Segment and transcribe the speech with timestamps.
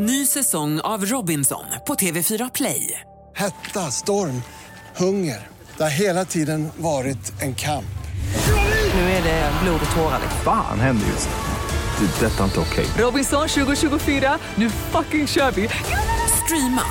[0.00, 3.00] Ny säsong av Robinson på TV4 Play.
[3.34, 4.42] Hetta, storm,
[4.96, 5.46] hunger.
[5.76, 7.98] Det har hela tiden varit en kamp.
[8.94, 10.20] Nu är det blod och tårar.
[10.44, 12.06] Fan händer just nu.
[12.06, 12.26] Det.
[12.26, 12.86] är Detta är inte okej.
[12.98, 15.68] Robinson 2024, nu fucking kör vi!
[16.44, 16.82] Streama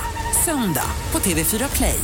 [0.44, 2.00] söndag på TV4 Play.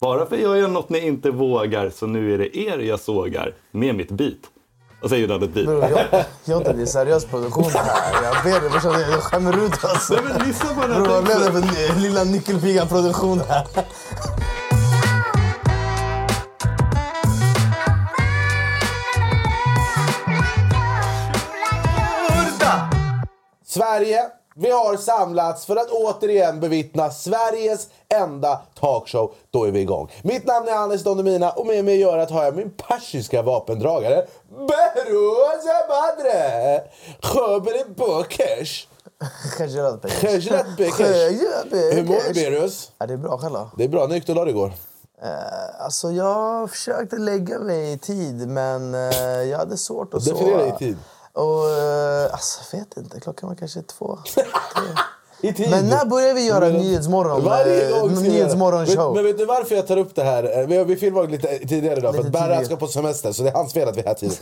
[0.00, 3.54] Bara för jag gör något ni inte vågar så nu är det er jag sågar
[3.70, 4.55] med mitt beat.
[5.02, 5.66] Och så gjorde han ett beat.
[5.66, 8.22] Bror, jag, Jonte, det är seriös produktion här.
[8.22, 10.14] Jag ber dig brorsan, jag skämmer ut alltså.
[10.14, 13.66] Nej, men lyssna på den här Bror, vad blev det för lilla nyckelpigan-produktion här?
[23.66, 24.20] Sverige,
[24.58, 29.32] vi har samlats för att återigen bevittna Sveriges enda talkshow.
[29.50, 30.12] Då är vi igång.
[30.22, 31.18] Mitt namn är Anis Don
[31.56, 36.82] och med mig i örat har jag min persiska vapendragare Behrouz Abadre!
[37.22, 38.88] Sjöbel Bokers.
[39.56, 40.48] Khajrat Bekers.
[41.70, 42.90] Hur mår du Behrouz?
[42.98, 43.56] Ja, det är bra själv.
[43.76, 44.06] Det är bra.
[44.06, 44.72] Dig igår?
[45.22, 49.00] Eh, Alltså jag försökte lägga mig i tid men eh,
[49.50, 50.76] jag hade svårt att Definiera sova.
[50.76, 50.96] i tid.
[51.36, 54.18] Och, eh, alltså, jag vet inte, klockan var kanske två.
[55.70, 57.44] Men när börjar vi göra Nyhetsmorgon?
[57.44, 59.04] Varje eh, gång Nyhetsmorgonshow?
[59.06, 60.58] Men, men vet du varför jag tar upp det här?
[60.60, 63.42] Eh, Vi, vi filmade lite tidigare idag för Lite att Berra ska på semester så
[63.42, 64.40] det är hans fel att vi är här tidigt.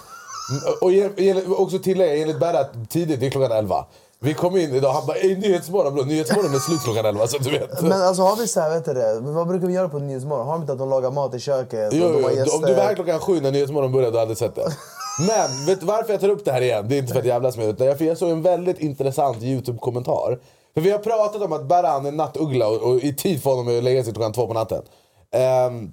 [0.80, 3.84] Och ge- ge- också tillägga, enligt Berra tidigt, det är klockan 11.
[4.20, 7.38] Vi kom in idag, han bara "Ey, Nyhetsmorgon bror, Nyhetsmorgon är slut klockan 11 så
[7.38, 7.82] du vet.
[7.82, 9.20] Men alltså har vi så här, vet du det?
[9.22, 10.46] Men Vad brukar vi göra på Nyhetsmorgon?
[10.46, 11.92] Har de inte att de lagar mat i köket?
[11.92, 14.54] Jo, och jo, om du var här klockan sju när Nyhetsmorgon började, du hade sett
[14.54, 14.72] det.
[15.18, 16.88] Men vet du varför jag tar upp det här igen?
[16.88, 20.38] Det är inte för att jävlas med utan för jag såg en väldigt intressant YouTube-kommentar.
[20.74, 23.78] För vi har pratat om att Berran är nattuggla och, och i tid för honom
[23.78, 24.82] att lägga sig klockan två på natten.
[25.30, 25.92] Ehm,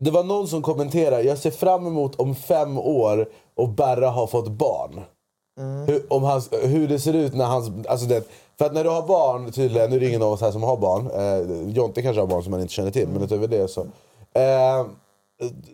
[0.00, 4.26] det var någon som kommenterade, jag ser fram emot om fem år och Berra har
[4.26, 5.00] fått barn.
[5.86, 7.86] Hur, om hans, hur det ser ut när hans...
[7.88, 10.40] Alltså det, för att när du har barn, tydligen, nu är det ingen av oss
[10.40, 11.10] här som har barn.
[11.10, 13.80] Eh, Jonte kanske har barn som man inte känner till, men utöver det så.
[14.32, 14.86] Eh,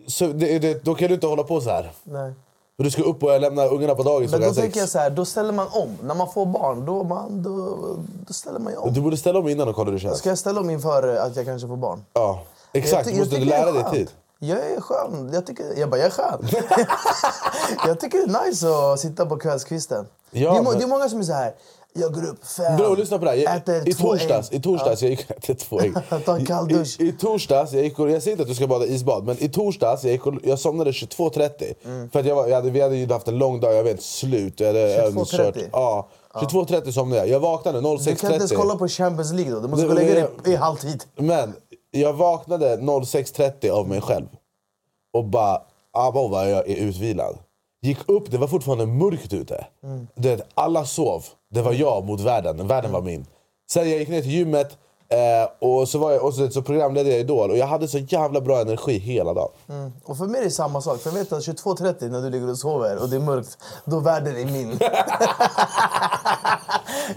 [0.07, 1.91] så det, det, då kan du inte hålla på så här.
[2.03, 2.33] Nej.
[2.83, 5.09] För du ska upp och lämna ungarna på dagis Men då tänker jag så här,
[5.09, 5.97] då ställer man om.
[6.03, 7.77] När man får barn, då, man, då,
[8.27, 8.93] då ställer man ju om.
[8.93, 10.17] Du borde ställa om innan och kolla hur det känns.
[10.17, 12.05] Ska jag ställa om inför att jag kanske får barn?
[12.13, 12.43] Ja,
[12.73, 13.05] exakt.
[13.07, 14.09] ty- Du måste tycker lära det är dig tid.
[14.39, 15.29] Jag är skön.
[15.33, 16.47] Jag, tycker, jag bara, jag är skön.
[17.87, 20.05] jag tycker det är nice att sitta på kvällskvisten.
[20.33, 21.53] Ja, det, är, men- det är många som är så här.
[21.95, 23.57] Jag går upp fem, Bro, lyssna på det här.
[23.57, 24.57] Äter I två torsdags, ägg.
[24.59, 25.93] i torsdags jag gick äter två ägg.
[26.25, 26.99] Ta en kall dusch.
[26.99, 29.43] I, i, I torsdags, jag, gick jag säger inte att du ska bada isbad, men
[29.43, 31.73] i torsdags jag, gick jag somnade 22.30.
[31.85, 32.09] Mm.
[32.09, 34.01] För att jag, var, jag hade, vi hade ju haft en lång dag, jag vet
[34.03, 34.59] slut.
[34.59, 34.99] Jag hade 22.30?
[34.99, 35.55] övningskört.
[35.71, 37.29] Ja, 22.30 somnade jag.
[37.29, 38.55] Jag vaknade Du kan inte ens 06.30.
[38.55, 39.59] kolla på Champions League då.
[39.59, 41.03] Du måste gå och lägga dig i halvtid.
[41.15, 41.53] Men
[41.91, 44.25] jag vaknade 06.30 av mig själv.
[45.13, 45.61] Och bara,
[45.93, 47.37] abba vad jag är utvilad.
[47.83, 49.65] Gick upp, det var fortfarande mörkt ute.
[49.83, 50.07] Mm.
[50.15, 51.25] Du vet, alla sov.
[51.51, 53.25] Det var jag mot världen, världen var min.
[53.71, 54.77] Sen jag gick ner till gymmet
[55.09, 57.51] eh, och så, var jag, och så, så programledde jag Idol.
[57.51, 59.49] Och jag hade så jävla bra energi hela dagen.
[60.05, 61.01] Och för mig är det samma sak.
[61.01, 63.99] För jag vet att 22.30 när du ligger och sover och det är mörkt, då
[63.99, 64.69] världen är min.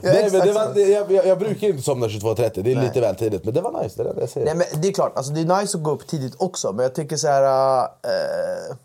[0.02, 3.16] Nej, men det var, jag, jag, jag brukar inte somna 22.30, det är lite väl
[3.16, 3.44] tidigt.
[3.44, 4.46] Men det var nice, det är det jag säger.
[4.46, 6.72] Nej, men det är klart, alltså, det är nice att gå upp tidigt också.
[6.72, 7.82] Men jag tycker så här...
[7.82, 8.76] eh,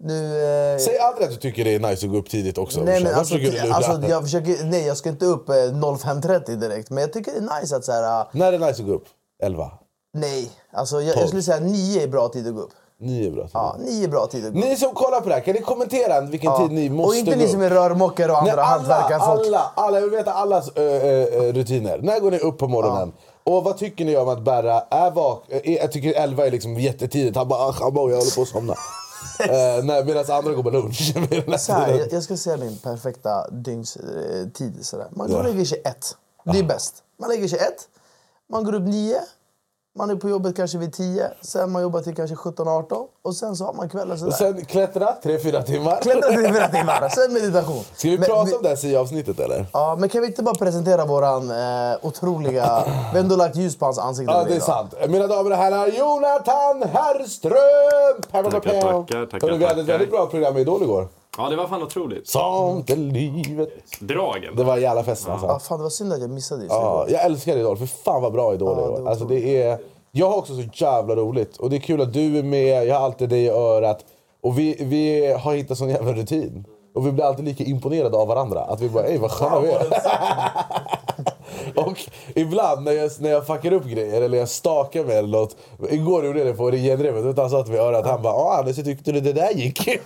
[0.00, 0.42] nu...
[0.72, 2.80] eh, Säg aldrig att du tycker det är nice att gå upp tidigt också.
[2.80, 6.90] Nej, men alltså, försöker alltså, jag försöker, nej, jag ska inte upp eh, 05.30 direkt.
[6.90, 8.20] Men jag tycker det är nice att så här...
[8.20, 9.04] eh, När är det nice att gå upp?
[9.42, 9.70] 11?
[10.14, 12.70] nej, alltså, jag, jag skulle säga 9 är bra tid att gå upp.
[13.00, 13.42] 9 är bra.
[13.42, 13.50] tid.
[13.54, 14.58] Ja, 9 är bra tid gå.
[14.60, 17.30] Ni som kollar på det här, kan ni kommentera vilken tid ni måste och inte
[17.30, 19.46] gå ni som är rörmokare och andra Nej, alla, hantverkarfolk.
[19.46, 21.98] alla, alla, jag vill veta allas ö, ö, rutiner.
[22.02, 23.12] När går ni upp på morgonen?
[23.44, 25.44] Och vad tycker ni om att Berra är vak...
[25.64, 27.36] Jag tycker 11 är liksom jättetidigt.
[27.36, 28.74] Han bara, "Ah, jag håller på att somna.
[29.40, 31.12] Uh, Medan andra går på lunch.
[31.60, 34.86] Så här, jag, jag ska säga min perfekta dygnstid.
[35.10, 36.16] Man går och lägger sig ett.
[36.44, 37.02] Det är bäst.
[37.16, 37.88] Man lägger sig ett.
[38.48, 39.20] Man går upp nio.
[39.98, 41.30] Man är på jobbet kanske vid 10.
[41.40, 43.06] Sen man jobbar till kanske 17-18.
[43.22, 44.30] Och sen så har man kvällen sådär.
[44.30, 45.96] Och sen klättra, 3-4 timmar.
[46.00, 47.08] Till fyra timmar.
[47.08, 47.84] Sen meditation.
[47.94, 49.66] Ska vi Men prata om det här SIA-avsnittet eller?
[49.72, 52.84] Ja, men kan vi inte bara presentera våran eh, otroliga...
[52.86, 54.32] Vi har ändå lagt ljus på hans ansikte.
[54.32, 54.94] Ja, det är sant.
[55.08, 58.22] Mina damer och herrar, Jonathan Herrström!
[58.30, 61.08] Tackar, tackar, tackar, Vi hade ett väldigt bra program i Idol igår.
[61.42, 62.28] Ja, det var fan otroligt.
[62.28, 63.68] Sånt är livet.
[64.00, 64.56] Dragen.
[64.56, 65.46] Det var en jävla fest alltså.
[65.46, 67.12] Ja, fan, det var synd att jag missade just Ja, det.
[67.12, 67.76] jag älskar Idol.
[67.76, 69.78] För fan vad bra Idol Ja, det är Alltså det är...
[70.12, 71.56] Jag har också så jävla roligt.
[71.56, 74.04] Och det är kul att du är med, jag har alltid dig i örat.
[74.42, 76.64] Och vi, vi har hittat sån jävla rutin.
[76.94, 78.60] Och vi blir alltid lika imponerade av varandra.
[78.60, 79.86] Att vi bara, ey vad sköna vi är.
[81.76, 81.98] Och
[82.34, 85.56] ibland när jag, när jag fuckar upp grejer eller jag stakar mig eller något.
[85.90, 87.38] Igår gjorde jag det på genrevet.
[87.38, 89.50] Han sa till mig i örat, han bara ah, Anders hur tyckte du det där
[89.50, 89.88] gick?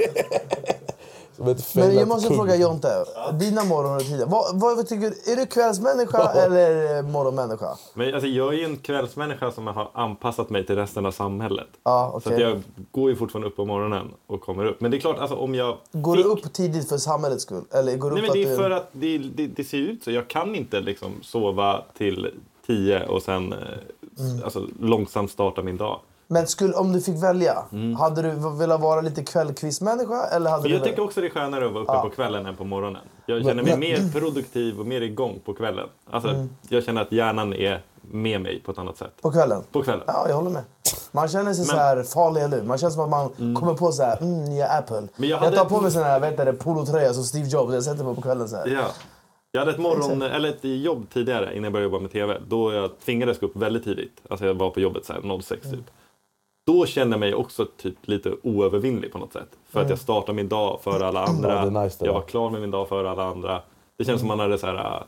[1.75, 2.37] Men jag måste kung.
[2.37, 4.27] fråga Jonte, dina morgonrutiner.
[4.27, 5.33] Vad, vad, vad tycker du?
[5.33, 7.77] Är du kvällsmänniska eller morgonmänniska?
[7.95, 11.67] Men alltså, jag är ju en kvällsmänniska som har anpassat mig till resten av samhället.
[11.83, 12.45] Ja, Så okej.
[12.45, 14.81] att jag går ju fortfarande upp på morgonen och kommer upp.
[14.81, 16.25] Men det är klart, alltså, om jag Går fick...
[16.25, 17.65] du upp tidigt för samhällets skull?
[17.71, 19.79] Eller går du Nej, upp men det är att för att det, det, det ser
[19.79, 20.11] ut så.
[20.11, 22.31] Jag kan inte liksom sova till
[22.67, 23.59] tio och sen eh,
[24.19, 24.45] Mm.
[24.45, 26.01] alltså, långsamt starta min dag.
[26.27, 27.97] Men skulle, om du fick välja, Mm.
[27.97, 30.25] hade du velat vara lite kvällkvistmänniska?
[30.27, 32.47] Eller hade Men du jag tycker också det är skönare att vara uppe på kvällen
[32.47, 33.03] än på morgonen.
[33.27, 35.89] Jag känner mig mer produktiv och mer igång på kvällen.
[36.11, 36.49] Alltså, Mm.
[36.69, 39.13] Jag känner att hjärnan är med mig på ett annat sätt.
[39.23, 39.63] På kvällen?
[39.73, 40.05] På kvällen.
[40.07, 40.63] Ja, jag håller med.
[41.13, 42.63] Man känner sig Men- så här farlig, eller?
[42.63, 45.01] Man känner som att man kommer på så här, mm, nya Apple.
[45.01, 47.75] Men jag jag, hade- tar på mig sån här, vet du, polotröja som Steve Jobs,
[47.75, 48.67] jag sätter mig på kvällen så här.
[48.67, 48.85] Ja.
[49.53, 52.39] Jag hade ett, morgon, eller ett jobb tidigare innan jag började jobba med TV.
[52.49, 54.21] Då jag tvingades gå upp väldigt tidigt.
[54.31, 55.77] Alltså jag var på jobbet så här, 06 Mm.
[55.79, 55.91] typ.
[56.67, 59.49] Då kände jag mig också typ lite oövervinnlig på något sätt.
[59.71, 59.87] För Mm.
[59.87, 61.65] att jag startade min dag före alla andra.
[61.73, 63.63] Ja, nice jag var klar med min dag före alla andra.
[63.99, 65.03] Det känns som man hade så här, äh,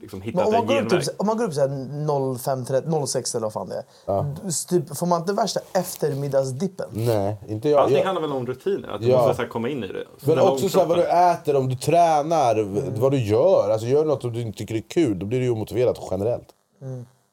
[0.00, 1.00] liksom Men hittat om man, en genväg.
[1.04, 4.22] typ, om man går upp så här 05.30, 06 eller vad fan det är.
[4.44, 4.50] Du-
[4.80, 6.86] Typ, får man inte värsta eftermiddagsdippen?
[6.92, 7.80] Nej, inte jag.
[7.80, 8.88] Allting jag handlar väl om rutiner.
[8.88, 9.26] Att du Ja.
[9.28, 9.92] måste så komma in i det.
[9.94, 13.18] men Ställa om också så här, vad du äter, om du tränar, v- vad du
[13.18, 13.70] gör.
[13.70, 16.48] Alltså gör något som du inte tycker är kul, då blir du ju omotiverad generellt.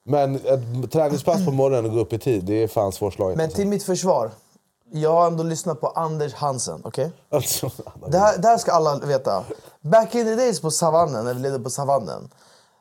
[0.05, 3.37] Men ett träningspass på morgonen och gå upp i tid, det är fan svårslaget.
[3.37, 4.31] Men till mitt försvar,
[4.91, 7.11] jag har ändå lyssnat på Anders Hansen, okej?
[7.29, 7.71] alltså.
[8.07, 9.43] Det, här, det här ska alla veta.
[9.81, 12.29] Back in the days på savannen, när vi levde på savannen.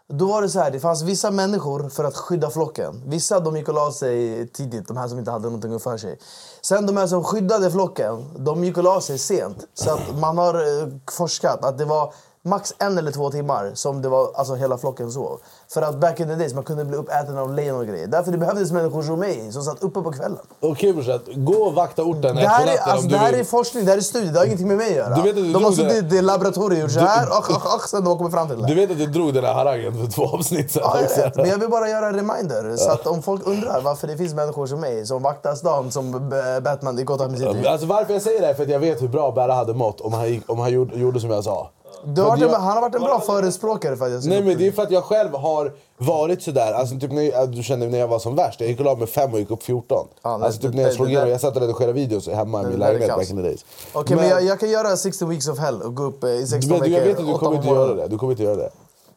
[0.09, 3.03] Då var det så här, det fanns vissa människor för att skydda flocken.
[3.07, 6.19] Vissa de gick och la sig tidigt, de här som inte hade någonting för sig.
[6.63, 9.67] Sen de här som skyddade flocken, de gick och la sig sent.
[9.75, 14.03] Så att man har eh, forskat att det var max en eller två timmar som
[14.03, 15.41] det var, alltså hela flocken sov.
[15.69, 18.06] För att back in the days man kunde bli uppäten av lejon och grejer.
[18.06, 20.39] Därför det behövdes människor som mig som satt uppe på kvällen.
[20.61, 23.91] Okej brorsan, gå och vakta orten Det här, är, alltså, det här är forskning, det
[23.91, 25.15] här är studie, det har ingenting med mig att göra.
[25.15, 27.75] Du vet att du de har suttit i laboratoriet och gjort så här, och, och,
[27.75, 28.67] och, sen de har kommit fram till det.
[28.67, 31.37] Du vet att du drog den här harangen för två avsnitt sen Ja, jag vet.
[31.37, 32.77] Men jag vill bara göra en reminder.
[32.77, 36.31] Så att om folk undrar varför det finns människor som mig som vaktar stan som
[36.62, 37.67] Batman i Gotham City.
[37.67, 40.00] Alltså varför jag säger det är för att jag vet hur bra Berra hade mått
[40.00, 41.71] om han, gick, om han gjorde, gjorde som jag sa.
[42.05, 44.59] Du har jag- han har varit en bra förespråkare för att jag ska Nej men
[44.59, 47.99] det är för att jag själv har varit sådär, alltså typ när du kände när
[47.99, 50.07] jag var som värst, jag gick och la mig fem och gick upp 14.
[50.23, 52.63] Ja, nej, alltså typ det- när jag slog igenom, jag satt och redigerade videos hemma
[52.63, 53.65] i min lägenhet back in the days.
[53.93, 56.47] Okej, men, jag, jag kan göra 60 weeks of hell och gå upp eh, i
[56.47, 57.07] 16 men, du, veckor.
[57.09, 58.09] jag vet att du kommer inte göra det.
[58.09, 58.71] Du kommer inte göra det.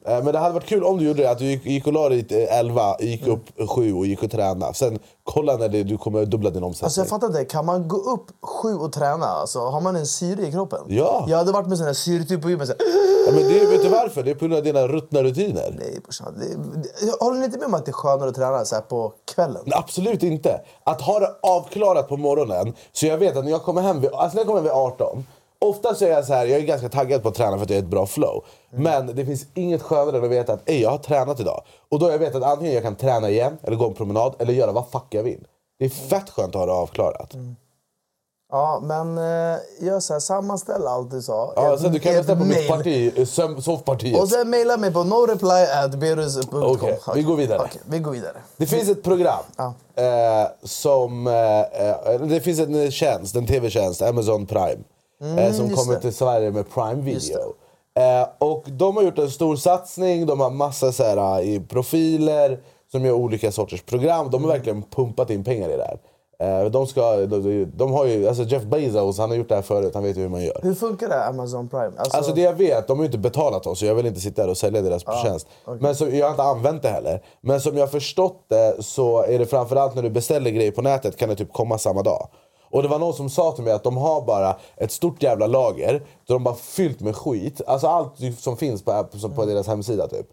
[0.08, 1.94] Eh, Men det hade varit kul om du gjorde det, att du gick, gick och
[1.94, 4.74] la dig eh, 11, gick upp 7 och gick och tränade.
[4.74, 6.86] Sen kolla när det, du kommer dubbla din omsättning.
[6.86, 9.26] Alltså jag fattar inte, kan man gå upp sju och träna?
[9.26, 10.80] Alltså, har man en syre i kroppen?
[10.88, 11.26] Ja.
[11.28, 12.68] Jag hade varit med sån här syretyp på gymmet.
[12.68, 12.74] så
[13.28, 14.24] ja, men det, vet du varför?
[14.24, 15.76] Det är på grund av dina ruttna rutiner.
[15.80, 16.42] Nej brorsan,
[17.20, 19.62] håller ni inte med om att det är skönare att träna så på kvällen?
[19.66, 20.62] Nej, Absolut inte.
[20.84, 24.12] Att ha det avklarat på morgonen, så jag vet att när jag kommer hem vid,
[24.14, 25.26] alltså när jag kommer hem vid 18,
[25.60, 27.70] ofta så är jag så här, jag är ganska taggad på att träna för att
[27.70, 28.44] jag är ett bra flow.
[28.72, 31.62] Men det finns inget skönare än att veta att jag har tränat idag.
[31.92, 34.54] Och då jag vet att antingen jag kan träna igen, eller gå en promenad, eller
[34.54, 35.48] göra vad fuck jag vill.
[35.80, 37.34] Det är fett skönt att ha det avklarat.
[38.52, 41.54] Ja, men eh, gör så här, sammanställ allt du sa.
[41.56, 43.26] Ja, Ett- sen du kan rösta på mitt parti, eh,
[43.62, 44.22] sovpartiet.
[44.22, 46.64] Och sen mejla mig på noreply.berus.com.
[46.64, 47.60] Okej, vi går vidare.
[47.60, 48.38] Okej, vi går vidare.
[48.58, 49.74] Det finns ett program Ja.
[50.04, 51.28] eh, som...
[51.28, 54.78] Eh, eh, det finns en tjänst, en tv-tjänst, Amazon Prime.
[55.22, 56.02] Eh, som Mm, just kommer det.
[56.02, 57.40] till Sverige med Prime Video.
[58.00, 62.60] Eh, och de har gjort en stor satsning, de har massa så här, i profiler
[62.92, 64.30] som gör olika sorters program.
[64.32, 64.58] De har Mm.
[64.58, 66.00] verkligen pumpat in pengar i det här.
[66.40, 69.62] Eh, de, ska, de, de har ju, alltså Jeff Bezos han har gjort det här
[69.62, 70.60] förut, han vet ju hur man gör.
[70.64, 71.92] Hur funkar det Amazon Prime?
[71.98, 74.20] Alltså, Alltså det jag vet, de har ju inte betalat oss så jag vill inte
[74.20, 75.48] sitta där och sälja deras tjänst.
[75.80, 77.22] Men så, jag har inte använt det heller.
[77.42, 80.82] Men som jag har förstått det så är det framförallt när du beställer grejer på
[80.82, 82.28] nätet kan det typ komma samma dag.
[82.76, 85.48] Och det var någon som sa till mig att de har bara ett stort jävla
[85.48, 85.94] lager.
[86.28, 87.62] Där de bara fyllt med skit.
[87.68, 89.06] Alltså allt som finns på,
[89.36, 90.28] på deras hemsida typ.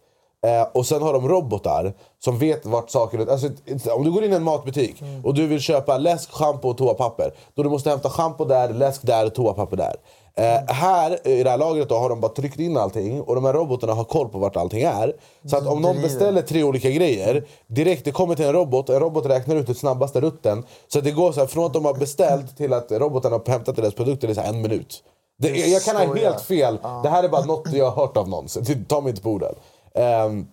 [0.46, 1.94] Eh, och sen har de robotar
[2.25, 3.30] som vet vart saker...
[3.30, 3.49] Alltså,
[3.90, 7.34] om du går in i en matbutik och du vill köpa läsk, schampo och toapapper.
[7.54, 9.96] Då du måste hämta schampo där, läsk där, toapapper där.
[10.34, 13.44] Eh, här i det här lagret då, har de bara tryckt in allting och de
[13.44, 15.12] här robotarna har koll på vart allting är.
[15.44, 19.00] Så att om någon beställer tre olika grejer, direkt det kommer till en robot, en
[19.00, 20.64] robot räknar ut den snabbaste rutten.
[20.88, 23.42] Så att det går så här, från att de har beställt till att roboten har
[23.50, 25.02] hämtat deras produkter, det är en minut.
[25.38, 28.28] Det, jag kan ha helt fel, det här är bara något jag har hört av
[28.28, 29.54] någon, så ta mig inte på orden.
[29.94, 30.46] Ehm,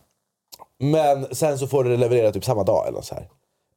[0.79, 3.27] men sen så får du det levererat typ samma dag eller så här.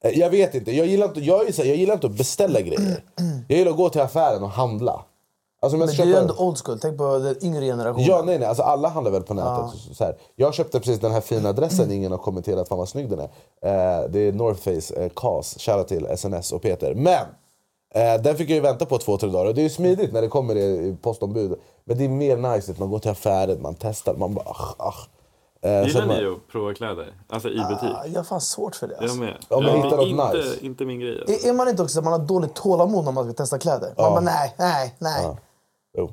[0.04, 2.12] Eh, Jag vet inte, jag gillar inte, jag, är så här, jag gillar inte att
[2.12, 3.04] beställa grejer.
[3.49, 5.04] Jag gillar att gå till affären och handla.
[5.62, 8.07] Alltså, jag men ska du är köpa- ändå old school, tänk på den yngre generationen.
[8.07, 8.49] Ja, nej, nej.
[8.49, 9.81] Alltså, alla handlar väl på nätet.
[9.81, 10.16] Så, så här.
[10.37, 13.25] Jag köpte precis den här fina dressen, ingen har kommenterat fan vad snygg den är.
[13.25, 16.95] Eh, det är North Face eh, CAS, shoutout till SNS och Peter.
[16.95, 17.26] Men!
[17.95, 19.47] Eh, den fick jag ju vänta på två, tre dagar.
[19.47, 21.54] Och det är ju smidigt när det kommer i i postombud.
[21.85, 24.75] Men det är mer nice att man går till affären, man testar, man bara ach,
[24.78, 25.07] ach.
[25.62, 27.14] Eh, Gillar man- ni att prova kläder?
[27.28, 27.90] Alltså i butik?
[27.97, 28.95] Ah, Jag har fan svårt för det.
[28.95, 29.19] Jag Alltså.
[29.19, 29.35] med.
[29.49, 30.66] Ja, men Jag- hitta något inte, nice.
[30.66, 31.19] inte min grej.
[31.21, 31.47] Alltså.
[31.47, 33.59] Är är man inte också så att man har dåligt tålamod när man ska testa
[33.59, 33.95] kläder?
[33.99, 35.23] Man bara nej, nej, nej.
[35.25, 35.37] Ja.
[35.99, 36.11] Jo.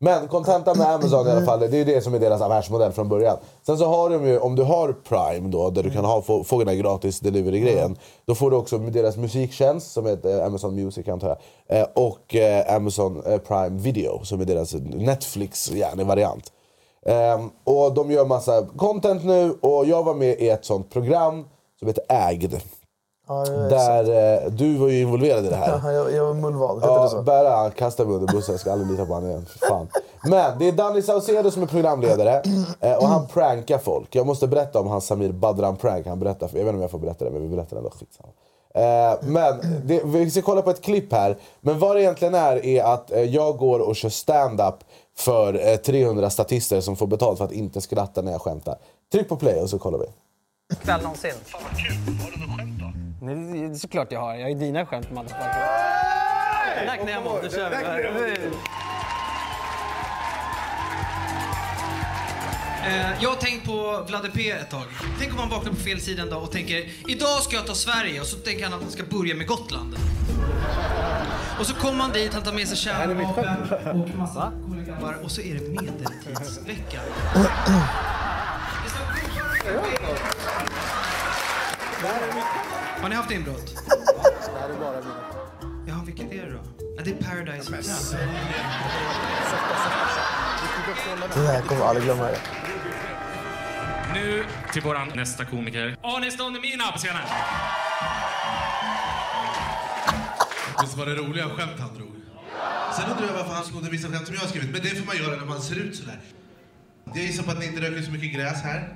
[0.00, 2.92] Men kontentan med Amazon i alla fall, det är ju det som är deras affärsmodell
[2.92, 3.36] från början.
[3.62, 6.44] Sen så har de ju, om du har Prime då, där du kan ha, få,
[6.44, 7.96] få den här gratis delivery-grejen.
[8.26, 11.78] Då får du också deras musiktjänst som heter Amazon Music antar jag.
[11.78, 16.52] Eh, och eh, Amazon eh, Prime Video som är deras Netflix-variant.
[17.06, 21.44] Ehm, och de gör massa content nu och jag var med i ett sånt program
[21.78, 22.54] som heter Ägd.
[23.28, 25.80] Ja, Där eh, du var ju involverad i det här.
[25.84, 27.22] Ja, jag, jag var mullvad, heter det Ja, så?
[27.22, 29.46] Berra han kastade mig under bussen, jag ska aldrig lita på honom igen.
[29.68, 29.88] Fan.
[30.24, 32.42] Men det är Danny Saucedo som är programledare
[32.80, 34.14] eh, och han prankar folk.
[34.14, 36.06] Jag måste berätta om hans Samir Badran-prank.
[36.06, 37.78] Han berättar, för, jag vet inte om jag får berätta det, men vi berättar det
[37.78, 37.90] ändå.
[37.90, 38.28] Skitsamma.
[38.74, 41.36] Eh, men det, vi ska kolla på ett klipp här.
[41.60, 44.74] Men vad det egentligen är, är att eh, jag går och kör stand-up
[45.16, 48.78] för eh, 300 statister som får betalt för att inte skratta när jag skämtar.
[49.12, 50.06] Tryck på play och så kollar vi.
[50.76, 51.30] kväll någonsin.
[51.44, 52.14] Fan vad kul.
[52.24, 53.07] Har du något skämt då?
[53.20, 54.34] Nej, det är såklart jag har.
[54.34, 55.66] Jag har ju dina skämt, motherfucker.
[56.86, 58.48] Tack Nemo, då kör vi.
[62.86, 64.84] Eh, Jag har tänkt på Vlade P ett tag.
[65.18, 67.74] Tänk om han vaknar på fel sida en dag och tänker idag ska jag ta
[67.74, 69.96] Sverige och så tänker han att han ska börja med Gotland.
[71.60, 75.30] Och så kommer han dit, han tar med sig kärnvapen och massa coola grabbar och
[75.30, 77.02] så är det medeltidsveckan.
[83.00, 83.74] Har ni haft inbrott?
[85.86, 86.60] Ja, vilket är det då?
[86.96, 88.28] Ja, det är Paradise Hotel.
[91.34, 92.22] Det här kommer aldrig glömma.
[92.24, 92.40] Det.
[94.14, 95.96] Nu till våran nästa komiker.
[96.02, 97.22] Anis Don Demina på scenen.
[100.82, 102.10] Visst var det roliga skämt han drog?
[102.96, 104.70] Sen undrar jag varför han snodde vissa skämt som jag har skrivit.
[104.70, 106.20] Men det får man göra när man ser ut sådär.
[107.04, 108.88] Jag gissar på att ni inte röker så mycket gräs här.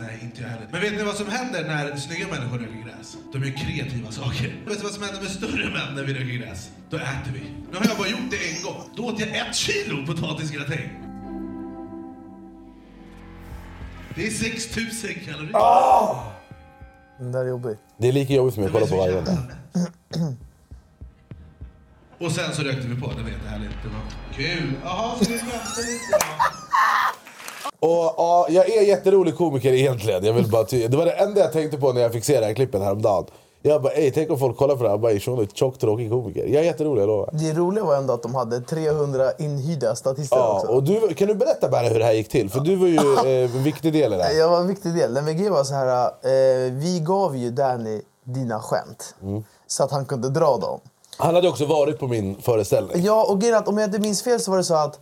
[0.00, 0.68] Nej, inte jag heller.
[0.72, 3.16] Men vet ni vad som händer när snygga människor röker gräs?
[3.32, 4.62] De gör kreativa saker.
[4.66, 6.70] Vet du vad som händer med större män när vi röker gräs?
[6.90, 7.40] Då äter vi.
[7.70, 8.82] Nu har jag bara gjort det en gång.
[8.96, 10.90] Då åt jag ett kilo potatisgratäng.
[14.14, 15.52] Det är 6000 kalorier.
[17.18, 17.76] Den där är jobbig.
[17.98, 19.26] Det är lika jobbigt för mig att kolla på varje gång.
[22.18, 23.12] Och sen så rökte vi på.
[23.12, 23.74] Det var jättehärligt.
[23.82, 24.02] Det var
[24.34, 24.72] kul.
[24.84, 26.18] Jaha, så vi skämtar lite.
[27.80, 30.24] Och ja, jag är jätterolig komiker egentligen.
[30.24, 32.40] Jag vill bara ty- det var det enda jag tänkte på när jag fick se
[32.40, 33.24] det här klippet häromdagen.
[33.62, 35.42] Jag bara, ey, tänk om folk kollar på det här och bara, "Ey, shunon är
[35.42, 36.44] ett tjock tråkig komiker.
[36.46, 37.30] Jag är jätterolig, jag lovar.
[37.32, 40.66] Det roliga var ändå att de hade 300 inhyrda statister Ja, också.
[40.72, 42.50] och du, kan du berätta bara hur det här gick till?
[42.50, 44.32] För du var ju eh, en viktig del i det här.
[44.32, 45.14] Jag var en viktig del.
[45.14, 49.14] Den VG var så här, eh, vi gav ju Danny dina skämt.
[49.22, 49.44] Mm.
[49.66, 50.80] Så att han kunde dra dem.
[51.16, 53.04] Han hade också varit på min föreställning.
[53.04, 54.98] Ja, och grejen är att om jag inte minns fel så var det så att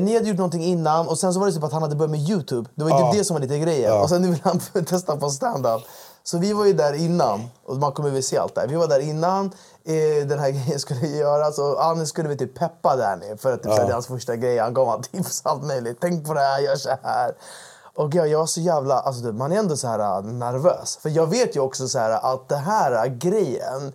[0.00, 2.10] ni hade gjort någonting innan och sen så var det typ att han hade börjat
[2.10, 2.70] med Youtube.
[2.74, 3.10] Det var ju Ja.
[3.10, 3.90] typ det som var lite grejen.
[3.94, 4.02] Ja.
[4.02, 5.82] Och sen nu vill han testa på stand-up.
[6.24, 8.66] Så vi var ju där innan, och man kommer väl se allt där.
[8.66, 9.44] Vi var där innan
[9.84, 13.62] eh, den här grejen skulle göras och Anis skulle vi typ peppa Danny för att
[13.62, 13.82] typ, Ja.
[13.84, 14.58] det är hans första grej.
[14.58, 15.98] Han gav han tips allt möjligt.
[16.00, 17.32] Tänk på det här, gör så här.
[17.94, 20.98] Och jag, jag var så jävla, alltså man är ändå så här äh, nervös.
[21.02, 23.92] För jag vet ju också så här att det här äh, grejen,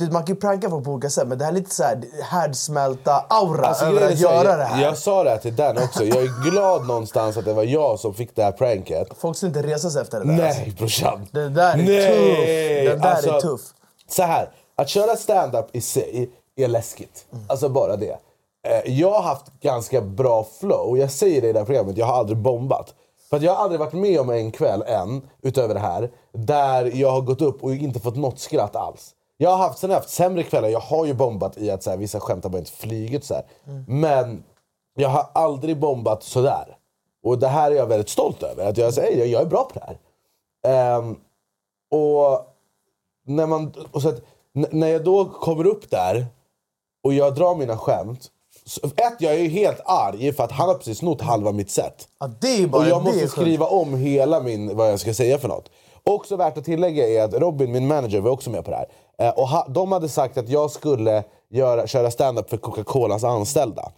[0.00, 2.00] man kan ju pranka folk på olika sätt men det här är lite så här
[2.22, 4.82] härdsmälta aura Alltså, över att göra det här.
[4.82, 6.04] Jag sa det här till Dan också.
[6.04, 9.08] Jag är glad någonstans att det var jag som fick det här pranket.
[9.18, 10.46] Folk skulle inte resa sig efter det där.
[10.46, 10.60] alltså.
[10.60, 11.28] Nej brorsan.
[11.32, 11.86] Det där är Nej.
[12.08, 12.46] tuff.
[12.96, 13.60] Det där Alltså, är tuff.
[14.08, 17.24] Så här, att köra stand-up i sig är läskigt.
[17.32, 17.44] Mm.
[17.48, 18.18] Alltså bara det.
[18.68, 20.98] Eh, Jag har haft ganska bra flow.
[20.98, 22.94] Jag säger det i det här programmet, jag har aldrig bombat.
[23.30, 27.10] För jag har aldrig varit med om en kväll än, utöver det här, där jag
[27.10, 29.10] har gått upp och inte fått något skratt alls.
[29.42, 31.90] Jag har haft, sen har haft sämre kvällar, jag har ju bombat i att så
[31.90, 33.44] här, vissa skämt har bara inte flugit så här.
[33.86, 34.44] Men
[34.94, 36.76] jag har aldrig bombat sådär.
[37.22, 38.68] Och det här är jag väldigt stolt över.
[38.68, 39.98] Att jag säger, jag, är bra på det här.
[40.98, 41.16] Ehm,
[41.90, 42.46] och
[43.26, 44.20] när, man, och så att,
[44.52, 46.26] när jag då kommer upp där
[47.04, 48.30] och jag drar mina skämt.
[48.64, 51.70] Så, ett, jag är ju helt arg för att han har precis snott halva mitt
[51.70, 52.08] set.
[52.20, 55.38] Ja, det är bara, Och jag måste skriva om hela min, vad jag ska säga
[55.38, 55.70] för något.
[56.04, 58.88] Också värt att tillägga är att Robin, min manager, var också med på det här.
[59.18, 63.92] Eh, och ha, de hade sagt att jag skulle göra, köra stand-up för Coca-Colas anställda.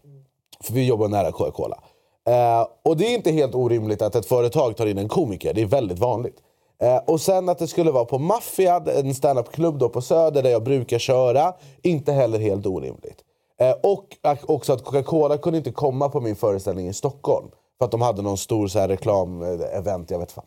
[0.61, 1.78] För vi jobbar nära Coca-Cola.
[2.26, 5.54] Eh, och det är inte helt orimligt att ett företag tar in en komiker.
[5.54, 6.37] Det är väldigt vanligt.
[6.82, 10.62] Eh, och sen att det skulle vara på Maffia, en standup-klubb på Söder där jag
[10.62, 11.54] brukar köra.
[11.82, 13.18] Inte heller helt orimligt.
[13.61, 17.49] Eh, och också att Coca-Cola kunde inte komma på min föreställning i Stockholm.
[17.78, 20.44] För att de hade någon stor så här reklam-event, eh, jag vet fan.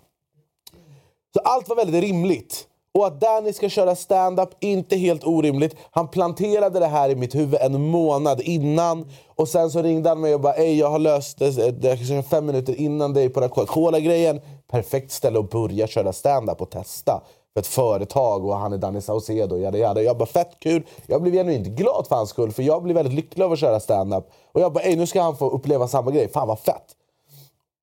[1.34, 2.68] Så allt var väldigt rimligt.
[2.98, 5.76] Och att Danny ska köra stand-up, inte helt orimligt.
[5.92, 9.06] Han planterade det här i mitt huvud en månad innan.
[9.36, 12.08] Och sen så ringde han mig och bara Ey, jag har löst det, jag ska
[12.08, 14.42] köra fem minuter innan dig på den här Coca-Cola-grejen.
[14.72, 17.22] Perfekt ställe att börja köra stand-up och testa.
[17.54, 19.58] För ett företag och han är Danny Saucedo.
[19.58, 20.02] Yada, yada.
[20.02, 20.84] Jag bara fett kul.
[21.08, 23.80] Jag blev genuint glad för hans skull för jag blev väldigt lycklig av att köra
[23.80, 24.30] stand-up.
[24.52, 26.30] Och jag bara Ey, nu ska han få uppleva samma grej.
[26.30, 26.97] Fan vad fett.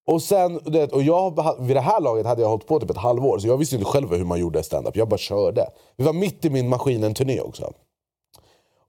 [0.07, 2.97] Och sen, vet, och jag, vid det här laget hade jag hållit på typ ett
[2.97, 4.95] halvår så jag visste inte själv hur man gjorde stand-up.
[4.95, 5.67] Jag bara körde.
[5.97, 7.71] Vi var mitt i min Maskinen-turné också.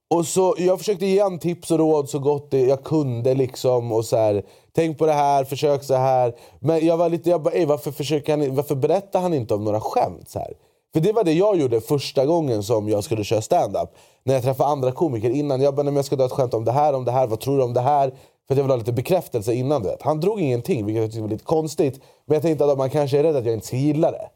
[0.09, 3.33] Och så, jag försökte ge han tips och råd så gott det, jag kunde.
[3.33, 6.35] liksom och så här, Tänk på det här, försök så här.
[6.59, 9.81] Men jag var lite, jag bara, varför, försöker han, varför berättar han inte om några
[9.81, 10.29] skämt?
[10.29, 10.53] Så här?
[10.93, 13.89] För det var det jag gjorde första gången som jag skulle köra stand-up.
[14.23, 15.61] När jag träffade andra komiker innan.
[15.61, 17.39] Jag bara, men jag ska dra ett skämt om det här, om det här, vad
[17.39, 18.13] tror du om det här?
[18.47, 19.83] För att jag vill ha lite bekräftelse innan.
[19.83, 20.01] Du vet.
[20.01, 22.01] Han drog ingenting, vilket jag tyckte var lite konstigt.
[22.25, 24.29] Men jag tänkte att man kanske är rädd att jag inte ska gilla det.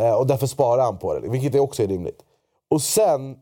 [0.00, 2.20] Eh, och därför sparar han på det, vilket också är rimligt.
[2.70, 3.36] Och sen,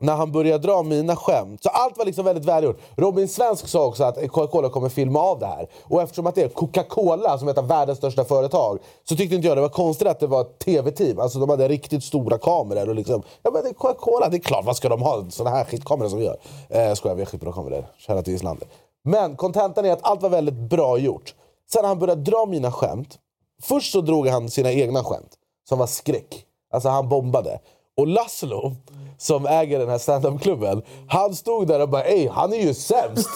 [0.00, 2.80] när han började dra mina skämt, så allt var liksom väldigt välgjort.
[2.96, 5.68] Robin Svensk sa också att Coca-Cola kommer filma av det här.
[5.82, 9.36] Och eftersom att det är Coca-Cola som är ett av världens största företag så tyckte
[9.36, 11.20] inte jag det var konstigt att det var ett tv-team.
[11.20, 12.88] Alltså de hade riktigt stora kameror.
[12.88, 15.50] Och liksom, ja, men det är Coca-Cola, det är klart, vad ska de ha såna
[15.50, 16.38] här skitkameror som vi gör?
[16.68, 17.86] Eh, skojar, vi har skitbra kameror.
[17.98, 18.68] Shoutout till Islander.
[19.04, 21.34] Men kontentan är att allt var väldigt bra gjort.
[21.72, 23.18] Sen när han började dra mina skämt,
[23.62, 25.30] först så drog han sina egna skämt
[25.68, 26.46] som var skräck.
[26.72, 27.60] Alltså han bombade.
[27.96, 28.72] Och Laszlo,
[29.18, 33.28] som äger den här standupklubben, han stod där och bara ey, han är ju sämst.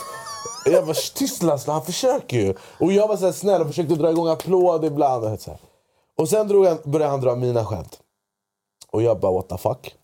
[0.65, 2.55] Jag var tyst Laszlo, han försöker ju.
[2.81, 5.25] Och jag var så här snäll och försökte dra igång applåd ibland.
[5.25, 5.61] Och, så här.
[6.19, 7.99] och sen drog han, började han dra mina skämt.
[8.91, 9.95] Och jag bara what the fuck.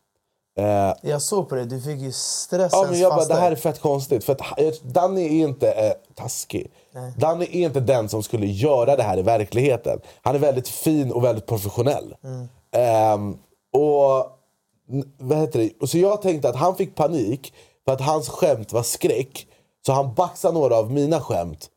[0.56, 3.52] Eh, Jag såg på det, du fick ju stressens Ja, men jag bara, det här
[3.52, 4.24] är fett konstigt.
[4.24, 6.70] För att Danny är inte eh, taskig.
[7.18, 10.00] Danny är inte den som skulle göra det här i verkligheten.
[10.22, 12.14] Han är väldigt fin och väldigt professionell.
[12.76, 13.36] Ehm,
[13.72, 14.26] och,
[14.92, 15.70] n- vad heter det?
[15.80, 17.52] och Så jag tänkte att han fick panik
[17.84, 19.46] för att hans skämt var skräck.
[19.86, 21.68] Så han baxade några av mina skämt.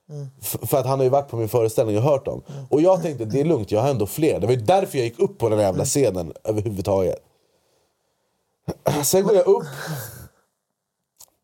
[0.42, 2.42] F- För att han har ju varit på min föreställning och hört dem.
[2.70, 4.40] Och jag tänkte det är lugnt, jag har ändå fler.
[4.40, 7.20] Det var ju därför jag gick upp på den här jävla scenen överhuvudtaget.
[9.04, 9.66] Sen går jag upp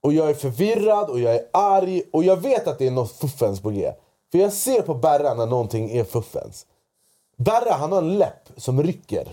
[0.01, 3.11] och jag är förvirrad och jag är arg och jag vet att det är något
[3.11, 3.93] fuffens på G.
[4.31, 6.65] För jag ser på Berra när någonting är fuffens.
[7.37, 9.27] Berra han har en läpp som rycker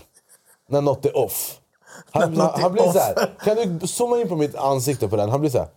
[0.69, 1.59] när något är off.
[2.11, 3.31] Han, han, han blir så här.
[3.43, 5.29] kan du zooma in på mitt ansikte på den?
[5.29, 5.67] Han blir så här.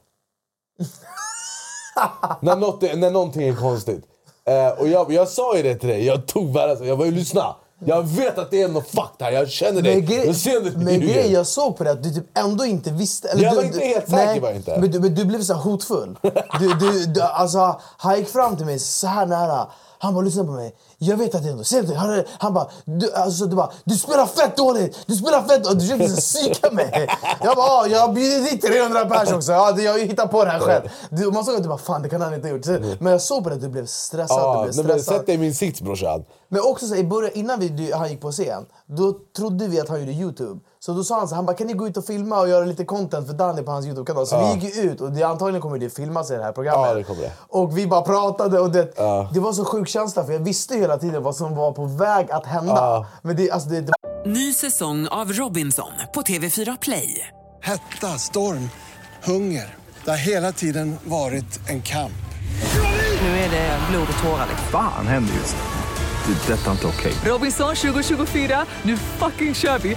[2.40, 4.04] när, något är, när någonting är konstigt.
[4.44, 7.08] Eh, och jag, jag sa ju det till dig, jag tog Berra så jag bara
[7.08, 7.56] lyssna.
[7.78, 9.96] Jag vet att det är något fuck här, jag känner dig.
[9.96, 12.64] Men, grej, jag ser det men grejen, jag såg på det att du typ ändå
[12.64, 13.28] inte visste.
[13.28, 14.78] Jag du, var inte du, helt säker var inte.
[14.80, 16.18] Men du, men du blev så hotfull.
[16.60, 19.66] Du, du, du, alltså, han gick fram till mig så här nära.
[20.04, 20.74] Han bara lyssna på mig.
[20.98, 21.64] Jag vet att det är ändå.
[21.64, 21.94] Ser du?
[21.94, 24.98] Han, han bara, du, alltså, du bara, du spelar fett dåligt!
[25.06, 25.80] Du spelar fett dåligt!
[25.80, 27.08] Du försökte så psyka mig.
[27.42, 29.52] Jag bara, "Ja, jag har bjudit dit 300 pers också.
[29.52, 30.88] Ja, jag hittat på det här själv.
[31.10, 32.64] Du, man såg att du bara, fan det kan han inte ha gjort.
[32.64, 34.38] Så- Men jag såg på det att du blev stressad.
[34.38, 35.16] Ja, du blev nej, men stressad.
[35.18, 36.24] sätt dig i min sits brorsan.
[36.48, 39.88] Men också så, i början, innan vi, han gick på scen, då trodde vi att
[39.88, 40.60] han gjorde Youtube.
[40.84, 42.48] Så då sa han så här, han bara, kan ni gå ut och filma och
[42.48, 44.26] göra lite content för Danny på hans Youtube-kanal?
[44.26, 44.54] Så Ja.
[44.60, 46.88] vi gick ut och det, antagligen kommer det filmas i det här programmet.
[46.88, 47.32] Ja, det kommer det.
[47.48, 48.94] Och vi bara pratade och det,
[49.34, 52.30] det var så sjuk känsla för jag visste hela tiden vad som var på väg
[52.30, 53.06] att hända.
[53.22, 53.92] Men det, alltså det, det
[54.26, 57.28] Ny säsong av Robinson på TV4 Play.
[57.62, 58.70] Hetta, storm,
[59.24, 59.74] hunger.
[60.04, 62.12] Det har hela tiden varit en kamp.
[63.22, 64.46] Nu är det blod och tårar.
[64.48, 64.66] liksom.
[64.72, 66.32] Fan händer just det.
[66.46, 67.12] Det är detta inte okej.
[67.24, 69.96] Robinson 2024, nu fucking kör vi!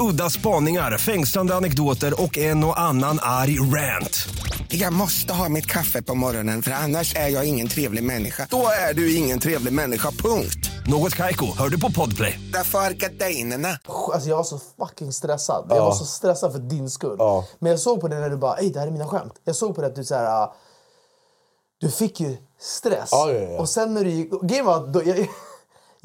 [0.00, 4.28] Udda spaningar, fängslande anekdoter och en och annan arg rant.
[4.68, 8.46] Jag måste ha mitt kaffe på morgonen för annars är jag ingen trevlig människa.
[8.50, 10.70] Då är du ingen trevlig människa, punkt.
[10.86, 12.40] Något Kaiko, hör du på Podplay.
[12.52, 13.78] Därför är gardinerna.
[14.12, 15.66] Alltså jag var så fucking stressad.
[15.68, 15.76] Ja.
[15.76, 17.16] Jag var så stressad för din skull.
[17.18, 17.44] Ja.
[17.58, 19.34] Men jag såg på det när du bara, ej det här är mina skämt.
[19.44, 20.54] Jag såg på det att du så här, ah,
[21.80, 23.08] du fick ju stress.
[23.12, 23.58] Ja, ja, ja.
[23.58, 25.28] Och sen när du gick, grejen var att då, jag,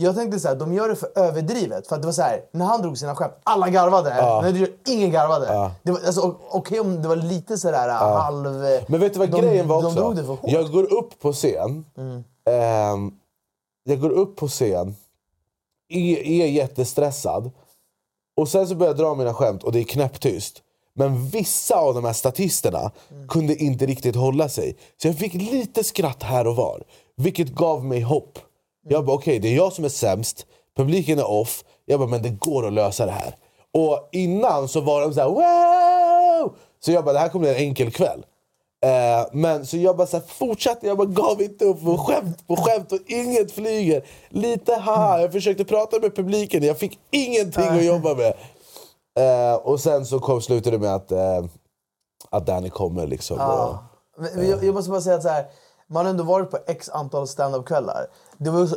[0.01, 1.87] jag tänkte så här, de gör det för överdrivet.
[1.87, 4.17] För det var så här, när han drog sina skämt, alla garvade.
[4.17, 4.41] Ja.
[4.41, 5.45] När du ingen garvade.
[5.45, 5.71] Ja.
[5.83, 8.45] Det var, alltså, Okej om det var lite sådär halv...
[8.87, 9.99] Men vet du vad de, grejen var De också?
[9.99, 10.51] drog det för hårt.
[10.51, 11.85] jag går upp på scen.
[12.49, 13.11] Ehm,
[13.83, 14.95] jag går upp på scen.
[15.89, 17.51] Är, är jättestressad.
[18.37, 20.61] Och sen så börjar jag dra mina skämt och det är knäpptyst.
[20.93, 22.91] Men vissa av de här statisterna
[23.27, 24.77] kunde inte riktigt hålla sig.
[25.01, 26.83] Så jag fick lite skratt här och var.
[27.15, 28.39] Vilket gav mig hopp.
[28.87, 30.45] Jag bara okej, det är jag som är sämst,
[30.77, 31.63] publiken är off.
[31.85, 33.35] Jag bara men det går att lösa det här.
[33.73, 36.55] Och innan så var de så här wow!
[36.79, 38.25] Så jag bara det här kommer bli en enkel kväll.
[38.85, 42.47] Eh, men så jag bara så här, fortsatte, jag bara gav inte upp på skämt
[42.47, 44.05] på skämt och inget flyger.
[44.29, 48.33] Lite ha, jag försökte prata med publiken, jag fick ingenting att jobba med.
[49.19, 51.45] Eh, och sen så kom, slutade det med att, eh,
[52.29, 53.37] att Danny kommer liksom.
[53.37, 53.85] Och, Ja.
[54.17, 55.45] Men Jag, jag måste bara säga att så här,
[55.91, 58.07] man har ändå varit på x antal stand-up-kvällar.
[58.37, 58.75] Det var så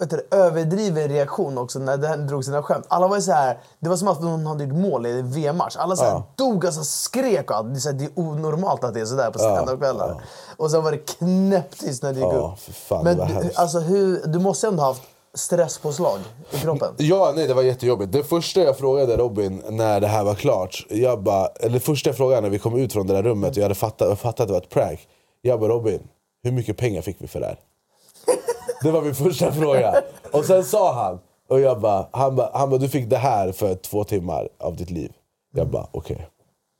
[0.00, 2.84] vet du, överdriven reaktion också när den drog sina skämt.
[2.88, 5.76] Alla var så här, det var som att någon hade gjort mål i en VM-match.
[5.78, 6.26] Alla så här, Ja.
[6.36, 7.74] dog, alltså, skrek och allt.
[7.74, 10.22] Det är, här, det är onormalt att det är sådär på Ja, stand-up-kvällar.
[10.56, 12.74] Och sen var det knäpptyst när det gick Ja, upp.
[12.74, 15.02] fan, Men du, alltså, hur, du måste ändå ha haft
[15.34, 16.18] stresspåslag
[16.50, 16.94] i kroppen.
[16.96, 18.12] Ja, nej det var jättejobbigt.
[18.12, 22.16] Det första jag frågade Robin när det här var klart, jag bara, eller första jag
[22.16, 24.46] frågade när vi kom ut från det där rummet och jag hade fattat, fattat att
[24.48, 25.00] det var ett prank.
[25.42, 26.00] Jag bara Robin,
[26.42, 27.58] hur mycket pengar fick vi för det här?
[28.82, 30.02] Det var min första fråga.
[30.32, 33.52] Och sen sa han, och jag bara, han bara, han bara du fick det här
[33.52, 35.12] för två timmar av ditt liv.
[35.54, 36.28] Jag bara okej,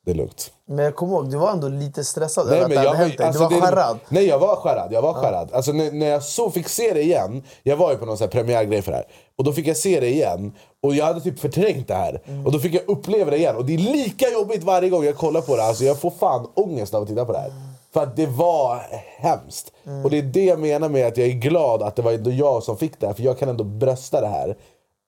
[0.05, 0.53] det är lugnt.
[0.67, 2.95] Men jag kommer ihåg, du var ändå lite stressad Nej, över att men det jag
[2.95, 3.99] hade hänt alltså, du var skärrad.
[4.09, 5.53] Nej jag var skärrad, jag var skärrad.
[5.53, 8.25] Alltså, när, när jag så fick se det igen, jag var ju på någon så
[8.25, 9.07] här premiärgrej för det här.
[9.39, 12.23] Och då fick jag se det igen, och jag hade typ förträngt det här.
[12.25, 12.47] Mm.
[12.47, 13.57] Och då fick jag uppleva det igen.
[13.57, 15.63] Och det är lika jobbigt varje gång jag kollar på det.
[15.63, 17.53] Alltså, jag får fan ångest av att titta på det här.
[17.93, 18.83] För att det var
[19.19, 19.73] hemskt.
[19.87, 20.05] Mm.
[20.05, 22.31] Och det är det jag menar med att jag är glad att det var ändå
[22.31, 23.15] jag som fick det här.
[23.15, 24.49] För jag kan ändå brösta det här.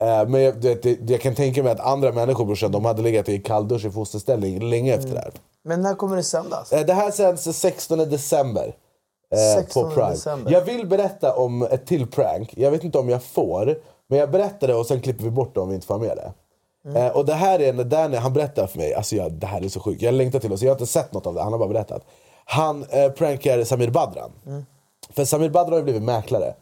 [0.03, 3.29] Eh, Men jag, det, jag kan tänka mig att andra människor brorsan, de hade legat
[3.29, 5.33] i kalldusch i fosterställning länge efter det här.
[5.65, 6.73] Men när kommer det sändas?
[6.73, 8.75] Eh, Det här sänds den 16 december.
[9.35, 10.11] eh, 16 på Prime.
[10.11, 10.53] december.
[10.53, 12.55] Jag vill berätta om ett till prank.
[12.57, 13.79] Jag vet inte om jag får.
[14.09, 16.17] Men jag berättar det och sen klipper vi bort det om vi inte får med
[16.17, 16.33] det.
[16.91, 17.03] Mm.
[17.07, 19.65] Eh, och det här är när Danny, han berättar för mig, alltså jag, det här
[19.65, 20.03] är så sjukt.
[20.03, 21.69] Jag längtar till det, så jag har inte sett något av det, han har bara
[21.69, 22.03] berättat.
[22.45, 24.31] Han eh, prankar Samir Badran.
[24.47, 24.65] Mm.
[25.11, 26.55] För Samir Badran har ju blivit mäklare.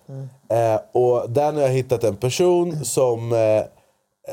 [0.49, 3.33] Eh, och där har hittat en person som...
[3.33, 3.59] Eh,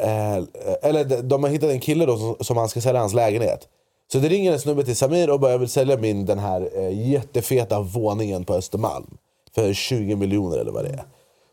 [0.03, 0.43] eh,
[0.81, 3.67] eller de- de har hittat en kille då som, som han ska sälja hans lägenhet.
[4.11, 6.69] Så det ringer en snubbe till Samir och bara jag vill sälja min den här
[6.75, 9.17] eh, jättefeta våningen på Östermalm.
[9.55, 11.03] För 20 miljoner eller vad det är.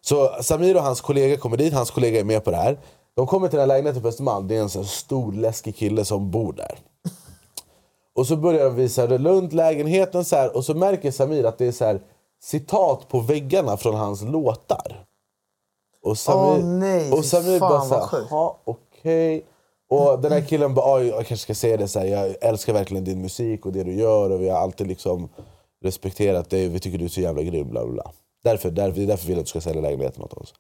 [0.01, 2.79] Så Samir och hans kollega kommer dit, hans kollega är med på det här.
[3.17, 6.05] De kommer till den här lägenheten på Östermalm, det är en sån stor läskig kille
[6.05, 6.79] som bor där.
[8.17, 11.67] Och så börjar de visa runt lägenheten så här, och så märker Samir att det
[11.67, 12.01] är så här,
[12.43, 15.05] citat på väggarna från hans låtar.
[16.03, 18.29] Och Samir, Åh, nej, och Samir fan, bara vad så här, sjukt.
[18.31, 19.47] "Ja, okej.
[19.91, 22.73] Och den här killen bara, "Oj, jag kanske ska säga det så här, jag älskar
[22.73, 25.29] verkligen din musik och det du gör och vi har alltid liksom
[25.85, 27.71] respekterat dig och vi tycker du är så jävla grym.
[27.71, 28.11] Bla, bla.
[28.45, 30.55] Därför, därför, det är därför vill jag att du ska sälja lägenheten åt oss.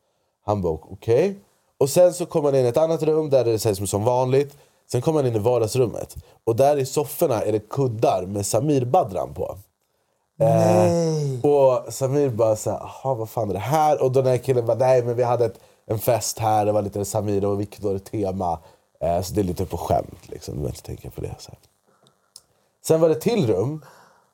[0.45, 1.38] Han bara okej.
[1.79, 4.57] Och sen så kommer han in i ett annat rum där det sägs som vanligt.
[4.92, 6.16] Sen kommer han in i vardagsrummet.
[6.44, 9.57] Och där i sofforna är det kuddar med Samir Badran på.
[10.38, 14.03] Eh, och Samir bara jaha vad fan är det här?
[14.03, 16.83] Och den här killen bara, nej men vi hade ett, en fest här, det var
[16.83, 18.59] lite Samir och Viktor tema.
[19.01, 21.35] Eh, så det är lite på skämt liksom, du behöver inte tänka på det.
[21.38, 21.59] Så här.
[22.87, 23.85] Sen var det ett till rum,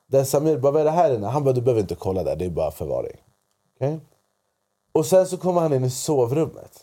[0.07, 1.27] där Samir bara, vad är det här inne?
[1.27, 3.17] Han bara, du behöver inte kolla där, det är bara förvaring.
[3.75, 3.99] Okej?
[4.91, 6.79] Och sen så kommer han in i sovrummet.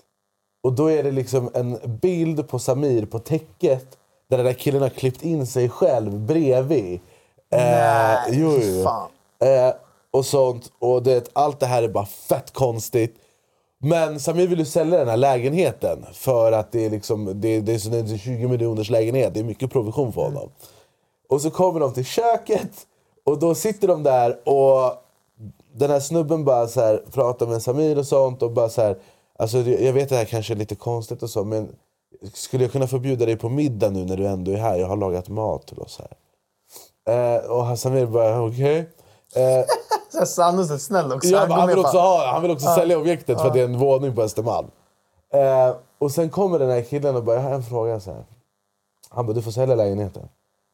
[0.62, 3.86] Och då är det liksom en bild på Samir på täcket
[4.30, 7.00] där den där killen har klippt in sig själv bredvid.
[7.50, 8.84] Nej, jo, fy jo.
[8.84, 9.08] fan.
[9.42, 9.74] Eh,
[10.10, 10.72] och sånt.
[10.78, 13.14] Och det, allt det här är bara fett konstigt.
[13.80, 17.74] Men Samir vill ju sälja den här lägenheten för att det är, liksom, det, det
[17.74, 19.34] är så- det är en 20 miljoners lägenhet.
[19.34, 20.48] Det är mycket provision för honom.
[21.28, 22.70] Och så kommer de till köket
[23.24, 24.92] och då sitter de där och
[25.74, 28.98] den här snubben bara så här, pratar med Samir och sånt och bara så här,
[29.38, 31.76] alltså jag vet att det här kanske är lite konstigt och så men
[32.34, 34.76] skulle jag kunna få bjuda dig på middag nu när du ändå är här?
[34.76, 36.16] Jag har lagat mat till oss här.
[37.36, 38.78] Eh, och Samir bara okej.
[39.36, 39.64] Eh,
[40.12, 41.28] Så här, Sannos är snäll också.
[41.28, 42.74] Ja, Han han vill också, ha, han vill också Ja.
[42.76, 43.48] sälja objektet för Ja.
[43.48, 44.70] att det är en våning på Östermalm.
[45.32, 48.00] Eh, och sen kommer den här killen och bara, jag har en fråga.
[48.00, 48.24] Så här.
[49.10, 50.28] Han bara, du får sälja lägenheten.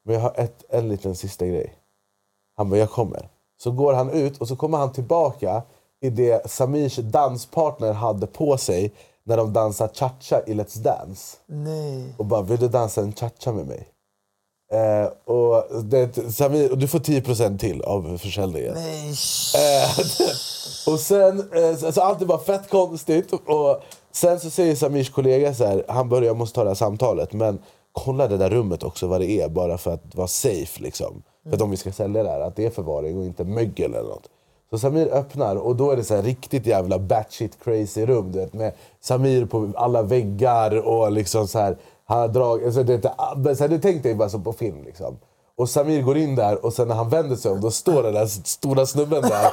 [0.04, 1.74] Men jag har ett, en liten sista grej.
[2.56, 3.28] Han bara, jag kommer.
[3.62, 5.62] Så går han ut och så kommer han tillbaka
[6.04, 8.92] i det Samirs danspartner hade på sig
[9.24, 11.36] när de dansar cha-cha i Let's Dance.
[11.46, 12.14] Nej.
[12.16, 13.88] Och bara, vill du dansa en cha-cha med mig?
[14.72, 18.74] Eh, och, det, Samir, och du får 10% till av försäljningen.
[18.74, 19.14] Nej.
[19.56, 19.98] Eh,
[20.92, 23.32] och sen, eh, så, så allt är bara fett konstigt.
[23.32, 26.74] Och sen så säger Samirs kollega så här, han börjar, jag måste ta det här
[26.74, 27.58] samtalet, men
[27.92, 30.82] kolla det där rummet också vad det är, bara för att vara safe.
[30.82, 31.22] Liksom.
[31.44, 33.94] För att om vi ska sälja det här, att det är förvaring och inte mögel
[33.94, 34.28] eller något.
[34.74, 38.32] Så Samir öppnar och då är det så riktigt jävla batshit crazy rum.
[38.32, 42.66] Du vet, med Samir på alla väggar och liksom så här, han har dragit...
[42.66, 42.96] Alltså, det,
[43.36, 44.84] det, så här, du tänkte dig bara som på film.
[44.84, 45.18] Liksom.
[45.56, 48.14] Och Samir går in där och sen när han vänder sig om då står den
[48.14, 49.46] där stora snubben där.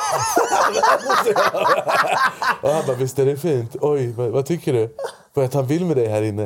[2.61, 3.75] och han bara, visst är det fint?
[3.81, 4.95] Oj, vad, vad tycker du?
[5.33, 6.43] För att han vill med dig här inne.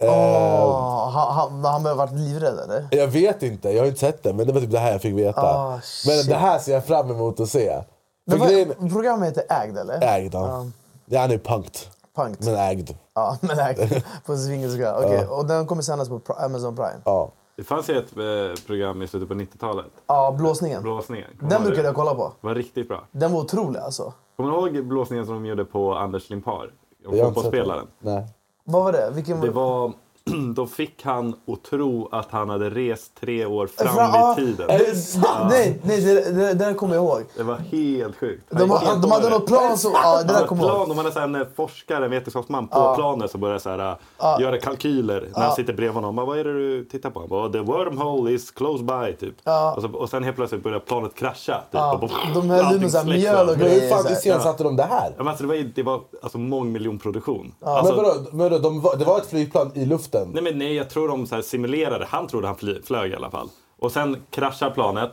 [0.00, 2.88] Eh, Åh, han, han, han varit livrädd eller?
[2.90, 5.02] jag vet inte, jag har inte sett det men det var typ det här jag
[5.02, 5.40] fick veta.
[5.40, 7.82] Ah, men det här ser jag fram emot att se.
[8.28, 10.02] Men grejen, programmet heter Ägd eller?
[10.02, 10.66] ägd ja.
[11.06, 11.20] ja.
[11.20, 11.90] Han är punkt.
[12.16, 12.40] Punkt.
[12.44, 12.90] Men ägd.
[13.14, 14.02] Ja, men ägd.
[14.26, 14.96] På svengelska.
[14.98, 15.36] Okej, Ja.
[15.36, 17.00] och den kommer sändas på Amazon Prime.
[17.04, 17.32] Ja.
[17.56, 19.86] Det fanns ju ett eh, program i slutet på 90-talet.
[20.06, 20.82] Ja, Blåsningen.
[20.82, 21.26] Blåsningen.
[21.38, 21.88] Kommer Den brukade det?
[21.88, 22.32] jag kolla på.
[22.40, 23.04] var riktigt bra.
[23.12, 24.12] Den var otrolig alltså.
[24.36, 26.70] Kommer du ihåg blåsningen som de gjorde på Anders Limpar?
[27.04, 27.86] Fotbollsspelaren.
[28.00, 28.10] det.
[28.10, 28.26] Nej.
[28.64, 29.10] Vad var det?
[29.12, 29.92] Vilken Det var...
[30.54, 34.36] Då fick han att tro att han hade rest tre år fram Fra- ja, i
[34.36, 34.66] tiden.
[34.68, 37.22] det- det- Nej, nej det, det, det där kommer jag ihåg.
[37.36, 38.42] Det var helt sjukt.
[38.50, 39.92] De, har- de hade något plan som...
[39.94, 40.76] Ja, det där kommer jag ihåg.
[40.76, 42.94] plan, de hade så här en forskare, en vetenskapsman på Ja.
[42.96, 44.40] planet som började så här, äh, Ja.
[44.40, 45.46] göra kalkyler när Ja.
[45.46, 46.16] han sitter bredvid honom.
[46.16, 47.20] Bara, Vad är det du tittar på?
[47.20, 49.16] Han bara, the wormhole is close by.
[49.26, 49.34] Typ.
[49.44, 49.74] Ja.
[49.76, 51.54] Och, så, och sen helt plötsligt började planet krascha.
[51.56, 51.64] Typ.
[51.70, 53.58] Ja, Och bara, de höll med så här mjöl och.
[53.58, 55.06] Men hur fan iscensatte de det här?
[55.06, 57.54] Ja, men alltså, det var, det var alltså, mångmiljonproduktion.
[57.60, 60.15] Alltså, men vadå, vadå, de det var ett flygplan i luften?
[60.24, 62.06] Nej, men nej, jag tror de så här simulerade.
[62.08, 63.48] Han trodde han fly, flög i alla fall.
[63.76, 65.12] Och sen kraschar planet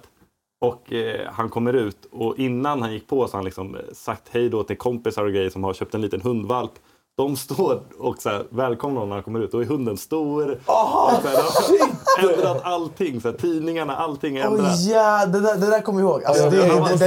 [0.61, 2.05] och eh, han kommer ut.
[2.11, 5.25] Och innan han gick på så har han liksom eh, sagt hej då till kompisar
[5.25, 6.71] och grejer som har köpt en liten hundvalp.
[7.15, 9.51] De står och så här, välkomnar honom när han kommer ut.
[9.51, 10.59] Då är hunden stor.
[10.65, 11.37] Aha, så här,
[12.17, 13.21] de har ändrat allting.
[13.21, 14.65] Så här, tidningarna, allting är ändrat.
[14.73, 16.23] Åh ja, det där, det där kommer jag ihåg.
[16.23, 16.99] Alltså, Ja, det, jag det, med.
[16.99, 17.05] Det,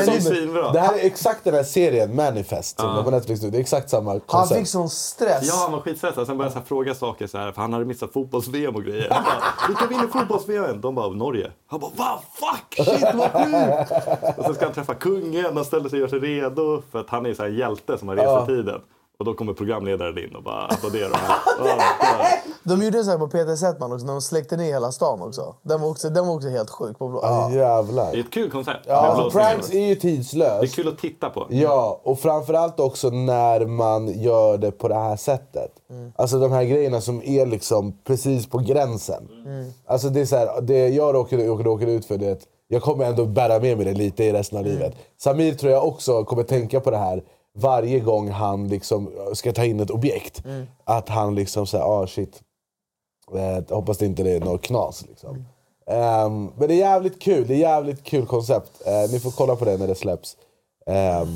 [0.00, 0.72] är Ja, svinbra.
[0.72, 3.02] det här är exakt den här serien, Manifest, som Ja.
[3.02, 3.50] på Netflix nu.
[3.50, 4.58] Det är exakt samma Han koncept.
[4.60, 5.42] fick sån stress.
[5.42, 6.26] Ja, han var skitstressad.
[6.26, 9.10] Sen började här fråga saker så här, för han hade missat fotbolls-VM och grejer.
[9.10, 10.80] Han bara, Vilka vinner fotbolls-VM?
[10.80, 11.50] De bara, Norge.
[11.66, 12.20] Han bara, va?
[12.34, 12.86] Fuck!
[12.86, 14.38] Shit vad sjukt!
[14.38, 16.82] Och sen ska han träffa kungen och ställer sig och gör sig redo.
[16.92, 18.42] För att han är så här en hjälte som har rest Ja.
[18.42, 18.73] i tiden.
[19.24, 21.20] Och då kommer programledaren in och bara applåderar.
[22.62, 25.54] De gjorde sån här på Peter Settman också, när de släckte ner hela stan också.
[25.62, 26.98] Den var också, den var också helt sjuk.
[26.98, 27.20] På blå.
[27.22, 28.12] Ja, Det jävlar.
[28.12, 28.80] är ett kul koncept.
[28.86, 30.60] Ja, alltså, pranks är ju tidslöst.
[30.60, 31.46] Det är kul att titta på.
[31.50, 35.70] Ja, och framförallt också när man gör det på det här sättet.
[36.16, 39.28] Alltså de här grejerna som är liksom precis på gränsen.
[39.86, 43.04] Alltså det är så här, det jag råkade, råkade, råkade ut för det, jag kommer
[43.04, 44.94] ändå bära med mig det lite i resten av livet.
[45.20, 47.22] Samir tror jag också kommer tänka på det här
[47.58, 50.42] varje gång han liksom ska ta in ett objekt.
[50.84, 52.42] Att han liksom säger, ah shit,
[53.34, 55.04] eh, hoppas det inte är något knas.
[55.08, 55.44] Liksom.
[55.86, 58.82] Ehm, men det är jävligt kul, det är jävligt kul koncept.
[58.86, 60.36] Eh, ni får kolla på det när det släpps.
[60.86, 61.28] Eh,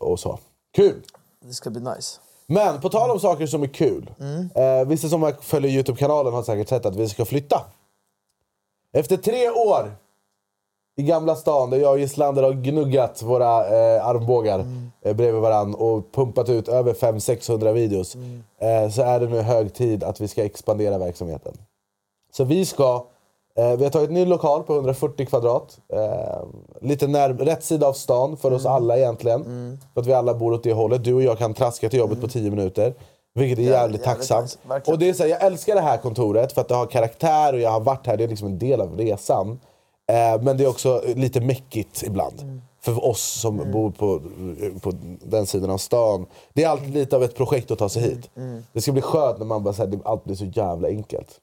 [0.00, 0.38] och så.
[0.74, 1.02] Kul!
[1.44, 2.20] Det ska bli nice.
[2.46, 4.10] Men på tal om saker som är kul.
[4.54, 7.64] Eh, vissa som följer Youtube-kanalen har säkert sett att vi ska flytta.
[8.92, 9.92] Efter tre år
[10.96, 14.58] i Gamla stan där jag och Gislander har gnuggat våra eh, armbågar
[15.04, 18.14] eh, bredvid varann och pumpat ut över 500-600 videos.
[18.60, 21.52] Eh, så är det nu hög tid att vi ska expandera verksamheten.
[22.32, 23.06] Så vi ska,
[23.56, 25.78] eh, vi har tagit en ny lokal på 140 kvadrat.
[25.92, 26.42] Eh,
[26.80, 29.44] lite när, rätt sida av stan för oss alla egentligen.
[29.94, 31.04] För att vi alla bor åt det hållet.
[31.04, 32.94] Du och jag kan traska till jobbet på 10 minuter.
[33.34, 34.58] Vilket är Jävligt, jävligt tacksamt.
[34.64, 36.86] nice, och det är så här, jag älskar det här kontoret för att det har
[36.86, 38.16] karaktär och jag har varit här.
[38.16, 39.60] Det är liksom en del av resan.
[40.10, 42.60] Eh, men det är också lite mäckigt ibland.
[42.80, 44.20] För oss som bor på,
[44.80, 46.26] på den sidan av stan.
[46.52, 48.30] Det är alltid lite av ett projekt att ta sig hit.
[48.72, 51.40] Det ska bli skönt när man bara säger allt blir så jävla enkelt.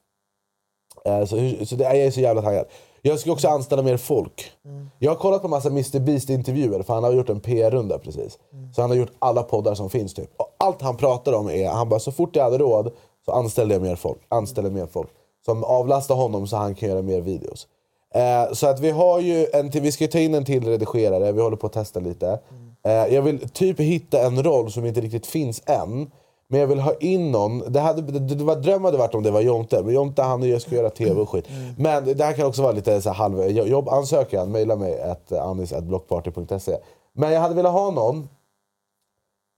[1.04, 2.66] Eh, så, så det, jag är så jävla taggad.
[3.02, 4.52] Jag ska också anställa mer folk.
[4.98, 8.38] Jag har kollat på massa Mr Beast intervjuer för han har gjort en PR-runda precis.
[8.74, 10.30] Så han har gjort alla poddar som finns typ.
[10.36, 12.92] Och allt han pratar om är, han bara så fort jag hade råd
[13.24, 14.18] så anställde jag mer folk.
[14.28, 15.08] Anställde mer folk.
[15.44, 17.66] Som avlastar honom så han kan göra mer videos.
[18.14, 21.32] Eh, så att vi har ju en till, vi ska ta in en till redigerare,
[21.32, 22.40] vi håller på att testa lite.
[22.84, 26.10] Eh, jag vill typ hitta en roll som inte riktigt finns än.
[26.48, 29.22] Men jag vill ha in någon, det, hade, det, det var, dröm hade varit om
[29.22, 31.44] det var Jonte, men Jonte han jag ska göra tv och skit.
[31.78, 36.76] Men det här kan också vara lite så här halv, jobbansökan, mejla mig at anis.blockparty.se.
[37.12, 38.28] Men jag hade velat ha någon,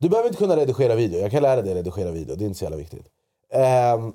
[0.01, 2.59] du behöver inte kunna redigera video, jag kan lära dig redigera video, det är inte
[2.59, 3.07] så jävla viktigt.
[3.53, 4.13] Ehm,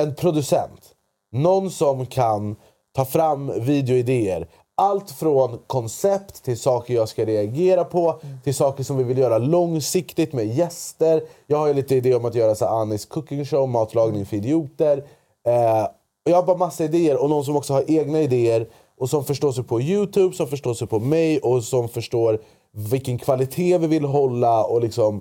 [0.00, 0.94] en producent,
[1.32, 2.56] någon som kan
[2.96, 4.46] ta fram videoidéer.
[4.74, 9.38] Allt från koncept till saker jag ska reagera på, till saker som vi vill göra
[9.38, 11.22] långsiktigt med gäster.
[11.46, 15.04] Jag har ju lite idé om att göra så Anis cooking show, matlagning för idioter.
[15.46, 15.86] Eh,
[16.24, 19.52] jag har bara massa idéer och någon som också har egna idéer och som förstår
[19.52, 22.40] sig på Youtube, som förstår sig på mig och som förstår
[22.72, 25.16] vilken kvalitet vi vill hålla och liksom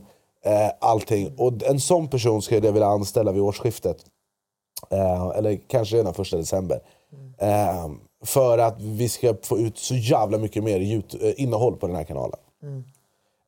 [0.45, 1.33] eh, allting.
[1.37, 3.97] Och en sån person skulle jag vilja anställa vid årsskiftet.
[4.89, 6.79] Eh, eller kanske redan första december.
[7.37, 7.89] Eh,
[8.25, 11.95] för att vi ska få ut så jävla mycket mer YouTube, eh, innehåll på den
[11.95, 12.39] här kanalen.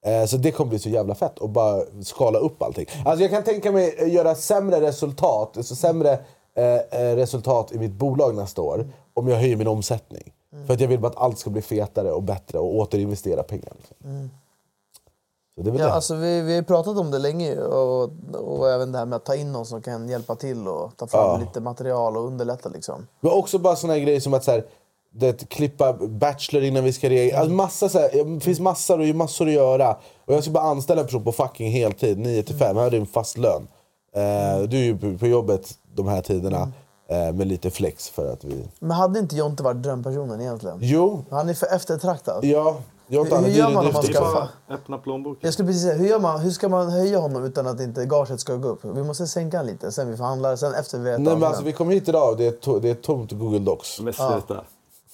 [0.05, 2.85] Eh, Så det kommer bli så jävla fett att bara skala upp allting.
[3.05, 6.19] Alltså jag kan tänka mig eh, göra sämre resultat, alltså sämre
[6.55, 10.33] eh, eh, resultat i mitt bolag nästa år om jag höjer min omsättning.
[10.67, 13.73] För att jag vill bara att allt ska bli fetare och bättre och återinvestera pengar.
[13.77, 13.95] Liksom.
[14.03, 14.29] Mm.
[14.29, 18.69] Så det är väl Ja, alltså, vi, vi har pratat om det länge och, och
[18.69, 21.21] även det här med att ta in någon som kan hjälpa till och ta fram
[21.21, 21.37] Ja.
[21.37, 22.69] lite material och underlätta.
[22.69, 23.07] Liksom.
[23.19, 24.65] Men också bara såna här grejer som att så här,
[25.13, 27.39] det, klippa Bachelor innan vi ska reagera.
[27.39, 29.97] Alltså massa, så här, det finns massor, och massor att göra.
[30.25, 32.77] Och jag ska bara anställa en person på fucking heltid, 9 till 5.
[32.77, 33.67] Här är din fast lön.
[34.15, 36.71] Eh, du är ju på, på jobbet de här tiderna
[37.09, 38.67] eh, med lite flex för att vi...
[38.79, 40.77] Men hade inte Jonte varit drömpersonen egentligen?
[40.81, 41.25] Jo.
[41.29, 42.45] Han är för eftertraktad.
[42.45, 42.77] Ja.
[43.07, 44.47] Jonte, hur, hur gör man om ska...
[44.69, 45.39] Öppna plånboken.
[45.41, 48.05] Jag skulle precis säga, hur, gör man, hur ska man höja honom utan att inte
[48.05, 48.79] gaget ska gå upp?
[48.85, 51.63] Vi måste sänka han lite, sen vi förhandlar, sen efter vi vet Nej, men alltså,
[51.63, 53.99] vi kommer hit idag och det är, to- det är tomt Google Docs.
[54.01, 54.63] Men sluta.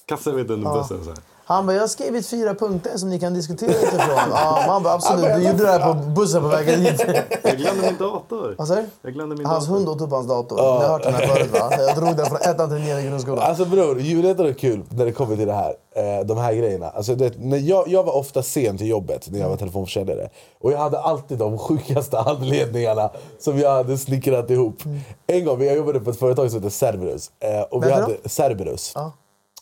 [0.06, 0.78] Kasta ut under Ja.
[0.78, 1.20] bussen så här.
[1.54, 4.00] Han bara, jag har skrivit fyra punkter som ni kan diskutera utifrån.
[4.32, 7.06] Ja, man bara, absolut, du gjorde det här på bussen på vägen hit.
[7.44, 8.56] Jag glömde min dator.
[8.58, 8.86] Vad sa du?
[9.02, 9.76] Jag glömde min Hans dator.
[9.76, 10.56] hund åt upp hans dator.
[10.56, 11.72] Ni har hört den här förut va?
[11.78, 13.40] Jag drog den från ettan till nian i grundskolan.
[13.50, 15.74] Alltså bror, ljudet är kul när det kommer till det här.
[15.96, 16.90] Eh, de här grejerna.
[16.90, 20.30] Alltså, det, när jag, jag var ofta sen till jobbet när jag var telefonförsäljare.
[20.62, 24.76] Och jag hade alltid de sjukaste anledningarna som jag hade snickrat ihop.
[25.28, 27.32] En gång, jag jobbade på ett företag som heter Cerberus.
[27.40, 28.92] Eh, och vi hade Cerberus.
[28.96, 29.12] Ja.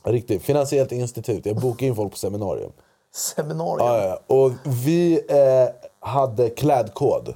[0.03, 1.45] Riktigt, finansiellt institut.
[1.45, 2.71] Jag bokade in folk på seminarium.
[3.13, 3.87] Seminarium.
[3.87, 4.35] Ja, ja.
[4.35, 7.33] Och vi eh, hade klädkod.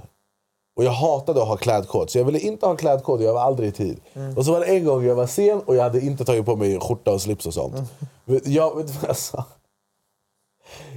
[0.77, 3.69] Och jag hatade att ha klädkod, så jag ville inte ha klädkod jag var aldrig
[3.69, 3.99] i tid.
[4.13, 4.37] Mm.
[4.37, 6.55] Och så var det en gång jag var sen och jag hade inte tagit på
[6.55, 7.75] mig skjorta och slips och sånt.
[7.75, 8.41] Mm.
[8.45, 9.45] Jag, vet vad jag sa?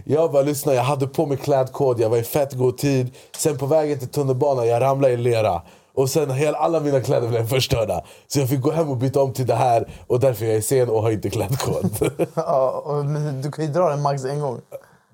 [0.05, 3.15] Jag bara lyssna, jag hade på mig klädkod, jag var i fett god tid.
[3.37, 5.63] Sen på vägen till tunnelbanan, jag ramlade i lera.
[5.99, 8.03] Och sen hela, alla mina kläder blev förstörda.
[8.27, 10.65] Så jag fick gå hem och byta om till det här och därför är jag
[10.65, 12.11] sen och har inte klädkod.
[12.35, 14.61] Ja, och, men du kan ju dra den max en gång.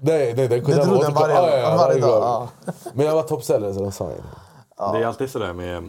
[0.00, 2.48] nej, nej, den kunde Du drog den varje- Ja, ja, ja, varje dag, ja.
[2.94, 4.24] Men jag var toppsäljare så de sa inget.
[4.92, 5.82] Det är alltid sådär med,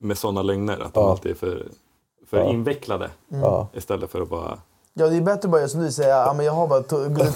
[0.00, 0.80] med sådana lögner.
[0.80, 1.10] Att de Ja.
[1.10, 1.66] alltid är för,
[2.30, 2.44] för Ja.
[2.50, 3.10] invecklade.
[3.28, 3.66] Ja.
[3.74, 4.58] Istället för att bara...
[4.94, 6.10] Ja, det är bättre att bara som du säger.
[6.10, 6.88] Ja, men jag har bara ett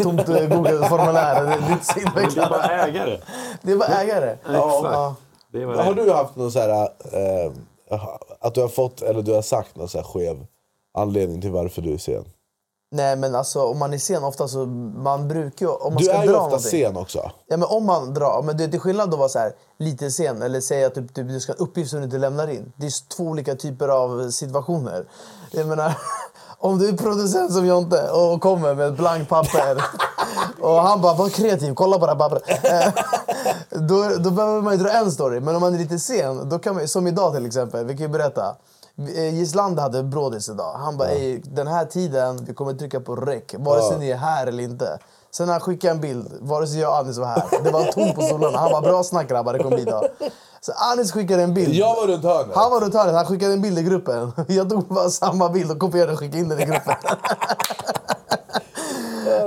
[0.02, 1.44] tomt eh, Google-formulär.
[1.44, 3.20] Det är inte så Men det är bara ägare.
[3.62, 4.30] Det är bara ägare.
[4.30, 4.48] Exakt.
[4.54, 5.14] Ja.
[5.54, 7.52] Har du haft någon så här, eh,
[8.40, 10.46] att du har fått eller du har sagt någon så här skev
[10.98, 12.24] anledning till varför du är sen?
[12.92, 14.66] Nej, men alltså om man är sen ofta så...
[14.96, 15.72] Man brukar ju...
[15.72, 16.70] Om man Du ska är dra ju ofta någonting.
[16.70, 17.30] sen också.
[17.46, 20.10] Ja, men om man drar, men det är till skillnad att vara så här, lite
[20.10, 22.48] sen eller säga att typ, typ, du ska ha en uppgift som du inte lämnar
[22.48, 22.72] in.
[22.76, 25.04] Det är två olika typer av situationer.
[25.52, 25.98] Jag menar,
[26.58, 29.84] om du är producent som Jonte och kommer med ett blankt papper
[30.60, 32.42] och han bara “var kreativ, kolla på det här pappret”.
[33.70, 35.40] Då, då behöver man ju dra en story.
[35.40, 38.02] Men om man är lite sen, då kan man, som idag till exempel, vi kan
[38.02, 38.56] ju berätta.
[39.16, 40.74] Eh, Gislander hade brådis idag.
[40.78, 43.98] Han bara "Ey, “den här tiden, vi kommer trycka på rec, vare sig Ja.
[43.98, 44.98] ni är här eller inte”.
[45.36, 47.84] Sen när han skickade en bild, vare sig jag och Anis var här, det var
[47.84, 48.58] tomt på stolarna.
[48.58, 50.04] Han bara “bra snack grabbar, det kommer bli idag”.
[50.60, 51.74] Så Anis skickade en bild.
[51.74, 52.54] Jag var runt hörnet.
[52.56, 54.32] Han var runt hörnet, han skickade en bild i gruppen.
[54.48, 56.94] Jag tog bara samma bild och kopierade och skickade in den i gruppen.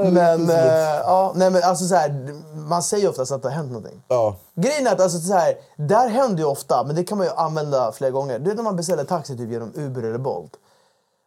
[0.03, 0.57] men, eh,
[1.05, 4.03] ja, nej, men alltså så här, man säger oftast att det har hänt någonting.
[4.07, 4.35] Ja.
[4.55, 7.33] Grejen är att alltså, så här, där händer ju ofta, men det kan man ju
[7.33, 8.39] använda flera gånger.
[8.39, 10.51] Du vet när man beställer taxi typ genom Uber eller Bolt.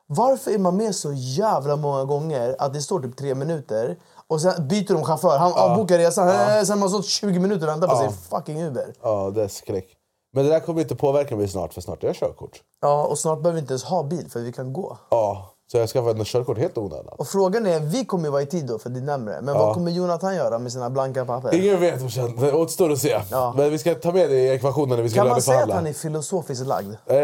[0.06, 3.96] Varför är man med så jävla många gånger att det står typ tre minuter
[4.28, 5.38] och sen byter de chaufför.
[5.38, 8.00] Han avbokar resan, eh, sen har man stått 20 minuter och väntat på Ja.
[8.10, 8.94] sin fucking Uber.
[9.02, 9.86] ja, det är skräck.
[10.32, 12.62] Men det där kommer inte påverka mig snart, för snart har jag körkort.
[12.80, 14.98] Ja, och snart behöver vi inte ens ha bil för vi kan gå.
[15.10, 17.14] Ja, så jag skaffade ett körkort helt onödan.
[17.18, 19.40] Och frågan är, vi kommer ju vara i tid då för det är närmare.
[19.42, 19.66] Men Ja.
[19.66, 21.54] vad kommer Jonathan göra med sina blanka papper?
[21.54, 23.20] Ingen vet brorsan, det återstår att se.
[23.30, 23.54] Ja.
[23.56, 25.70] Men vi ska ta med det i ekvationen när vi ska Kan man säga att
[25.70, 26.90] han är filosofiskt lagd?
[27.06, 27.16] Eh,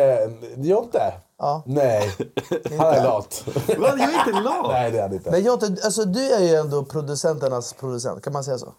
[0.56, 1.12] Jonte?
[1.38, 1.62] Ja.
[1.66, 2.10] Nej,
[2.78, 3.44] han är lat.
[3.46, 3.60] Va?
[3.78, 4.66] Jag är inte lat!
[4.68, 5.30] Nej, det är han inte.
[5.30, 8.72] Men Jonte, alltså, du är ju ändå producenternas producent, kan man säga så?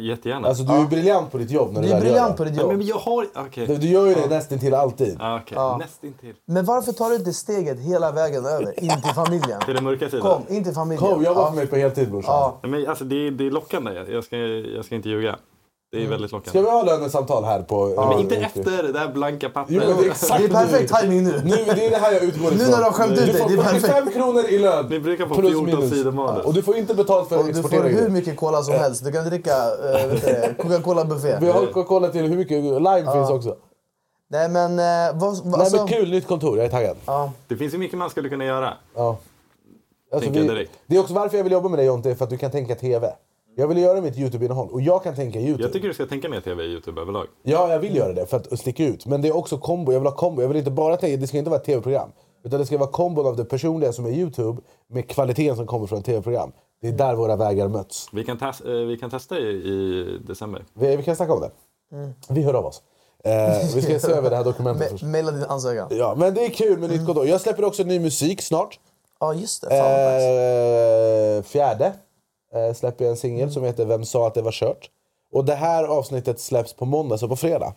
[0.00, 0.48] Jättegärna.
[0.48, 2.62] Alltså du är briljant på ditt jobb när Du du är briljant på ditt Ja,
[2.62, 2.72] jobb.
[2.72, 3.26] men jag har...
[3.34, 3.66] Okej.
[3.66, 5.16] Du, du gör ju det nästan till alltid.
[5.20, 5.54] Ja, okej.
[5.56, 5.76] Ja.
[5.76, 6.34] Nästintill.
[6.46, 9.60] Men varför tar du inte steget hela vägen över, in till familjen?
[9.64, 10.20] Till den mörka sidan.
[10.46, 11.10] Kom, in till familjen.
[11.12, 11.48] Kom, jobba Ja.
[11.48, 12.34] för mig på heltid brorsan.
[12.62, 12.68] Ja.
[12.68, 13.92] Men alltså, det, är, det är lockande.
[14.08, 15.36] Jag ska, jag ska inte ljuga.
[15.92, 16.50] Det är väldigt lockande.
[16.50, 18.06] Ska vi ha lönesamtal här på...
[18.10, 19.82] Men inte efter det där blanka pappret.
[19.82, 21.40] Jo, men det är exakt Det är perfekt timing nu.
[21.44, 22.58] Nu, det är det här jag utgår ifrån.
[22.58, 23.86] Nu när du har skämt ut Du dig, får det är perfekt.
[23.86, 24.86] 45 kronor i lön.
[24.86, 25.90] Ni brukar få plus 14 minus.
[25.90, 26.44] sidor manus.
[26.44, 29.04] Och du får inte betalt för att du får hur mycket cola som helst.
[29.04, 31.38] Du kan dricka äh, vet du det, Coca-Cola buffé.
[31.40, 33.56] Vi har Coca-Cola till hur mycket lime finns också.
[34.28, 34.84] Nej men, eh,
[35.20, 36.56] vad, vad, Nej alltså, men kul, nytt kontor.
[36.56, 36.96] Jag är taggad.
[37.06, 37.32] ja.
[37.48, 38.74] Det finns ju mycket man skulle kunna göra.
[38.94, 39.18] Ja.
[40.12, 42.38] Alltså, vi, det är också varför jag vill jobba med dig Jonte, för att du
[42.38, 43.12] kan tänka TV.
[43.56, 45.62] Jag vill göra mitt YouTube-innehåll och jag kan tänka YouTube.
[45.62, 47.26] Jag tycker du ska tänka mer TV i Youtube överlag.
[47.42, 49.06] Ja, jag vill göra det för att sticka ut.
[49.06, 49.92] Men det är också kombo.
[49.92, 50.42] Jag vill ha kombo.
[50.42, 52.10] Jag vill inte bara tänka, det ska inte vara ett tv-program.
[52.44, 55.86] Utan det ska vara kombon av det personliga som är Youtube med kvaliteten som kommer
[55.86, 56.52] från ett tv-program.
[56.82, 58.08] Det är där våra vägar möts.
[58.12, 60.64] Vi kan, tes- eh, vi kan testa i, i december.
[60.74, 61.50] Vi, vi kan snacka om det.
[62.28, 62.82] Vi hör av oss.
[63.24, 65.04] Eh, vi ska se över det här dokumentet först.
[65.04, 65.88] Maila din ansökan.
[65.90, 67.28] Ja, men det är kul med Nytt Godot.
[67.28, 68.78] Jag släpper också ny musik snart.
[69.20, 69.68] Ja, just det.
[69.68, 71.36] Fan.
[71.38, 71.92] Eh, fjärde
[72.54, 74.90] eh, släpper jag en singel som heter Vem sa att det var kört?
[75.32, 77.74] Och det här avsnittet släpps på måndag, så på fredag.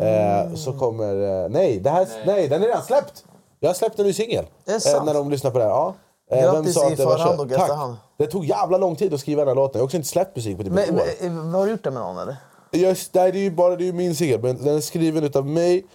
[0.00, 1.42] Eh, så kommer...
[1.44, 2.48] Eh, nej, det här, nej.
[2.48, 3.24] den är redan släppt!
[3.60, 4.46] Jag har släppt en ny singel.
[4.64, 5.06] Det sant?
[5.06, 5.70] när de lyssnar på det här.
[5.70, 5.94] Ja.
[6.30, 7.60] Eh, Grattis i förhand och Tack.
[7.60, 7.96] efterhand.
[8.18, 9.78] Det tog jävla lång tid att skriva den här låten.
[9.78, 11.30] Jag har också inte släppt musik på typ ett Men, år.
[11.30, 12.36] men, har du gjort det med någon eller?
[12.72, 15.46] Just, nej, det är ju bara det är min singel, men den är skriven utav
[15.46, 15.86] mig,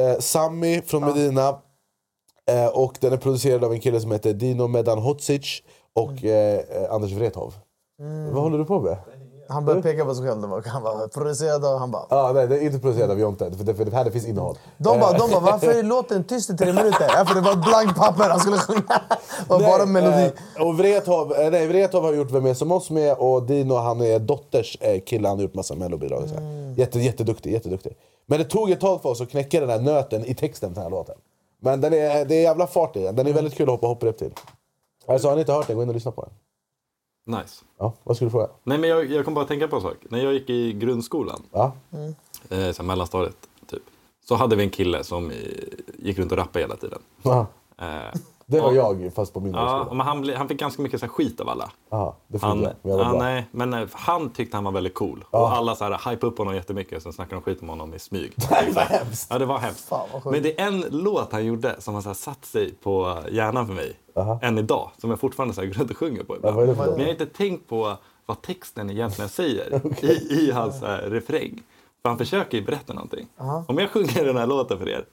[0.00, 1.58] eh, Sami från Medina
[2.50, 5.62] eh, och den är producerad av en kille som heter Dino Medan Hodzic
[5.94, 7.54] och eh, eh, Anders Wrethov.
[8.32, 8.96] Vad håller du på med?
[9.48, 10.40] Han började peka på sig själv.
[10.40, 12.06] Var, han var producerad och han bara...
[12.08, 14.26] Ah, nej, det är inte producerad av Jonte, för det, för det här det finns
[14.26, 14.58] innehåll.
[14.78, 17.06] De bara, Eh, de bara varför är låten tyst i tre minuter?
[17.16, 19.00] Ja, för det var ett blankt papper han skulle sjunga.
[19.48, 20.32] Och bara melodi.
[20.56, 23.74] Eh, och Wrethov, eh, nej, Wrethov har gjort Vem är som oss med och Dino
[23.74, 26.24] han är dotters eh, kille, han har gjort massa mellobidrag.
[26.24, 26.74] Mm.
[26.74, 27.96] Jätte, jätteduktig, jätteduktig.
[28.26, 30.74] Men det tog ett tag för oss att knäcka den här nöten i texten till
[30.74, 31.14] den här låten.
[31.62, 33.86] Men den är, det är jävla fart i den, den är väldigt kul att hoppa
[33.86, 34.34] hopprep till.
[35.06, 36.30] Alltså har ni inte hört den, gå in och lyssna på den.
[37.26, 37.64] Nice.
[37.78, 38.48] Ja, vad skulle du fråga?
[38.62, 39.96] Nej, men jag, jag kom bara att tänka på en sak.
[40.08, 41.72] När jag gick i grundskolan, Ja.
[42.48, 43.36] eh, så mellanstadiet,
[43.70, 43.82] typ,
[44.24, 45.36] så hade vi en kille som eh,
[45.98, 46.98] gick runt och rappade hela tiden.
[47.22, 47.46] Ja.
[47.80, 47.86] Eh,
[48.46, 49.94] Det var och- jag, fast på mindre Ja, skola.
[49.94, 51.70] men han, han fick ganska mycket så här, skit av alla.
[51.90, 53.18] Aha, det Han, jag, men jag bra.
[53.18, 55.24] nej, men eh, han tyckte han var väldigt cool.
[55.30, 55.38] Ja.
[55.40, 57.02] Och alla så här, upp honom jättemycket.
[57.02, 58.32] Sen snackade de skit om honom i smyg.
[58.50, 59.26] Nej, vad hemskt!
[59.30, 59.88] Ja, det var hemskt.
[59.88, 60.08] Fan.
[60.24, 63.96] Men det är en låt han gjorde som har satt sig på hjärnan för mig.
[64.42, 64.90] Än idag.
[64.98, 66.56] Som jag fortfarande så här, går runt och sjunger på ibland.
[66.56, 67.96] för Men jag har inte tänkt på
[68.26, 71.62] vad texten egentligen säger i, i hans här, refräng.
[72.02, 73.28] För han försöker ju berätta någonting.
[73.68, 75.04] Om jag sjunger den här låten för er.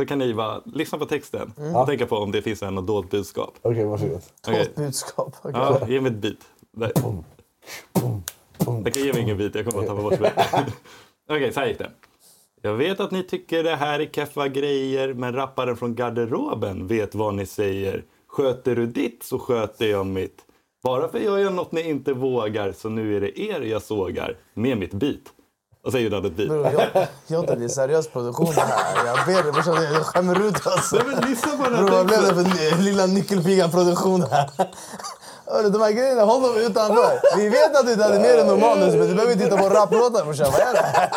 [0.00, 3.10] Så kan ni bara lyssna på texten och tänka på om det finns en dolt
[3.10, 3.54] budskap.
[3.62, 4.20] Okej, varsågod.
[4.48, 4.64] Okej.
[4.64, 5.34] Gott budskap.
[5.42, 5.52] Okej.
[5.54, 6.36] Ja, ge mig ett beat.
[6.72, 6.92] Där.
[8.84, 10.32] Jag kan ge mig ingen beat, jag kommer att tappa bort det.
[11.28, 11.90] Okej, så här gick det.
[12.62, 17.14] Jag vet att ni tycker det här är keffa grejer, men rapparen från garderoben vet
[17.14, 18.04] vad ni säger.
[18.36, 20.38] Sköter du ditt så sköter jag mitt.
[20.82, 24.36] Bara för jag gör något ni inte vågar, så nu är det er jag sågar
[24.54, 25.22] med mitt beat.
[25.84, 26.48] Och så gjorde han ett beat.
[26.48, 29.06] Bror, jag, jag det är seriös produktion det här.
[29.06, 30.92] Jag ber dig brorsan, jag skämmer ut oss.
[30.92, 34.50] Nej, men lyssna på den här Bror, vad blev det för lilla nyckelpigan-produktion här?
[35.46, 37.20] Hörru, de här grejerna, håll dem utanför.
[37.36, 39.68] Vi vet att du inte hade mer än normalus, men du behöver inte titta på
[39.68, 40.52] rapplåtar brorsan.
[40.52, 41.10] Vad är det här?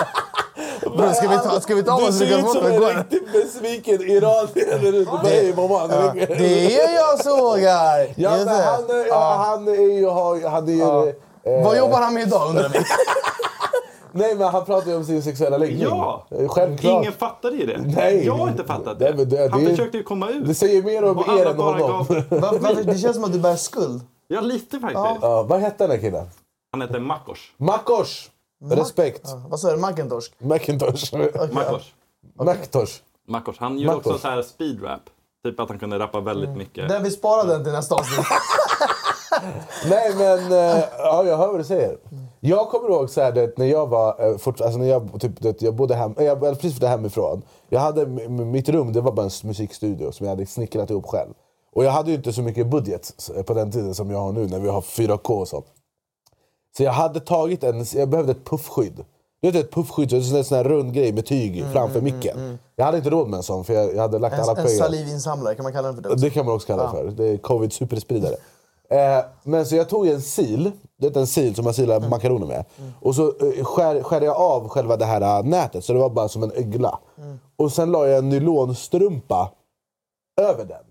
[0.81, 4.01] Bror, ska vi ta, ska vi ta Du oss ser ut som en riktigt besviken
[4.01, 5.87] iranier när du hej mamma.
[5.89, 8.13] Ja, det är jag sågar!
[8.15, 9.35] Ja, men han, Ja.
[9.47, 10.09] han är ju...
[10.47, 11.09] Han är ju
[11.43, 12.79] eh, Vad jobbar han med idag undrar vi?
[14.11, 15.81] Nej men han pratar ju om sin sexuella läggning.
[15.83, 16.27] Ja!
[16.47, 17.01] Självklart.
[17.01, 17.77] Ingen fattade ju det.
[17.85, 18.25] Nej.
[18.25, 19.17] Jag har inte fattat Nej, det.
[19.17, 20.47] men det- Han det- försökte ju komma ut.
[20.47, 22.05] Det säger mer om Och er än bara honom.
[22.29, 24.01] gav- det känns som att du bär skuld.
[24.27, 25.01] Ja, lite faktiskt.
[25.21, 26.25] Ja, vad hette den här killen?
[26.71, 27.41] Han heter Makosh.
[27.57, 28.27] Makosh!
[28.65, 29.21] Respekt.
[29.23, 29.77] Ja, vad sa du?
[29.77, 30.31] Macintosh?
[30.39, 31.13] Macintosh.
[31.53, 31.85] Makosh.
[32.35, 32.93] Macintosh.
[33.27, 33.59] Makosh.
[33.59, 35.01] Han gjorde också så här speedrap.
[35.43, 36.89] Typ att han kunde rappa väldigt mycket.
[36.89, 38.25] Den vi sparade den till nästa avsnitt.
[39.89, 41.97] Nej men, eh, ja jag hör vad du säger.
[42.39, 45.41] Jag kommer ihåg så här, det, när jag var, eh, fort, alltså när jag, typ,
[45.41, 47.41] det, jag bodde hem, jag hade precis flyttat hemifrån.
[47.69, 51.29] Jag hade, mitt rum det var bara en musikstudio som jag hade snickrat ihop själv.
[51.75, 54.31] Och jag hade ju inte så mycket budget s- på den tiden som jag har
[54.31, 55.65] nu när vi har 4K och sånt.
[56.77, 59.05] Så jag hade tagit en, jag behövde ett puffskydd.
[59.41, 62.59] Du vet ett puffskydd, en sån här rund grej med tyg framför micken.
[62.75, 64.65] Jag hade inte råd med en sån för jag, jag hade lagt alla En, en
[64.65, 64.77] pengar.
[64.77, 66.21] salivinsamlare, kan man kalla den för det också?
[66.25, 67.05] Det kan man också kalla det för.
[67.11, 68.35] Det är covid superspridare.
[68.89, 70.63] Eh, men så jag tog en sil,
[70.97, 72.09] det är en sil som man silar Mm.
[72.09, 72.65] makaroner med.
[73.01, 76.09] Och så eh, skär, skär jag av själva det här eh, nätet så det var
[76.09, 76.99] bara som en ögla.
[77.17, 77.39] Mm.
[77.55, 79.51] Och sen la jag en nylonstrumpa
[80.41, 80.83] över den.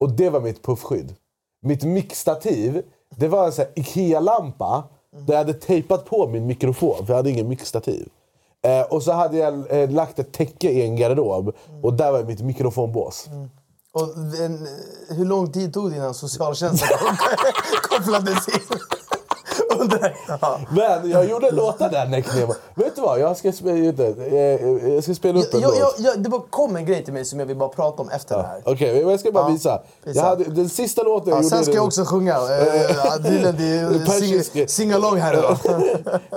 [0.00, 1.14] Och det var mitt puffskydd.
[1.62, 2.82] Mitt mixstativ,
[3.16, 4.82] det var en sån här Ikea-lampa
[5.12, 8.08] där jag hade tejpat på min mikrofon för jag hade ingen mixstativ.
[8.64, 12.24] Eh, och så hade jag eh, lagt ett täcke i en garderob och där var
[12.24, 13.28] mitt mikrofonbås.
[13.92, 14.68] Och en,
[15.08, 16.88] hur lång tid tog det innan socialtjänsten
[17.82, 18.78] kopplades in?
[19.92, 20.60] Undrar jag.
[20.70, 22.54] Men jag gjorde låtar där Neck Nemo.
[22.74, 23.20] Vet du vad?
[23.20, 23.76] Jag ska spela,
[24.88, 25.78] jag ska spela upp en Jag, låt.
[25.78, 28.08] jag, jag, det bara kom en grej till mig som jag vill bara prata om
[28.10, 28.62] efter det här.
[28.66, 29.82] Okej, men jag ska bara Ja, visa.
[30.04, 31.56] Jag hade, den sista låten jag Ja, gjorde...
[31.56, 32.32] sen ska jag också sjunga.
[32.34, 35.56] Eh, Tydligen, det är singalong här idag.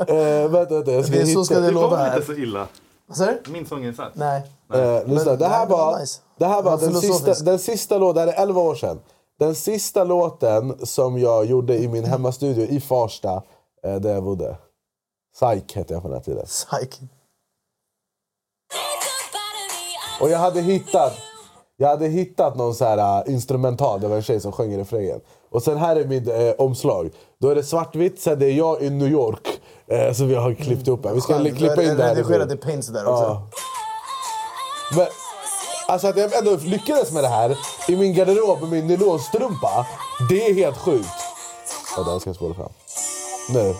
[0.07, 0.91] Eh, vänta, vänta.
[0.91, 2.15] Jag ska Det är så ska det Det låta här.
[2.15, 2.67] inte så illa.
[3.07, 3.51] Vad sa du?
[3.51, 4.11] Min sånginsats.
[4.13, 4.41] Nej.
[4.73, 5.99] Eh, lyssna, Men- det här nej, det var
[6.39, 8.99] det här Det var den, sista, den sista låten, det här är 11 år sedan.
[9.39, 13.43] Den sista låten som jag gjorde i min hemmastudio i Farsta,
[13.83, 14.57] eh, där jag bodde.
[15.33, 16.45] Psych hette jag på den här tiden.
[16.45, 16.99] Psych.
[20.21, 21.13] Och jag hade hittat
[21.77, 24.77] jag hade hittat någon så här uh, instrumental, det var en tjej som sjöng i
[24.77, 25.21] refrängen.
[25.49, 27.09] Och sen här är mitt eh, omslag.
[27.41, 29.61] Då är det svartvitt, sen det är jag i New York.
[29.88, 31.13] Eh, så vi har klippt upp här.
[31.13, 32.15] Vi ska klippa in det här.
[32.15, 33.41] Redigerat i Paints där också.
[34.95, 35.07] Men,
[35.88, 37.57] alltså att jag ändå lyckades med det här
[37.88, 39.86] i min garderob med min nylonstrumpa.
[40.29, 41.07] Det är helt sjukt.
[41.97, 42.71] Ja, den ska jag spola fram.
[43.49, 43.75] Nu.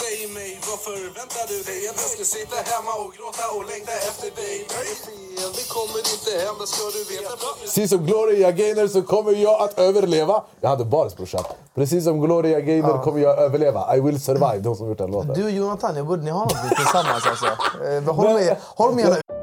[0.00, 1.84] Säg mig, varför väntar du dig?
[1.84, 4.66] Jag ska sitta hemma och gråta och längta efter dig.
[4.68, 7.46] Det det kommer inte hända ska du veta.
[7.62, 10.44] Precis som Gloria Gaynor så kommer jag att överleva.
[10.60, 11.44] Jag hade Baris brorsan.
[11.74, 13.96] Precis som Gloria Gaynor kommer jag överleva.
[13.96, 15.34] I will survive, de som gjort den låten.
[15.34, 17.46] Du och Jonathan, jag borde, ni har något tillsammans alltså.
[17.86, 19.27] Eh, håll med, håll med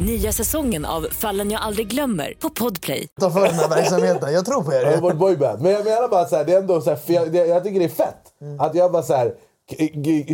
[0.00, 3.08] Nya säsongen av Fallen jag aldrig glömmer på Podplay.
[3.20, 4.32] ta för den här verksamheten.
[4.32, 5.00] Jag tror på Jag har er.
[5.00, 5.62] varit boyband.
[5.62, 7.64] Men jag menar bara så här, det är ändå så här, för jag, det, jag
[7.64, 8.32] tycker det är fett.
[8.60, 9.34] Att jag bara så här,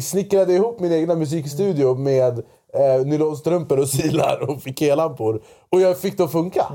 [0.01, 2.39] snickrade ihop min egna musikstudio med
[2.75, 5.43] eh, nylonstrumpor och silar och fikélampor.
[5.71, 6.67] Och jag fick det att funka.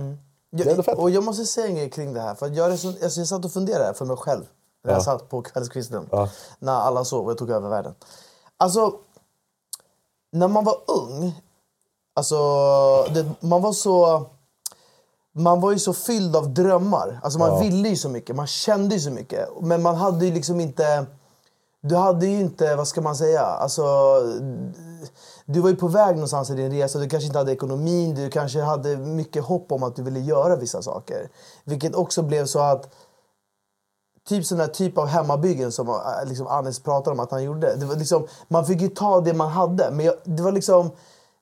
[0.52, 0.98] Det är ändå fett.
[0.98, 2.36] Och jag måste säga en grej kring det här.
[2.36, 4.44] För jag, alltså jag satt och funderade för mig själv.
[4.84, 5.04] När jag Ja.
[5.04, 6.08] satt på kvällskvisten.
[6.12, 6.30] Ja.
[6.60, 7.94] När alla sov och jag tog över världen.
[8.58, 8.94] Alltså,
[10.32, 11.34] när man var ung.
[12.16, 12.36] Alltså,
[13.14, 14.26] det, man var så...
[15.38, 17.20] Man var ju så fylld av drömmar.
[17.24, 17.60] Alltså man Ja.
[17.60, 19.50] ville ju så mycket, man kände ju så mycket.
[19.62, 21.06] Men man hade ju liksom inte...
[21.82, 23.84] Du hade ju inte, vad ska man säga, alltså...
[25.46, 28.30] Du var ju på väg någonstans i din resa, du kanske inte hade ekonomin, du
[28.30, 31.30] kanske hade mycket hopp om att du ville göra vissa saker.
[31.64, 32.90] Vilket också blev så att
[34.28, 35.96] typ sån där typ av hemmabyggen som äh,
[36.26, 37.76] liksom Anis pratar om att han gjorde.
[37.76, 39.92] Det var liksom, man fick ju ta det man hade.
[39.92, 40.92] Men jag, det var liksom...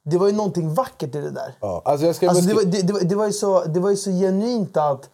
[0.06, 1.58] Det var ju någonting vackert i det där.
[1.62, 3.80] Ja, alltså jag ska Alltså det, var, det, det, var, det, var ju så, det
[3.80, 5.10] var ju så genuint att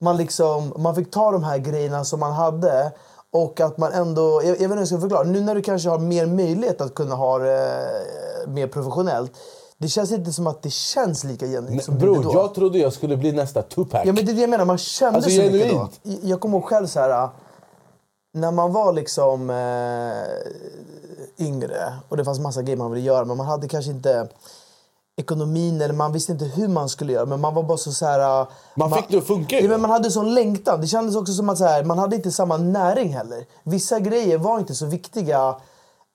[0.00, 2.92] man, liksom, man fick ta de här grejerna som man hade
[3.32, 4.40] och att man ändå...
[4.44, 5.22] Jag, jag vet inte hur jag ska förklara.
[5.22, 7.64] Nu när du kanske har mer möjlighet att kunna ha det
[8.46, 9.32] eh, mer professionellt.
[9.78, 12.30] Det känns inte som att det känns lika genuint som Bror, då.
[12.34, 14.02] jag trodde jag skulle bli nästa Tupac.
[14.04, 15.88] Ja men det är det jag menar, man kände Alltså, så mycket då.
[16.02, 16.24] genuint.
[16.24, 17.22] Jag- kommer ihåg själv så här.
[17.24, 17.30] äh,
[18.34, 19.56] När man var liksom eh,
[21.40, 24.28] yngre och det fanns massa grejer man ville göra men man hade kanske inte
[25.16, 28.06] ekonomin eller man visste inte hur man skulle göra men man var bara så, så
[28.06, 28.40] här.
[28.40, 29.60] äh, Man fick det att funka.
[29.60, 30.80] Ja, men man hade sån längtan.
[30.80, 33.46] Det kändes också som att så här, man hade inte samma näring heller.
[33.62, 35.56] Vissa grejer var inte så viktiga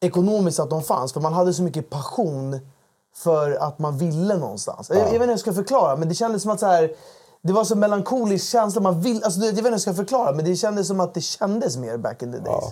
[0.02, 2.60] ekonomiskt att de fanns för man hade så mycket passion
[3.16, 4.90] för att man ville någonstans.
[4.90, 6.92] Jag, jag vet inte hur jag ska förklara men det kändes som att så här,
[7.42, 8.82] det var så melankolisk känsla.
[8.82, 11.14] Man vill, alltså, jag vet inte hur jag ska förklara men det kändes som att
[11.14, 12.64] det kändes mer back in the days.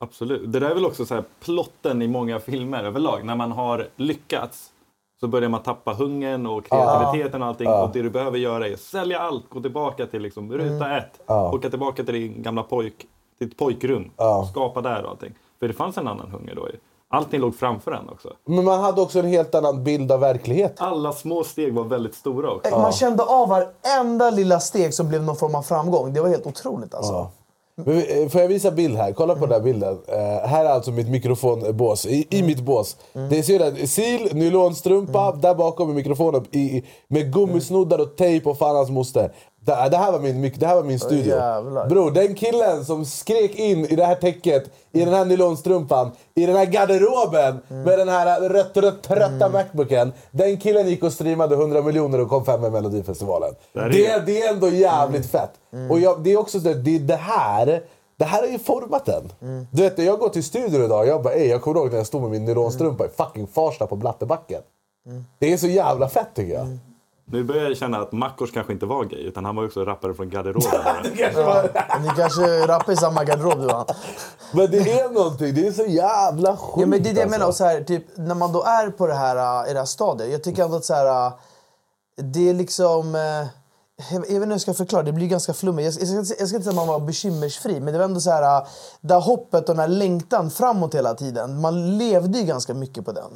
[0.00, 0.52] Absolut.
[0.52, 3.24] Det där är väl också så här plotten i många filmer överlag.
[3.24, 4.72] När man har lyckats
[5.20, 7.66] så börjar man tappa hungern och kreativiteten och allting.
[7.68, 7.82] Ja.
[7.84, 10.98] Och det du behöver göra är sälja allt, gå tillbaka till liksom ruta Mm.
[10.98, 11.20] ett.
[11.26, 11.52] Ja.
[11.52, 13.06] Åka tillbaka till din gamla pojk,
[13.38, 14.10] ditt pojkrum.
[14.16, 14.48] Ja.
[14.50, 15.34] Skapa där och allting.
[15.60, 16.68] För det fanns en annan hunger då.
[17.10, 18.32] Allting låg framför en också.
[18.44, 20.86] Men man hade också en helt annan bild av verkligheten.
[20.86, 22.78] Alla små steg var väldigt stora också.
[22.78, 26.12] Man kände av varenda lilla steg som blev någon form av framgång.
[26.12, 27.30] Det var helt otroligt alltså.
[27.78, 29.12] Eh, får jag visa bild här?
[29.12, 29.98] Kolla på den här bilden.
[30.08, 32.06] Eh, här är alltså mitt mikrofonbås.
[32.06, 32.96] I, i mitt bås.
[33.30, 38.58] Det ser ut sil, nylonstrumpa, där bakom är mikrofonen i, med gummisnoddar och tejp och
[38.58, 39.32] fan hans moster.
[39.68, 41.36] Det, det, här var min, det här var min studio.
[41.36, 41.88] jävlar.
[41.88, 46.46] Bror, den killen som skrek in i det här täcket, i den här nylonstrumpan, i
[46.46, 50.12] den här garderoben med den här rött, rött, trötta Macbooken.
[50.30, 53.54] Den killen gick och streamade 100 miljoner och kom fem med Melodifestivalen.
[53.72, 54.22] Där är Det, det.
[54.26, 55.50] det är ändå jävligt fett.
[55.90, 57.82] Och jag, det är också så, att det, är det här
[58.16, 59.32] det här har ju format en.
[59.72, 62.22] Du vet, jag går till studion idag, jag bara, jag kommer ihåg när jag stod
[62.22, 64.60] med min nylonstrumpa i fucking Farsta på Blattebacken.
[65.38, 66.78] Det är så jävla fett tycker jag.
[67.30, 70.14] Nu börjar jag känna att Mackors kanske inte var gay, utan han var också rappare
[70.14, 70.70] från garderoben.
[71.34, 71.64] Ja.
[72.02, 73.86] Ni kanske rappar i samma garderob du han.
[74.52, 77.26] Men det är någonting, det är så jävla sjukt Ja, men det är det jag
[77.26, 77.30] alltså.
[77.38, 77.48] menar.
[77.48, 79.86] Och så här, typ, när man då är på det här, äh, i det här
[79.86, 80.30] stadiet.
[80.32, 81.32] Jag tycker ändå att så här, äh,
[82.16, 83.14] det är liksom...
[83.14, 83.20] äh,
[84.10, 86.00] Jag vet inte hur jag ska förklara, det blir ganska flummigt.
[86.00, 88.20] Jag, jag, ska, jag ska inte säga att man var bekymmersfri, men det var ändå
[88.20, 88.66] så här,
[89.00, 91.60] det här hoppet och den här längtan framåt hela tiden.
[91.60, 93.30] Man levde ju ganska mycket på den.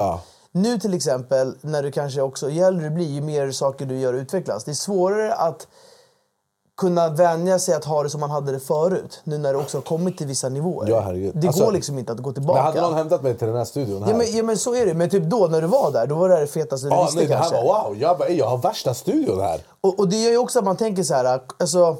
[0.52, 3.98] Nu till exempel, när du kanske också, ju äldre du blir, ju mer saker du
[3.98, 4.64] gör utvecklas.
[4.64, 5.66] Det är svårare att
[6.76, 9.20] kunna vänja sig att ha det som man hade det förut.
[9.24, 10.88] Nu när det också har kommit till vissa nivåer.
[10.88, 11.32] Ja, herregud.
[11.36, 12.58] Det Alltså, går liksom inte att gå tillbaka.
[12.62, 14.10] Men hade någon hämtat mig till den här studion här?
[14.10, 14.94] Ja men, ja men så är det.
[14.94, 17.18] Men typ då när du var där, då var det det fetaste du Ja, visste
[17.18, 17.62] nej, det här kanske.
[17.68, 19.60] var wow, jag, bara, "Ey, jag har värsta studion här.
[19.80, 21.96] Och, och det gör ju också att man tänker så här, alltså...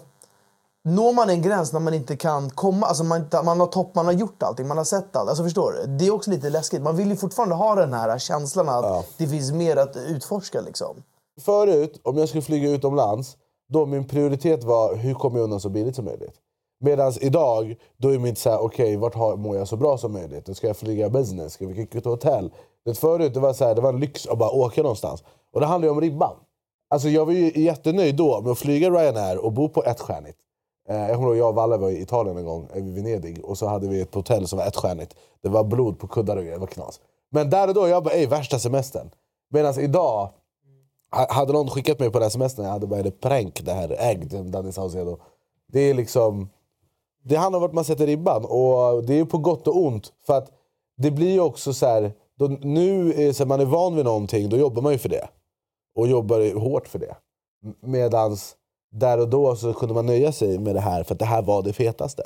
[0.85, 4.07] Når man en gräns när man inte kan komma, alltså man, man har topp, man
[4.07, 5.29] har gjort allting, man har sett allt.
[5.29, 5.87] Alltså förstår du?
[5.87, 6.83] Det är också lite läskigt.
[6.83, 11.03] Man vill ju fortfarande ha den här känslan att det finns mer att utforska liksom.
[11.41, 13.37] Förut, om jag skulle flyga utomlands,
[13.73, 16.35] då min prioritet var hur kommer jag undan så billigt som möjligt.
[16.81, 20.57] Medan idag, då är mitt såhär, okej vart har, mår jag så bra som möjligt?
[20.57, 22.53] Ska jag flyga business, ska vi kicka ut hotell?
[22.85, 25.25] Det förut det var, så här, det var en lyx att bara åka någonstans.
[25.53, 26.37] Och det handlar ju om ribban.
[26.91, 30.39] Alltså jag var ju jättenöjd då med att flyga Ryanair och bo på ettstjärnigt.
[30.39, 30.42] Eh,
[30.89, 33.45] Eh, jag kommer ihåg jag och Valle var i Italien en gång, eh, i Venedig.
[33.45, 35.17] Och så hade vi ett hotell som var ettstjärnigt.
[35.43, 37.01] Det var blod på kuddar och grejer, det var knas.
[37.31, 39.11] Men där och då, jag bara ey värsta semestern.
[39.51, 40.31] Medan idag,
[41.11, 43.97] hade någon skickat mig på den här semestern, jag hade bara det pränk det här
[43.99, 45.19] ägd, Danny Saucedo.
[45.73, 46.49] Det är liksom...
[47.25, 48.45] Det handlar om vart man sätter ribban.
[48.45, 50.13] Och det är på gott och ont.
[50.27, 50.51] För att
[50.97, 52.13] det blir ju också så här...
[52.39, 55.09] Då, nu är så här, man är van vid någonting, då jobbar man ju för
[55.09, 55.29] det.
[55.95, 57.17] Och jobbar hårt för det.
[57.81, 58.57] Medans
[58.93, 61.43] där och då så kunde man nöja sig med det här för att det här
[61.43, 62.23] var det fetaste.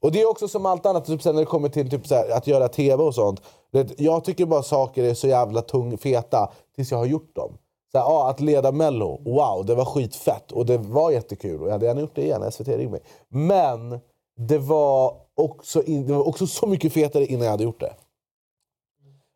[0.00, 2.30] Och det är också som allt annat, typ när det kommer till typ så här,
[2.30, 3.42] att göra tv och sånt.
[3.72, 7.58] Det, jag tycker bara saker är så jävla tung feta tills jag har gjort dem.
[7.92, 11.60] Så här, ah, att leda mello, wow, det var skitfett och det var jättekul.
[11.60, 13.00] Och jag hade gärna gjort det igen, SVT ringde mig.
[13.28, 14.00] Men
[14.36, 17.92] det var, också in, det var också så mycket fetare innan jag hade gjort det.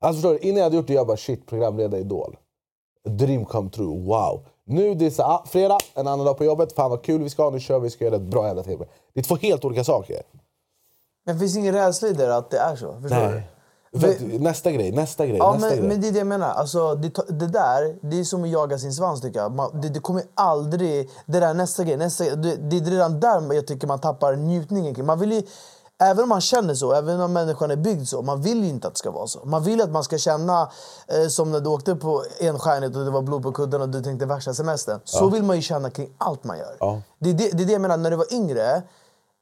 [0.01, 2.37] Alltså förstår du, innan jag hade gjort det, jag bara shit, programleda Idol.
[3.09, 4.47] Dream come true, wow.
[4.71, 7.31] Nu det är så, ah, fredag, en annan dag på jobbet, fan vad kul vi
[7.31, 8.85] ska ha, nu kör vi, vi ska göra ett bra jävla tv.
[9.15, 10.23] Det är två helt olika saker.
[11.27, 13.01] Men finns det ingen rädsla i det att det är så?
[13.03, 13.43] Förstår du?
[14.01, 15.89] För nästa grej, nästa grej, Ja, nästa men, grej.
[15.89, 16.49] men det är det jag menar.
[16.49, 19.53] Alltså, det, det där, det är som att jaga sin svans tycker jag.
[19.53, 21.11] Man, det, det kommer aldrig...
[21.27, 22.37] Det där nästa grej, nästa grej.
[22.37, 25.07] Det, det är redan där jag tycker man tappar njutningen.
[25.07, 25.43] Man vill ju,
[26.01, 28.89] även om man känner så, även om människan är byggd så, man vill ju inte
[28.89, 29.41] att det ska vara så.
[29.45, 30.71] Man vill att man ska känna
[31.09, 34.03] eh, som när du åkte på enstjärnigt och det var blod på kudden och du
[34.03, 35.01] tänkte värsta semestern.
[35.05, 35.29] Så Ja.
[35.29, 36.77] vill man ju känna kring allt man gör.
[36.81, 37.01] Ja.
[37.19, 38.83] Det är det, det är det jag menar, när du var yngre,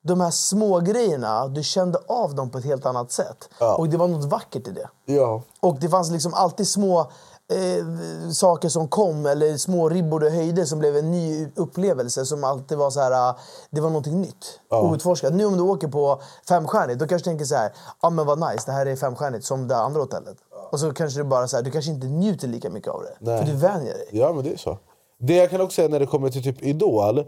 [0.02, 3.48] de här små grejerna, du kände av dem på ett helt annat sätt.
[3.60, 3.76] Ja.
[3.76, 4.88] Och det var något vackert i det.
[5.14, 5.42] Ja.
[5.60, 7.10] Och det fanns liksom alltid små
[7.52, 12.44] eh, saker som kom, eller små ribbor du höjde som blev en ny upplevelse som
[12.44, 13.38] alltid var så här, ah,
[13.70, 14.60] det var någonting nytt.
[14.70, 14.82] Ja.
[14.82, 15.34] Outforskat.
[15.34, 18.26] Nu om du åker på femstjärnigt, då kanske du tänker så här, ja ah, men
[18.26, 20.36] vad nice, det här är femstjärnigt som det andra hotellet.
[20.70, 23.16] Och så kanske du bara så här, du kanske inte njuter lika mycket av det.
[23.18, 23.38] Nej.
[23.38, 24.08] För du vänjer dig.
[24.12, 24.78] Ja, men det är så.
[25.18, 27.24] Det jag kan också säga när det kommer till typ Idol,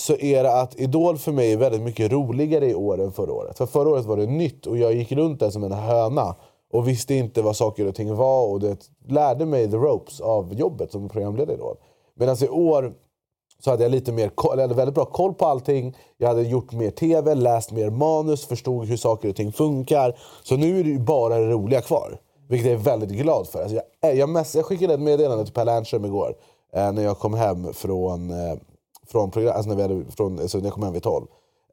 [0.00, 3.32] så är det att Idol för mig är väldigt mycket roligare i år än förra
[3.32, 3.58] året.
[3.58, 6.34] För förra året var det nytt och jag gick runt där som en höna
[6.72, 10.54] och visste inte vad saker och ting var och det lärde mig the ropes av
[10.54, 11.76] jobbet som programledare då.
[12.14, 12.94] Medan i år
[13.58, 15.96] så hade jag lite mer koll, eller hade väldigt bra koll på allting.
[16.16, 20.18] Jag hade gjort mer TV, läst mer manus, förstod hur saker och ting funkar.
[20.42, 22.20] Så nu är det ju bara det roliga kvar.
[22.48, 23.62] Vilket jag är väldigt glad för.
[23.62, 26.36] Alltså jag, jag, mess, jag skickade ett meddelande till Per Lernström igår.
[26.72, 28.56] Eh, när jag kom hem från, eh,
[29.06, 31.26] från, program, alltså när, vi hade, från alltså när jag kom hem vid 12.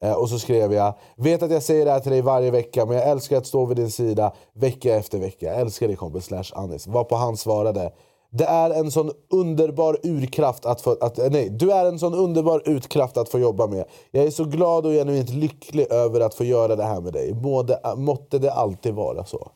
[0.03, 2.85] Eh, och så skrev jag, vet att jag säger det här till dig varje vecka
[2.85, 5.45] men jag älskar att stå vid din sida vecka efter vecka.
[5.45, 6.87] Jag älskar dig kompis slash Anis.
[6.87, 7.91] Varpå han svarade,
[8.31, 10.97] det är en sån underbar urkraft att få...
[11.01, 13.85] Att, nej, du är en sån underbar utkraft att få jobba med.
[14.11, 17.33] Jag är så glad och genuint lycklig över att få göra det här med dig.
[17.33, 19.51] Måde, måtte det alltid vara så.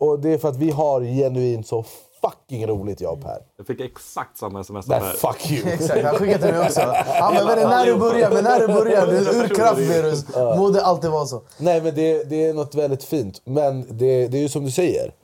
[0.00, 1.84] Och det är för att vi har genuint så
[2.24, 3.38] fucking roligt jobb här.
[3.56, 4.86] Jag fick exakt samma sms.
[4.86, 5.68] Nej, fuck you.
[5.72, 6.80] Exakt, han skickade till mig också.
[6.80, 10.24] Vet du, när du börjar, men när du börjar, du är urkraft virus.
[10.34, 11.42] Må det alltid vara så.
[11.58, 13.40] Nej men det, det är något väldigt fint.
[13.44, 15.14] Men det, det är ju som du säger.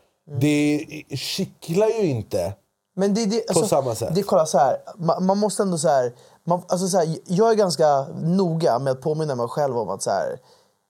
[0.41, 2.55] Det kittlar ju inte
[2.97, 4.15] Men det, det, alltså, på samma sätt.
[4.15, 6.13] Det, kolla, så här, man, man måste ändå så här,
[6.47, 10.03] man, alltså, så här, Jag är ganska noga med att påminna mig själv om att
[10.03, 10.39] så här,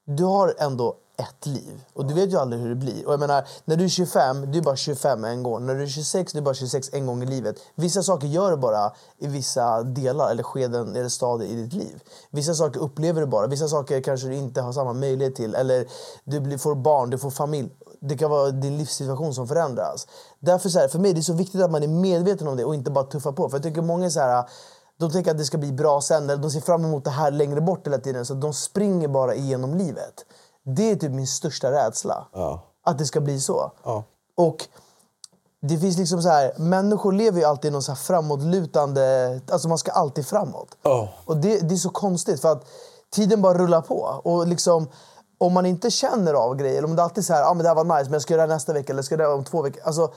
[0.06, 1.84] du har ändå ett liv.
[1.94, 3.06] Och du vet ju aldrig hur det blir.
[3.06, 5.66] Och jag menar, när du är 25, du är bara 25 en gång.
[5.66, 7.56] När du är 26, du är bara 26 en gång i livet.
[7.74, 12.02] Vissa saker gör du bara i vissa delar eller skeden eller stadier i ditt liv.
[12.30, 13.46] Vissa saker upplever du bara.
[13.46, 15.54] Vissa saker kanske du inte har samma möjlighet till.
[15.54, 15.86] Eller
[16.24, 17.70] du får barn, du får familj.
[18.00, 20.06] Det kan vara din livssituation som förändras.
[20.38, 22.64] Därför så här, för mig är det så viktigt att man är medveten om det
[22.64, 23.48] och inte bara tuffar på.
[23.48, 24.44] För jag tycker många är så här,
[24.98, 26.30] de tänker att det ska bli bra sen.
[26.30, 28.26] Eller de ser fram emot det här längre bort hela tiden.
[28.26, 30.24] Så de springer bara igenom livet.
[30.74, 32.26] Det är typ min största rädsla.
[32.32, 32.62] Ja.
[32.84, 33.72] Att det ska bli så.
[33.84, 34.04] Ja.
[34.36, 34.68] Och
[35.62, 39.40] det finns liksom så här, människor lever ju alltid i någon så här framåtlutande...
[39.50, 40.68] Alltså man ska alltid framåt.
[40.82, 41.08] Ja.
[41.24, 42.66] Och det, det är så konstigt för att
[43.10, 44.20] tiden bara rullar på.
[44.24, 44.88] Och liksom,
[45.38, 47.62] om man inte känner av grejer, eller om det alltid är så här, ah, men
[47.62, 49.28] det här var nice, men jag ska göra det nästa vecka eller jag ska göra
[49.28, 49.82] det om två veckor.
[49.84, 50.12] Alltså,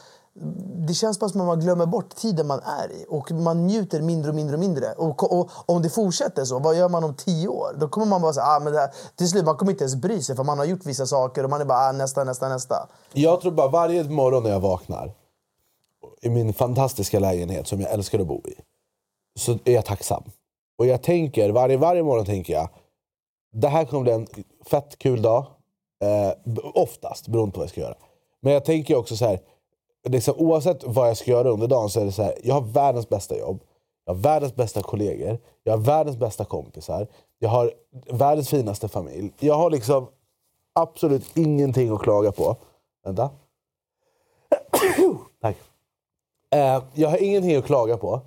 [0.88, 4.02] det känns bara som att man glömmer bort tiden man är i och man njuter
[4.02, 4.94] mindre och mindre och mindre.
[4.94, 7.76] Och, och och om det fortsätter så, vad gör man om tio år?
[7.80, 9.96] Då kommer man bara säga, ah, men det här, till slut man kommer inte ens
[9.96, 12.50] bry sig för man har gjort vissa saker och man är bara, ah, nästa, nästa,
[12.50, 12.88] nästa.
[13.14, 15.14] Jag tror bara varje morgon när jag vaknar
[16.22, 18.56] i min fantastiska lägenhet som jag älskar att bo i,
[19.40, 20.24] så är jag tacksam.
[20.78, 22.70] Och jag tänker, varje, varje morgon tänker jag,
[23.54, 24.28] det här kommer bli en
[24.66, 25.46] fett kul dag.
[26.04, 26.34] Eh,
[26.74, 27.96] oftast, beroende på vad jag ska göra.
[28.42, 29.40] Men jag tänker också så här,
[30.10, 32.62] liksom, oavsett vad jag ska göra under dagen så är det så här, jag har
[32.62, 33.64] världens bästa jobb.
[34.06, 35.40] Jag har världens bästa kollegor.
[35.64, 37.08] Jag har världens bästa kompisar.
[37.40, 37.74] Jag har
[38.12, 39.34] världens finaste familj.
[39.40, 40.08] Jag har liksom
[40.74, 42.56] absolut ingenting att klaga på.
[43.04, 43.30] Vänta.
[45.42, 45.58] Tack.
[46.56, 48.22] Eh, jag har ingenting att klaga på.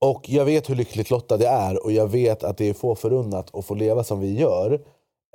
[0.00, 2.94] Och jag vet hur lyckligt lottad jag är och jag vet att det är få
[2.94, 4.80] förunnat att få leva som vi gör.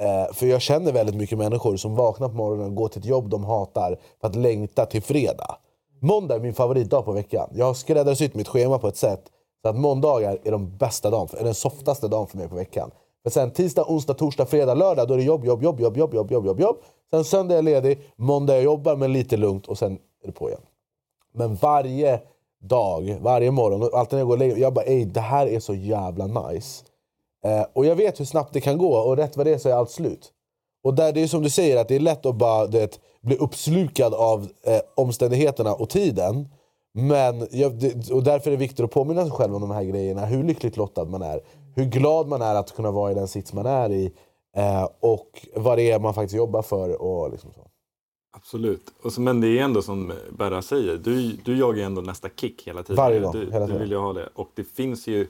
[0.02, 3.06] Eh, för jag känner väldigt mycket människor som vaknar på morgonen och går till ett
[3.06, 5.58] jobb de hatar för att längta till fredag.
[6.02, 7.50] Måndag är min favoritdag på veckan.
[7.54, 9.22] Jag har skräddarsytt mitt schema på ett sätt
[9.62, 12.92] så att måndagar är de bästa dagen, är den softaste dagen för mig på veckan.
[13.24, 16.14] För sen tisdag, onsdag, torsdag, fredag, lördag då är det jobb, jobb, jobb, jobb, jobb,
[16.14, 16.78] jobb, jobb, jobb, jobb.
[17.12, 19.94] Sen söndag är jag ledig, måndag jag jobbar men lite lugnt och sen
[20.24, 20.62] är det på igen.
[21.34, 22.20] Men varje
[22.62, 25.48] dag, varje morgon, alltid när jag går och lägger mig, jag bara ej det här
[25.48, 26.86] är så jävla nice.
[27.46, 29.70] Eh, och jag vet hur snabbt det kan gå och rätt vad det är så
[29.70, 30.32] är allt slut.
[30.84, 33.00] Och där, det är som du säger, att det är lätt att bara du vet,
[33.22, 36.48] bli uppslukad av eh, omständigheterna och tiden.
[36.94, 39.84] Men jag, det, och därför är det viktigt att påminna sig själv om de här
[39.84, 40.26] grejerna.
[40.26, 41.42] Hur lyckligt lottad man är.
[41.76, 44.12] Hur glad man är att kunna vara i den sits man är i.
[44.58, 47.02] Eh, och vad det är man faktiskt jobbar för.
[47.02, 47.62] Och liksom så.
[48.38, 48.84] Absolut.
[49.04, 52.30] Och så, men det är ändå som Berra säger, du, du jagar ju ändå nästa
[52.30, 52.96] kick hela tiden.
[52.96, 53.82] Varje dag, Du, hela du tiden.
[53.82, 54.30] vill ju ha det.
[54.36, 55.28] Och det finns ju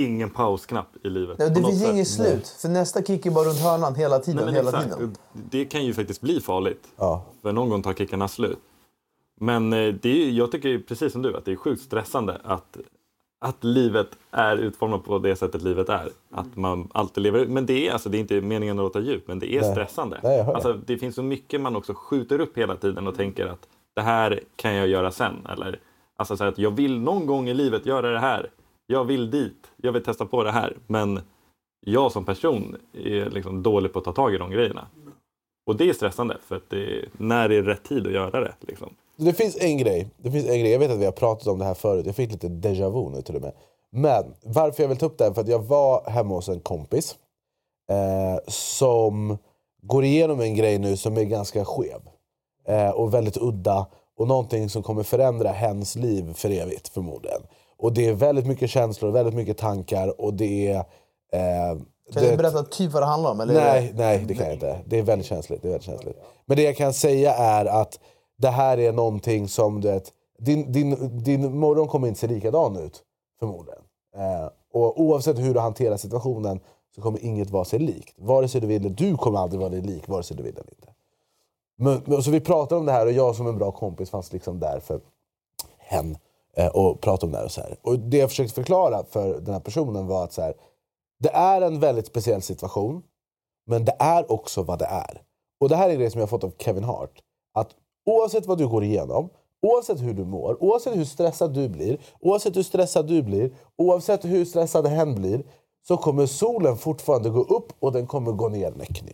[0.00, 1.38] ingen pausknapp i livet.
[1.38, 4.44] Nej, det finns inget slut, för nästa kick är bara runt hörnan hela tiden.
[4.44, 4.94] Nej, hela exakt.
[4.94, 5.16] tiden.
[5.32, 6.84] Det kan ju faktiskt bli farligt.
[7.42, 8.58] För någon gång tar kickarna slut.
[9.40, 12.76] Men eh, det är, jag tycker precis som du att det är sjukt stressande att,
[13.40, 16.08] att livet är utformat på det sättet livet är.
[16.30, 17.46] Att man alltid lever.
[17.46, 19.70] Men det är, alltså, det är inte meningen att låta djupt, men det är Nej.
[19.70, 20.20] stressande.
[20.22, 23.68] Nej, alltså, det finns så mycket man också skjuter upp hela tiden och tänker att
[23.94, 25.46] det här kan jag göra sen.
[25.52, 25.80] Eller
[26.16, 28.50] alltså, så att jag vill någon gång i livet göra det här.
[28.90, 29.70] Jag vill dit.
[29.76, 30.76] Jag vill testa på det här.
[30.86, 31.20] Men
[31.80, 34.86] jag som person är liksom dålig på att ta tag i de grejerna.
[35.66, 38.54] Och det är stressande för att det, när är rätt tid att göra det?
[38.60, 38.88] Liksom.
[39.16, 40.10] Det finns en grej.
[40.16, 40.72] Det finns en grej.
[40.72, 42.06] Jag vet att vi har pratat om det här förut.
[42.06, 43.52] Jag fick lite déjà vu nu till och med.
[43.90, 45.32] Men varför jag vill ta upp det här?
[45.32, 47.18] För att jag var hemma hos en kompis.
[47.90, 49.38] Eh, som
[49.82, 52.00] går igenom en grej nu som är ganska skev.
[52.68, 53.86] Eh, och väldigt udda.
[54.16, 57.40] Och någonting som kommer förändra hens liv för evigt förmodligen.
[57.80, 60.20] Och det är väldigt mycket känslor, väldigt mycket tankar.
[60.20, 60.76] Och det är...
[61.32, 61.78] Eh,
[62.12, 63.40] Kan det- du berätta typ vad det handlar om?
[63.40, 63.54] Eller?
[63.54, 64.78] Nej, nej, det kan jag inte.
[64.86, 65.62] Det är väldigt känsligt.
[65.62, 66.16] Det är väldigt känsligt.
[66.46, 67.98] Men det jag kan säga är att
[68.38, 69.80] det här är någonting som...
[69.80, 73.02] Du vet, din, din, din morgon kommer inte se likadan ut,
[73.38, 73.82] förmodligen.
[74.16, 76.60] Eh, och oavsett hur du hanterar situationen
[76.94, 78.14] så kommer inget vara sig likt.
[78.18, 80.52] Vare sig du vill det, du kommer aldrig vara dig lik, vare sig du vill
[80.52, 80.88] eller inte.
[81.76, 84.32] Men, men, så vi pratade om det här och jag som en bra kompis fanns
[84.32, 85.00] liksom där för
[85.78, 86.16] hen
[86.56, 87.44] Eh, och prata om det här.
[87.44, 87.76] Och, så här.
[87.82, 90.54] och det jag försökte förklara för den här personen var att så här,
[91.18, 93.02] det är en väldigt speciell situation,
[93.66, 95.22] men det är också vad det är.
[95.60, 97.22] Och det här är det som jag har fått av Kevin Hart.
[97.54, 97.70] Att
[98.06, 99.28] oavsett vad du går igenom,
[99.62, 104.24] oavsett hur du mår, oavsett hur stressad du blir, oavsett hur stressad du blir, oavsett
[104.24, 105.44] hur stressad hen blir,
[105.88, 109.08] så kommer solen fortfarande gå upp och den kommer gå ner näcken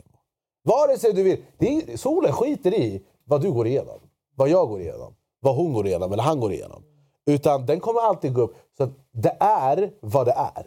[0.65, 1.45] Vare sig du vill.
[1.59, 4.01] Det är, solen skiter i vad du går igenom,
[4.37, 6.83] vad jag går igenom, vad hon går igenom eller han går igenom.
[7.27, 8.57] Utan den kommer alltid gå upp.
[8.77, 10.67] Så att det är vad det är.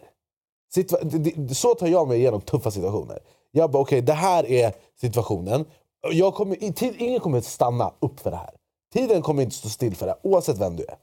[1.53, 3.19] Så tar jag mig igenom tuffa situationer.
[3.51, 5.65] Jag bara, okej, det här är situationen.
[6.11, 8.53] Jag kommer, tid, ingen kommer stanna upp för det här.
[8.93, 10.97] Tiden kommer inte stå still för det här, oavsett vem du är.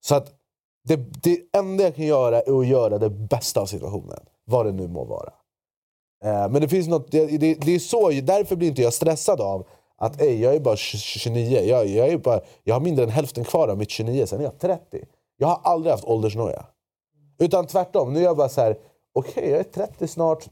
[0.00, 0.32] Så att
[0.88, 4.20] det, det enda jag kan göra är att göra det bästa av situationen.
[4.44, 5.32] Vad det nu må vara.
[6.24, 9.40] Eh, men det finns något, det, det, det är så, därför blir inte jag stressad
[9.40, 9.66] av
[10.00, 11.60] att ey, jag är bara 29.
[11.60, 14.44] Jag, jag, är bara, jag har mindre än hälften kvar av mitt 29, sen är
[14.44, 15.04] jag 30.
[15.36, 16.66] Jag har aldrig haft åldersnoja.
[17.38, 18.78] Utan tvärtom, nu är jag bara så här,
[19.14, 20.48] okej jag är 30 snart.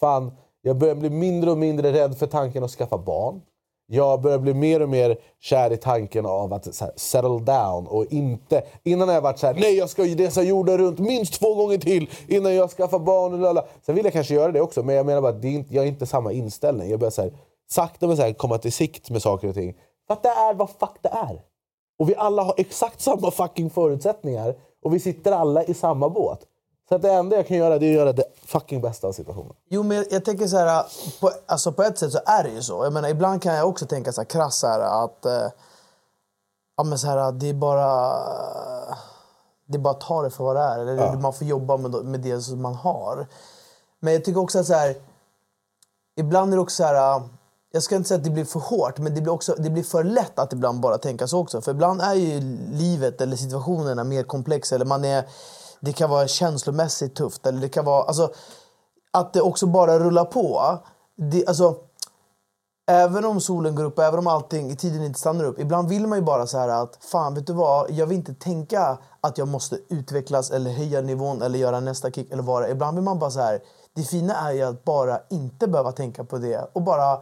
[0.00, 0.32] Fan,
[0.62, 3.40] jag börjar bli mindre och mindre rädd för tanken att skaffa barn.
[3.86, 7.86] Jag börjar bli mer och mer kär i tanken av att så här, settle down
[7.86, 8.62] och inte...
[8.82, 11.78] Innan har jag varit så här, nej jag ska resa jorden runt minst två gånger
[11.78, 13.32] till innan jag skaffar barn.
[13.32, 13.64] Och lala.
[13.82, 15.74] Sen vill jag kanske göra det också, men jag menar bara att det är inte,
[15.74, 16.90] jag har inte samma inställning.
[16.90, 17.32] Jag börjar så här,
[17.70, 19.76] sakta men här, komma till sikt med saker och ting.
[20.06, 21.42] För att det är vad fuck det är.
[21.98, 24.54] Och vi alla har exakt samma fucking förutsättningar.
[24.82, 26.40] Och vi sitter alla i samma båt.
[26.88, 29.52] Så att det enda jag kan göra är att göra det fucking bästa av situationen.
[29.68, 30.84] Jo, men jag, jag tänker så här,
[31.20, 32.84] på, alltså på ett sätt så är det ju så.
[32.84, 35.48] Jag menar, ibland kan jag också tänka så här krasst att eh,
[36.76, 38.18] ja, men så här, det är bara
[39.66, 40.78] det är bara att ta det för vad det är.
[40.78, 41.12] Eller Ja.
[41.12, 43.26] Man får jobba med, med det som man har.
[44.00, 44.94] Men jag tycker också att så här,
[46.16, 47.22] ibland är det också så här...
[47.72, 49.82] Jag ska inte säga att det blir för hårt, men det blir, också, det blir
[49.82, 51.60] för lätt att ibland bara tänka så också.
[51.60, 52.40] För ibland är ju
[52.72, 54.74] livet eller situationerna mer komplexa.
[54.74, 55.24] Eller man är,
[55.80, 57.46] det kan vara känslomässigt tufft.
[57.46, 58.04] Eller det kan vara...
[58.04, 58.32] Alltså,
[59.12, 60.78] att det också bara rullar på.
[61.16, 61.76] Det, alltså,
[62.90, 65.58] även om solen går upp, även om allting, tiden inte stannar upp.
[65.58, 68.34] Ibland vill man ju bara så här att, fan vet du vad, jag vill inte
[68.34, 72.66] tänka att jag måste utvecklas eller höja nivån eller göra nästa kick eller vad det
[72.66, 72.72] är.
[72.72, 73.60] Ibland vill man bara så här,
[73.94, 77.18] det fina är ju att bara inte behöva tänka på det och bara,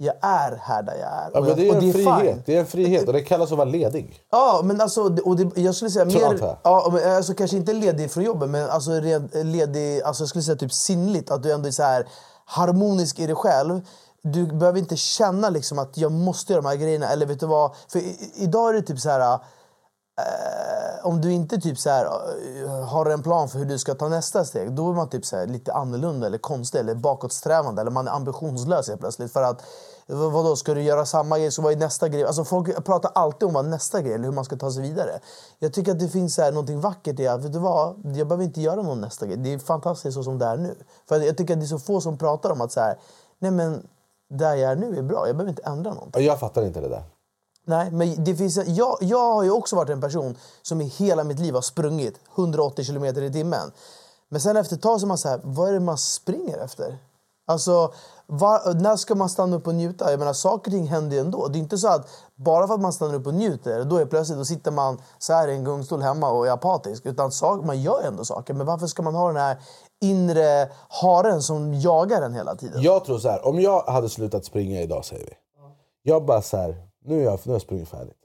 [0.00, 1.30] jag är här där jag är.
[1.34, 2.20] Ja, men det är en frihet.
[2.20, 2.42] fine.
[2.46, 4.20] Det är en frihet och det kallas att vara ledig.
[4.30, 6.20] Ja, men alltså, det- och det, jag skulle säga mer...
[6.40, 6.56] jag.
[6.62, 8.90] Ja, men alltså, kanske inte ledig från jobbet, men alltså,
[9.32, 11.30] ledig, alltså, jag skulle säga typ sinnligt.
[11.30, 12.06] Att du ändå är så här
[12.44, 13.80] harmonisk i dig själv.
[14.22, 17.08] Du behöver inte känna liksom att jag måste göra de här grejerna.
[17.08, 17.70] Eller vet du vad?
[17.88, 19.38] För i, idag är det typ så här...
[20.18, 23.94] Eh, om du inte typ så här, eh, har en plan för hur du ska
[23.94, 27.80] ta nästa steg, då är man typ så här, lite annorlunda eller konstig eller bakåtsträvande.
[27.80, 29.32] Eller man är ambitionslös helt plötsligt.
[29.32, 29.62] För att,
[30.06, 31.50] vadå, ska du göra samma grej?
[31.50, 32.24] Så vad är nästa grej?
[32.24, 35.20] Alltså folk pratar alltid om vad nästa grej eller hur man ska ta sig vidare.
[35.58, 37.94] Jag tycker att det finns så här, någonting vackert i att, vet du vad?
[38.16, 39.36] Jag behöver inte göra någon nästa grej.
[39.36, 40.74] Det är fantastiskt så som det är nu.
[41.08, 42.98] För jag tycker att det är så få som pratar om att så här,
[43.38, 43.86] nej men
[44.30, 45.26] där jag är nu är bra.
[45.26, 46.24] Jag behöver inte ändra någonting.
[46.24, 47.02] Jag fattar inte det där.
[47.68, 51.24] Nej, men det finns, jag, jag har ju också varit en person som i hela
[51.24, 53.72] mitt liv har sprungit 180 kilometer i timmen.
[54.28, 56.58] Men sen efter ett tag så är man så här, vad är det man springer
[56.58, 56.98] efter?
[57.46, 57.92] Alltså,
[58.26, 60.10] var, när ska man stanna upp och njuta?
[60.10, 61.48] Jag menar, saker och ting händer ju ändå.
[61.48, 64.06] Det är inte så att bara för att man stannar upp och njuter, då är
[64.06, 67.06] plötsligt då sitter man så här i en gungstol hemma och är apatisk.
[67.06, 68.54] Utan sak, man gör ändå saker.
[68.54, 69.56] Men varför ska man ha den här
[70.00, 72.82] inre haren som jagar en hela tiden?
[72.82, 75.32] Jag tror så här, om jag hade slutat springa idag säger vi.
[76.02, 78.18] Jag bara så här, nu, är jag, nu har jag sprungit färdigt.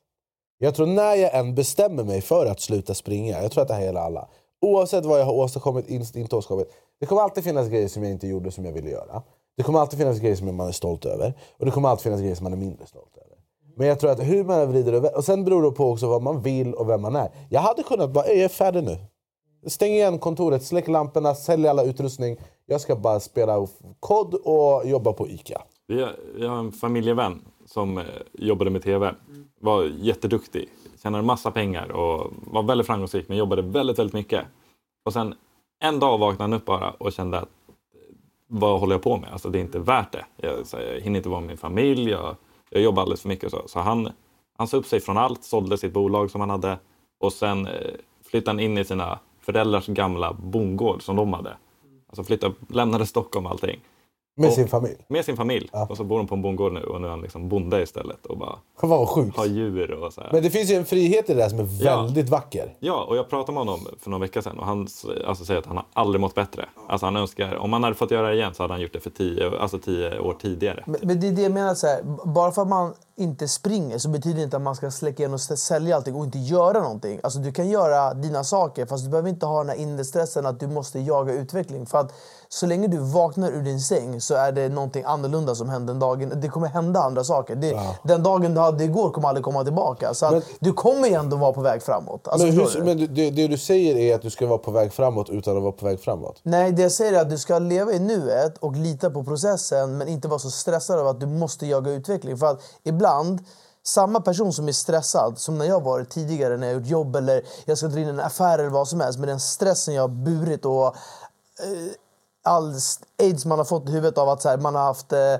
[0.57, 3.73] Jag tror när jag än bestämmer mig för att sluta springa, jag tror att det
[3.73, 4.27] här gäller alla.
[4.61, 6.67] Oavsett vad jag har åstadkommit, inte åstadkommit.
[6.99, 9.23] Det kommer alltid finnas grejer som jag inte gjorde som jag ville göra.
[9.57, 11.33] Det kommer alltid finnas grejer som man är stolt över.
[11.57, 13.37] Och det kommer alltid finnas grejer som man är mindre stolt över.
[13.77, 16.07] Men jag tror att hur man än vrider och Och sen beror det på också
[16.07, 17.31] vad man vill och vem man är.
[17.49, 18.97] Jag hade kunnat bara, jag är färdig nu.
[19.67, 22.37] Stäng igen kontoret, släck lamporna, sälj alla utrustning.
[22.65, 23.67] Jag ska bara spela
[23.99, 25.61] kod och jobba på ICA.
[25.87, 27.41] Vi har, vi har en familjevän
[27.73, 29.15] som eh, jobbade med tv.
[29.59, 30.69] Var jätteduktig.
[31.03, 34.45] Tjänade massa pengar och var väldigt framgångsrik men jobbade väldigt, väldigt mycket.
[35.05, 35.35] Och sen
[35.79, 38.15] en dag vaknade han upp bara och kände att eh,
[38.47, 39.29] vad håller jag på med?
[39.31, 40.25] Alltså det är inte värt det.
[40.37, 42.09] Jag, så, jag hinner inte vara med min familj.
[42.09, 42.35] Jag,
[42.69, 43.51] jag jobbar alldeles för mycket.
[43.51, 44.09] Så, så han,
[44.57, 46.79] han sa upp sig från allt, sålde sitt bolag som han hade
[47.19, 47.91] och sen eh,
[48.23, 51.57] flyttade han in i sina föräldrars gamla bondgård som de hade.
[52.07, 53.79] Alltså flyttade, lämnade Stockholm och allting.
[54.35, 54.95] Med Och- sin familj.
[55.07, 55.69] Med sin familj.
[55.89, 58.25] Och så bor de på en bondgård nu och nu är han liksom bonde istället
[58.25, 59.37] och bara vad sjukt.
[59.37, 60.29] har djur och så här.
[60.31, 62.01] Men det finns ju en frihet i det där som är Ja.
[62.01, 62.75] väldigt vacker.
[62.79, 64.87] Ja, och jag pratade med honom för några veckor sedan och han
[65.27, 66.65] alltså, säger att han har aldrig mått bättre.
[66.87, 68.99] Alltså han önskar, om han hade fått göra det igen så hade han gjort det
[68.99, 70.83] för tio, alltså tio år tidigare.
[70.87, 73.97] Men, men det är det jag menar, så här, bara för att man inte springer
[73.97, 76.79] så betyder det inte att man ska släcka igen och sälja allting och inte göra
[76.81, 77.19] någonting.
[77.23, 80.45] Alltså du kan göra dina saker fast du behöver inte ha den här inre stressen
[80.45, 81.85] att du måste jaga utveckling.
[81.85, 82.13] För att
[82.49, 85.99] så länge du vaknar ur din säng så är det någonting annorlunda som händer den
[85.99, 86.33] dagen.
[86.35, 87.55] Det kommer hända andra saker.
[87.55, 90.13] Det, Den dagen du hade igår kommer aldrig komma tillbaka.
[90.13, 92.27] Så att du kommer ändå vara på väg framåt.
[92.27, 94.93] Alltså, men hur, men det, det du säger är att du ska vara på väg
[94.93, 96.39] framåt utan att vara på väg framåt.
[96.43, 99.97] Nej, det jag säger är att du ska leva i nuet och lita på processen
[99.97, 102.37] men inte vara så stressad av att du måste jaga utveckling.
[102.37, 103.39] För att ibland, ibland
[103.85, 107.43] samma person som är stressad, som när jag varit tidigare när jag gjort jobb eller
[107.65, 110.07] jag ska dra in en affär eller vad som helst, med den stressen jag har
[110.07, 110.93] burit och eh,
[112.43, 112.75] all
[113.19, 115.13] aids man har fått i huvudet av att så här, man har haft...
[115.13, 115.33] Eh,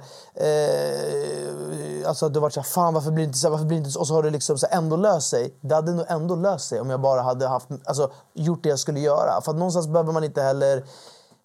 [0.48, 3.48] eh, alltså att du har varit så här, fan varför blir det inte så?
[3.48, 4.00] här, Varför blir det inte så?
[4.00, 5.54] Och så har det liksom så här, ändå löst sig.
[5.62, 8.80] Det hade nog ändå löst sig om jag bara hade haft, alltså, gjort det jag
[8.80, 9.42] skulle göra.
[9.42, 10.84] För att någonstans behöver man inte heller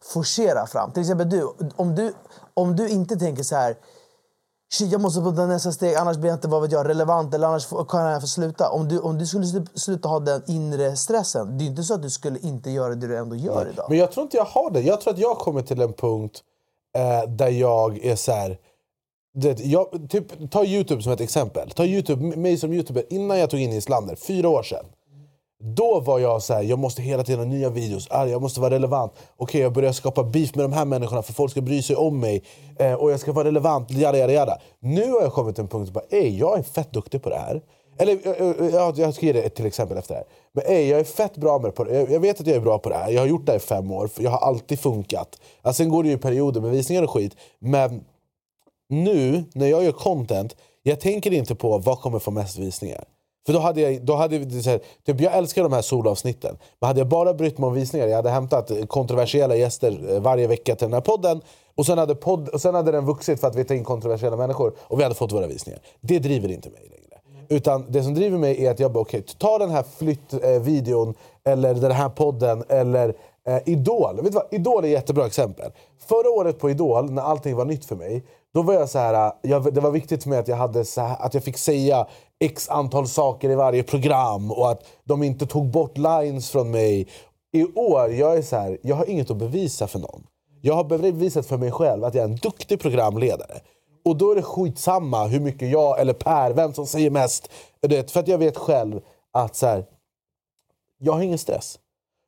[0.04, 0.92] forcera fram.
[0.92, 2.14] Till exempel du, om du,
[2.54, 3.76] om du inte tänker så här
[4.72, 7.46] Shit, jag måste det nästa steg, annars blir jag inte vad vet jag, relevant eller
[7.46, 8.70] annars kan jag få sluta.
[8.70, 11.94] Om du, om du skulle slu- sluta ha den inre stressen, det är inte så
[11.94, 13.86] att du skulle inte göra det du ändå gör idag.
[13.88, 14.80] Men jag tror inte jag har det.
[14.80, 16.40] Jag tror att jag kommer till en punkt
[16.96, 18.58] eh, där jag är så här.
[19.34, 21.70] Du vet, jag, typ, ta Youtube som ett exempel.
[21.70, 24.84] Ta YouTube, mig som youtuber innan jag tog in Islander, fyra år sedan.
[25.60, 28.74] Då var jag så här, jag måste hela tiden ha nya videos, jag måste vara
[28.74, 29.12] relevant.
[29.36, 32.20] Okej, jag börjar skapa beef med de här människorna för folk ska bry sig om
[32.20, 32.44] mig.
[32.78, 34.58] Eh, och jag ska vara relevant, jada, jada, jada.
[34.80, 37.36] Nu har jag kommit till en punkt där jag jag är fett duktig på det
[37.36, 37.62] här.
[37.98, 40.26] Eller eh, eh, eh, jag, jag ska ge dig ett till exempel efter det här.
[40.52, 41.94] Men ey, jag är fett bra med på det.
[41.96, 43.10] Jag jag vet att jag är bra på det här.
[43.10, 44.08] Jag har gjort det här i fem år.
[44.08, 45.40] För jag har alltid funkat.
[45.62, 47.36] Alltså, sen går det ju i perioder med visningar och skit.
[47.58, 48.04] Men
[48.88, 53.04] nu när jag gör content, jag tänker inte på vad kommer få mest visningar.
[53.48, 56.56] För då hade jag, då hade vi, så här, typ jag älskar de här solavsnitten.
[56.80, 60.46] Men hade jag bara brytt mig om visningar, jag hade hämtat kontroversiella gäster eh, varje
[60.46, 61.40] vecka till den här podden.
[61.74, 64.36] Och sen hade, podd, och sen hade den vuxit för att vi tar in kontroversiella
[64.36, 65.80] människor och vi hade fått våra visningar.
[66.00, 67.20] Det driver inte mig längre.
[67.48, 71.52] Utan det som driver mig är att jag bara, okej, ta den här flyttvideon eh,
[71.52, 73.14] eller den här podden eller
[73.46, 74.16] eh, Idol.
[74.16, 74.46] Vet du vad?
[74.50, 75.70] Idol är ett jättebra exempel.
[75.98, 78.22] Förra året på Idol, när allting var nytt för mig,
[78.54, 81.00] då var jag så här, jag, det var viktigt för mig att jag, hade så
[81.00, 82.06] här, att jag fick säga
[82.40, 87.08] x antal saker i varje program och att de inte tog bort lines från mig.
[87.52, 90.26] I år, jag är så här, jag har inget att bevisa för någon.
[90.60, 93.60] Jag har bevisat för mig själv att jag är en duktig programledare.
[94.04, 97.50] Och då är det skitsamma hur mycket jag eller Per, vem som säger mest.
[97.80, 99.00] Vet, För att jag vet själv
[99.32, 99.84] att så här,
[100.98, 101.78] jag har ingen stress.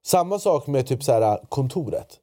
[0.07, 2.19] Samma sak med typ så här, kontoret.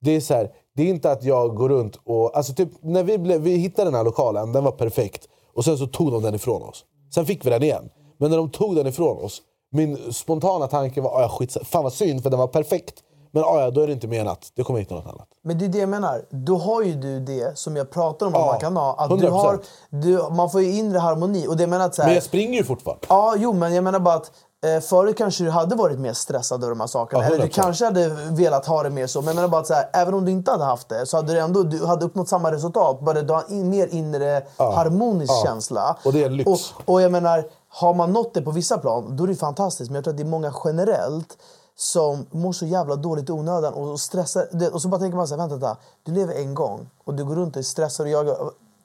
[0.00, 2.36] Det är, så här, det är inte att jag går runt och...
[2.36, 5.28] Alltså typ, när vi, blev, vi hittade den här lokalen, den var perfekt.
[5.54, 6.84] Och sen så tog de den ifrån oss.
[7.14, 7.88] Sen fick vi den igen.
[8.18, 11.92] Men när de tog den ifrån oss, min spontana tanke var ah, skit, fan vad
[11.92, 12.94] synd för den var perfekt.
[13.30, 14.52] Men ah, ja, då är det inte menat.
[14.54, 15.28] Det kommer hitta något annat.
[15.42, 16.24] Men det är det jag menar.
[16.30, 18.94] Då har ju du det som jag pratar om att Ja, man kan ha.
[18.98, 19.30] Att du 100%.
[19.30, 19.60] har,
[19.90, 21.46] du, man får ju inre harmoni.
[21.48, 23.06] Och det menar att så här, Men jag springer ju fortfarande.
[23.08, 24.30] Ja, jo, men jag menar bara att
[24.64, 27.22] eh, förut kanske du hade varit mer stressad över de här sakerna.
[27.22, 27.54] Ja, Eller du 100%.
[27.54, 29.20] kanske hade velat ha det mer så.
[29.20, 31.16] Men jag menar bara att så här, även om du inte hade haft det så
[31.16, 33.00] hade du ändå du hade uppnått samma resultat.
[33.00, 35.42] Bara du har en mer inre harmonisk Ja.
[35.44, 35.96] känsla.
[36.04, 36.50] Och det är lyx.
[36.50, 36.60] Och,
[36.94, 39.90] och jag menar, har man nått det på vissa plan, då är det fantastiskt.
[39.90, 41.36] Men jag tror att det är många generellt
[41.78, 44.48] som mår så jävla dåligt i onödan och stressar.
[44.72, 47.24] Och så bara tänker man så här, vänta, vänta, du lever en gång och du
[47.24, 48.36] går runt och är stressad och jagar.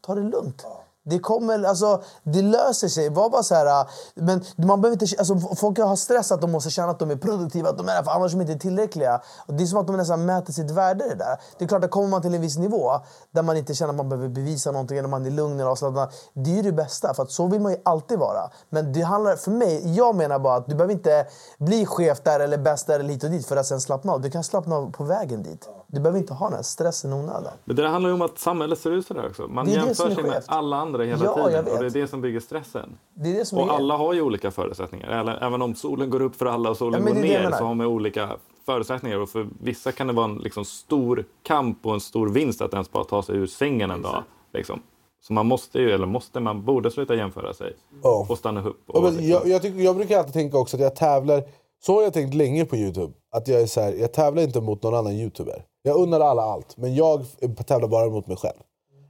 [0.06, 0.66] Ta det lugnt.
[1.04, 3.10] Det kommer, alltså, det löser sig.
[3.10, 6.52] Var bara så här, äh, men man behöver inte, alltså, folk har stress att de
[6.52, 8.62] måste känna att de är produktiva, att de är det, för annars är de inte
[8.62, 9.22] tillräckliga.
[9.48, 11.42] Och det är som att de nästan mäter sitt värde det där.
[11.58, 12.92] Det är klart att kommer man till en viss nivå
[13.32, 16.10] där man inte känner att man behöver bevisa någonting, eller man är lugn eller avslappnad.
[16.34, 18.52] Det är ju det bästa, för att så vill man ju alltid vara.
[18.70, 21.28] Men det handlar, för mig, jag menar bara att du behöver inte
[21.60, 24.22] bli chef där eller bäst där eller hit och dit för att sen slappna av.
[24.22, 25.70] Du kan slappna av på vägen dit.
[25.92, 27.54] Du behöver inte ha den här stressen onödan.
[27.66, 29.48] Men det där handlar ju om att samhället ser ut sådär också.
[29.48, 31.66] Man Det är det jämför sig med alla andra hela Ja, jag tiden.
[31.66, 31.74] vet.
[31.74, 32.98] Och det är det som bygger stressen.
[33.14, 35.38] Det är det som Och är alla har ju olika förutsättningar.
[35.42, 37.88] Även om solen går upp för alla och solen Ja, går ner så har man
[37.88, 38.30] olika
[38.66, 39.20] förutsättningar.
[39.20, 42.74] Och för vissa kan det vara en liksom, stor kamp och en stor vinst att
[42.74, 44.24] ens bara ta sig ur sängen en dag.
[44.54, 44.82] Liksom.
[45.22, 47.74] Så man måste ju, eller måste, man borde sluta jämföra sig.
[48.04, 48.26] Ja.
[48.30, 48.84] Och stanna upp.
[48.86, 51.44] Ja, Och, men liksom, jag, jag, tycker, jag brukar alltid tänka också att jag tävlar...
[51.84, 53.14] Så har jag tänkt länge på Youtube.
[53.36, 55.64] Att jag, är så här, jag tävlar inte mot någon annan youtuber.
[55.84, 57.26] Jag unnar alla allt, men jag
[57.66, 58.58] tävlar bara mot mig själv.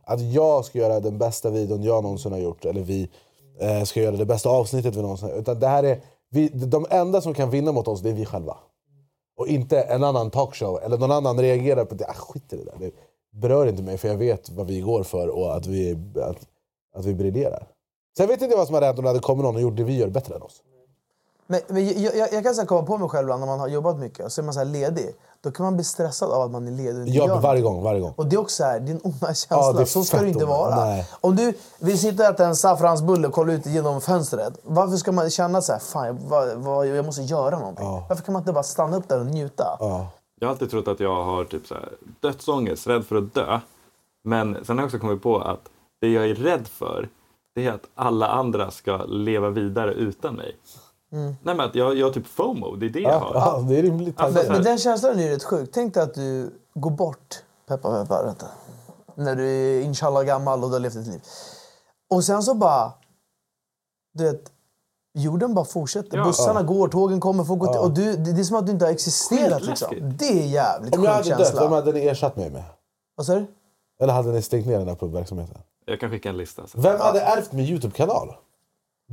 [0.03, 3.09] Att jag ska göra den bästa videon jag någonsin har gjort, eller vi
[3.59, 5.41] eh, ska göra det bästa avsnittet vi någonsin har gjort.
[5.41, 8.26] Utan det här är, vi, de enda som kan vinna mot oss, det är vi
[8.26, 8.57] själva.
[9.38, 12.05] Och inte en annan talkshow, eller någon annan reagerar på det.
[12.05, 12.76] Ah, skit i det där.
[12.80, 12.91] Det
[13.32, 16.47] berör inte mig, för jag vet vad vi går för och att vi, att,
[16.95, 17.67] att vi briljerar.
[18.17, 19.78] Sen vet inte jag vad som hade hänt om det hade kommit någon och gjort
[19.78, 20.63] det vi gör bättre än oss.
[21.47, 23.97] Men, men jag, jag, jag kan så komma på mig själv när man har jobbat
[23.99, 25.15] mycket och så är man så här ledig.
[25.41, 27.83] Då kan man bli stressad av att man är ledig och inte Ja, varje gång,
[27.83, 28.13] varje gång.
[28.15, 29.73] Och det är också så här, det är en onda känsla.
[29.79, 30.57] Ja, så ska det inte onda.
[30.57, 30.85] vara.
[30.85, 31.07] Nej.
[31.21, 34.59] Om du vill sitta och äta en saffransbulle och kolla ut genom fönstret.
[34.63, 37.85] Varför ska man känna så här, fan jag, vad, vad, jag måste göra någonting?
[38.09, 39.77] Varför kan man inte bara stanna upp där och njuta?
[40.39, 41.89] Jag har alltid trott att jag har typ så här,
[42.19, 43.59] dödsångest, rädd för att dö.
[44.23, 45.69] Men sen har jag också kommit på att
[46.01, 47.09] det jag är rädd för
[47.55, 50.55] det är att alla andra ska leva vidare utan mig.
[51.12, 51.36] Mm.
[51.43, 53.34] Nej men att jag, jag har typ FOMO, det är det jag har.
[53.36, 54.20] Ja, det är rimligt.
[54.20, 55.70] Alltså, men, men den känslan är ju rätt sjuk.
[55.74, 57.36] Tänk dig att du går bort,
[57.68, 58.45] peppa peppa, vänta.
[59.16, 61.22] När du är inshallah gammal och du har levt ett liv.
[62.09, 62.93] Och sen så bara,
[64.14, 64.51] du vet,
[65.14, 66.18] jorden bara fortsätter.
[66.18, 66.24] Ja.
[66.24, 66.66] Bussarna Ja.
[66.66, 69.64] går, tågen kommer, folk går och du, det, är som att du inte har existerat.
[69.64, 70.16] Liksom.
[70.20, 71.64] Det är jävligt Om jag sjuk hade dött, känsla.
[71.64, 72.64] vem hade ni ersatt mig med?
[73.16, 73.45] Vad sa du?
[74.01, 75.57] Eller hade ni stängt ner den här pubverksamheten?
[75.86, 76.68] Jag kan skicka en lista.
[76.68, 76.82] sen.
[76.82, 78.34] Vem hade ärvt min Youtube-kanal?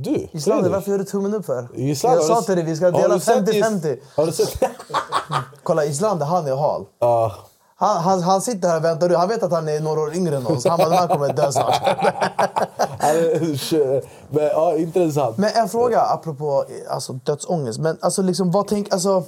[0.01, 0.27] Du?
[0.31, 0.73] Islander, Fredrik.
[0.73, 1.67] varför gör du tummen upp för?
[1.73, 3.97] Islander, jag sa till dig, vi ska dela du sett 50-50.
[4.15, 4.63] Har du sett?
[5.63, 6.85] Kolla, Islander, han är hal.
[6.99, 7.35] Ja.
[7.75, 9.09] Han, han, han sitter här och väntar.
[9.09, 10.65] Han vet att han är några år yngre än oss.
[10.65, 11.81] Han bara, här kommer dö snart.
[14.29, 15.37] Men, ja, intressant.
[15.37, 17.79] Men en fråga apropå alltså, dödsångest.
[17.79, 19.23] Men alltså, liksom, vad tänk, alltså,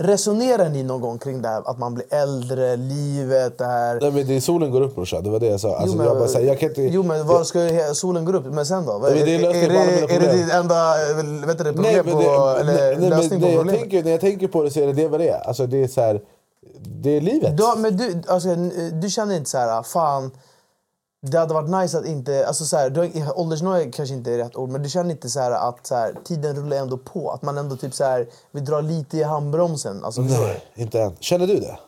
[0.00, 3.98] resonerar ni någon gång kring det här att man blir äldre, livet, det här?
[4.00, 5.76] Nej, men det är solen går upp brorsan, det var det jag sa.
[5.76, 8.32] Alltså, men- jag bara, säger, jag kan inte, Jo men var ska he- solen gå
[8.32, 8.44] upp?
[8.46, 8.98] Men sen då?
[8.98, 9.72] men det är är, på
[10.08, 12.96] det, är det ditt enda eh, vet du, problem Nej, men på, det, eller nej,
[13.00, 13.80] nej, lösning men på jag problemet?
[13.80, 15.40] tänker, när jag tänker på det så är det det vad det är.
[15.48, 16.20] Alltså, det är så här,
[17.02, 17.56] det är livet.
[17.56, 18.54] Du, men du, alltså,
[18.92, 20.30] du känner inte så här, fan...
[21.22, 22.46] det hade varit nice att inte...
[22.46, 25.40] Alltså så här, du åldersnoja kanske inte är rätt ord, men du känner inte så
[25.40, 27.30] här att så här, tiden rullar ändå på?
[27.30, 30.04] Att man ändå typ så här, vill dra lite i handbromsen?
[30.04, 30.20] Alltså?
[30.20, 31.16] Nej, inte än.
[31.20, 31.78] Känner du det?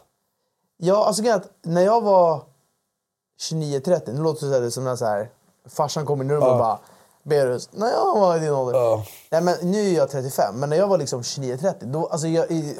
[0.76, 2.40] Ja, alltså att när jag var
[3.50, 5.30] 29-30, nu låter det som när så här,
[5.68, 6.78] farsan kom in i rummet och bara
[7.24, 9.08] Berus, när jag var i din ålder.
[9.30, 12.50] Nej, men nu är jag 35, men när jag var liksom 29-30, då, alltså jag,
[12.50, 12.78] i,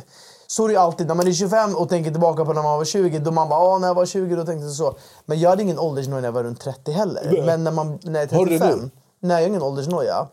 [0.53, 1.07] så är det alltid.
[1.07, 3.61] När man är 25 och tänker tillbaka på när man var 20, då man bara
[3.61, 4.95] Åh, när jag var 20 då tänkte jag så.
[5.25, 7.31] Men jag hade ingen åldersnoja när jag var runt 30 heller.
[7.33, 7.47] Nej.
[7.47, 8.91] Men när, man, när jag är Har du det 35, nu?
[9.21, 10.27] nej jag har ingen åldersnoja.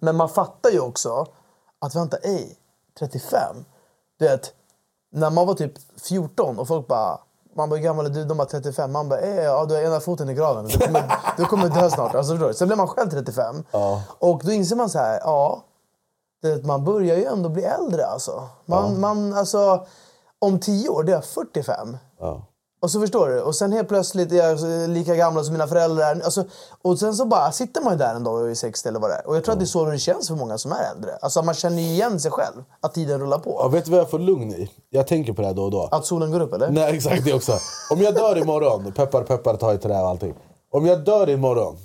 [0.00, 1.26] Men man fattar ju också
[1.78, 2.56] att vänta, ej,
[2.98, 3.56] 35?
[4.18, 4.52] Du vet,
[5.12, 5.72] när man var typ
[6.02, 7.18] 14 och folk bara
[7.56, 8.24] man bara, hur gammal är du?
[8.24, 8.92] De bara 35.
[8.92, 10.66] Man bara, eh, ja, du har ena foten i graven.
[10.66, 12.14] Du kommer, du kommer dö snart.
[12.14, 12.54] Alltså, förstår du?
[12.54, 13.64] Sen blir man själv 35.
[14.18, 15.62] Och då inser man så här, ja,
[16.42, 18.48] det, man börjar ju ändå bli äldre alltså.
[18.66, 19.86] Man, man, alltså
[20.38, 21.96] om 10 år, det är jag 45.
[22.82, 23.40] Och så förstår du?
[23.40, 26.20] Och sen helt plötsligt är jag lika gamla som mina föräldrar.
[26.24, 26.44] Alltså,
[26.82, 29.10] och sen så bara sitter man ju där en dag och är 60 eller vad
[29.10, 29.26] det är.
[29.26, 31.16] Och jag tror att det är så det känns för många som är äldre.
[31.20, 32.64] Alltså man känner ju igen sig själv.
[32.80, 33.56] Att tiden rullar på.
[33.58, 34.70] Ja, vet du vad jag får lugn i?
[34.90, 35.88] Jag tänker på det här då och då.
[35.92, 36.70] Att solen går upp eller?
[36.70, 37.52] Nej exakt det också.
[37.90, 40.34] Om jag dör imorgon, peppar peppar ta i trä och allting.
[40.72, 41.76] Om jag dör imorgon,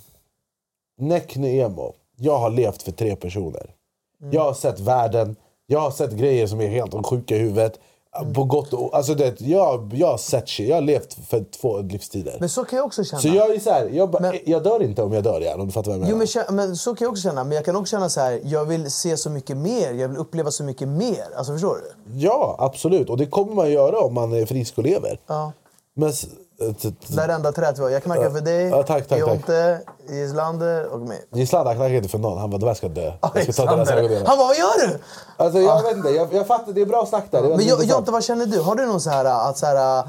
[0.99, 1.93] Neckny emo.
[2.15, 3.76] Jag har levt för tre personer.
[4.21, 4.33] Mm.
[4.33, 5.35] Jag har sett världen,
[5.67, 7.79] jag har sett grejer som är helt sjuka i huvudet.
[8.21, 8.33] Mm.
[8.33, 11.81] På gott och alltså det, jag, jag har sett shit, jag har levt för två
[11.81, 12.37] livstider.
[12.39, 13.21] Men så kan jag också känna.
[13.21, 15.67] Så jag är så här, jag, bara, jag dör inte om jag dör igen om
[15.67, 16.25] du fattar vad jag menar.
[16.35, 17.43] Jo, men, men så kan jag också känna.
[17.43, 19.93] Men jag kan också känna så här, jag vill se så mycket mer.
[19.93, 21.25] Jag vill uppleva så mycket mer.
[21.37, 22.19] Alltså förstår du?
[22.19, 25.19] Ja absolut, och det kommer man göra om man är frisk och lever.
[25.27, 25.51] Ja.
[25.93, 26.13] Men,
[26.59, 27.89] s- t- t- Det här är enda träet vi har.
[27.89, 28.31] Jag knackar Ja.
[28.31, 29.19] för dig, Ja, tack, tack, tack.
[29.19, 31.25] Jonte, Islander och mig.
[31.33, 33.13] Gislander knackade inte för någon, han bara de här ska dö.
[33.21, 33.93] Jag ska ta deras Islander.
[33.97, 34.25] ögondelar.
[34.27, 34.99] Han bara, vad gör du?
[35.37, 37.41] Alltså jag vet inte, jag, jag fattar, det är bra snack där.
[37.41, 37.87] Men.
[37.87, 38.59] Jonte, vad känner du?
[38.61, 40.03] Har du någon så här att så här...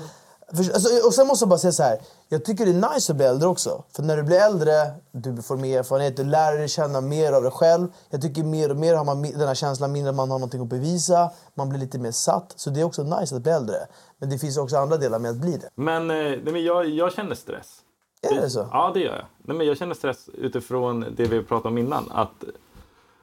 [0.54, 1.98] För, alltså, och sen måste jag bara säga så här.
[2.28, 3.82] Jag tycker det är nice att bli äldre också.
[3.96, 4.72] För när du blir äldre,
[5.12, 7.88] du får mer erfarenhet, du lär dig känna mer av dig själv.
[8.10, 10.66] Jag tycker mer och mer har man den här känslan, mindre man har någonting att
[10.68, 11.30] bevisa.
[11.54, 12.52] Man blir lite mer satt.
[12.56, 13.76] Så det är också nice att bli äldre.
[14.20, 15.70] Men det finns också andra delar med att bli det.
[15.74, 17.80] Men, eh, nej, men jag, jag känner stress.
[18.22, 18.68] Är det så?
[18.72, 19.24] Ja, det gör jag.
[19.38, 22.04] Nej, men jag känner stress utifrån det vi pratade om innan.
[22.10, 22.44] Att,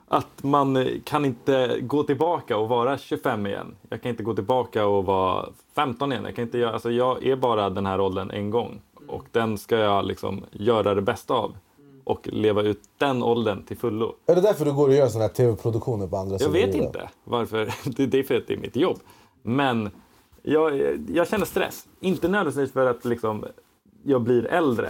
[0.08, 3.76] att man eh, kan inte gå tillbaka och vara 25 igen.
[3.90, 6.26] Jag kan inte gå tillbaka och vara 15 igen.
[6.26, 8.82] Jag, kan inte göra, alltså jag är bara den här åldern en gång.
[9.08, 11.58] Och den ska jag liksom göra det bästa av.
[12.04, 14.16] Och leva ut den åldern till fullo.
[14.26, 16.68] Är det därför du går och gör såna här tv-produktioner på andra Jag sidan vet
[16.68, 16.86] jorden?
[16.86, 17.74] inte varför.
[17.98, 19.00] Det det är för att det är mitt jobb.
[19.42, 19.92] Men
[20.46, 21.86] jag, jag känner stress.
[22.00, 23.46] Inte nödvändigtvis för att liksom,
[24.04, 24.90] jag blir äldre.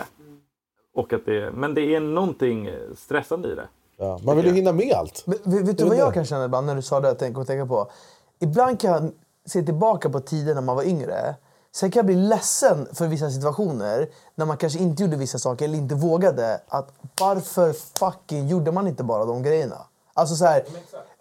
[0.95, 3.67] Och att det, men det är någonting stressande i det.
[3.97, 5.23] Ja, man vill ju hinna med allt.
[5.25, 7.07] Men, vet, vet du vad jag kan känna ibland när du sa det?
[7.07, 7.91] Jag tänker, tänka på.
[8.39, 9.11] Ibland kan jag
[9.45, 11.35] se tillbaka på tider när man var yngre.
[11.75, 15.65] Sen kan jag bli ledsen för vissa situationer när man kanske inte gjorde vissa saker
[15.65, 16.61] eller inte vågade.
[16.67, 19.77] Att varför fucking gjorde man inte bara de grejerna?
[20.13, 20.63] Alltså så här,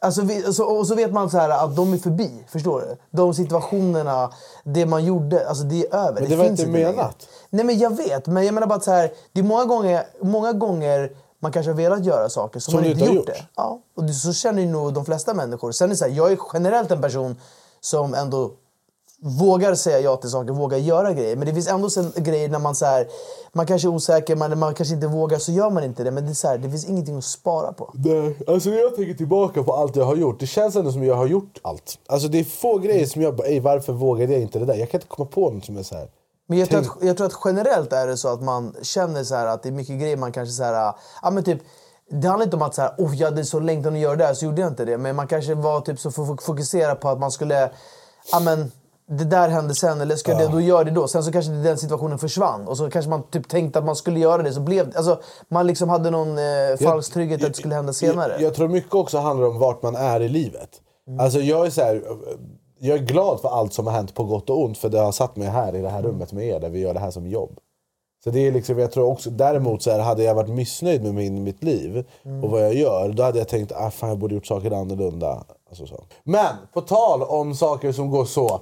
[0.05, 2.44] alltså vi, så, och så vet man så här att de är förbi.
[2.48, 2.96] Förstår du?
[3.11, 4.30] De situationerna,
[4.64, 6.20] det man gjorde, alltså det är över.
[6.20, 7.16] Men det var finns inte menat.
[7.50, 10.07] Nej men jag vet, men jag menar bara att så här, det är många gånger,
[10.22, 13.28] många gånger man kanske har velat göra saker som, Som man inte inte har gjort,
[13.28, 13.36] gjort.
[13.36, 13.46] det.
[13.57, 15.72] Ja, och det, så känner ju nog de flesta människor.
[15.72, 17.36] Sen är det så här, jag är generellt en person
[17.80, 18.50] som ändå
[19.23, 21.37] vågar säga ja till saker, vågar göra grejer.
[21.37, 23.07] Men det finns ändå sen grejer när man så här,
[23.53, 26.11] man kanske är osäker, man, man kanske inte vågar, så gör man inte det.
[26.11, 27.91] Men det, är så här, det finns ingenting att spara på.
[27.95, 31.05] Nej, alltså när jag tänker tillbaka på allt jag har gjort, det känns ändå som
[31.05, 31.99] jag har gjort allt.
[32.07, 34.75] Alltså det är få grejer som jag bara, "Ey, varför vågade jag inte det där?
[34.75, 36.09] Jag kan inte komma på något som är så här.
[36.49, 39.35] Men jag tror, att, jag tror att generellt är det så att man känner så
[39.35, 41.59] här att det är mycket grejer man kanske så här, ja men typ
[42.11, 44.25] det handlar inte om att så här, oh, jag hade så längtan att göra det
[44.25, 44.99] här så gjorde jag inte det.
[44.99, 47.71] Men man kanske var typ så fo- fokuserad på att man skulle,
[48.33, 48.73] ja men
[49.09, 51.09] det där hände sen eller ska jag det, då gör det då.
[51.09, 54.20] Sen så kanske den situationen försvann och så kanske man typ tänkte att man skulle
[54.20, 54.96] göra det så blev det.
[54.96, 58.32] Alltså man liksom hade någon eh, falsk trygghet att det skulle hända senare.
[58.32, 60.70] Jag, jag tror mycket också handlar om vart man är i livet.
[61.20, 62.02] Alltså jag är så här,
[62.78, 65.12] jag är glad för allt som har hänt på gott och ont för det har
[65.12, 67.26] satt mig här i det här rummet med er där vi gör det här som
[67.26, 67.59] jobb.
[68.24, 71.14] Så det är liksom, jag tror också, däremot så här, hade jag varit missnöjd med
[71.14, 72.05] min, mitt liv
[72.43, 75.44] och vad jag gör, då hade jag tänkt ah, fan jag borde gjort saker annorlunda.
[75.68, 76.05] Alltså så.
[76.24, 78.60] Men på tal om saker som går så,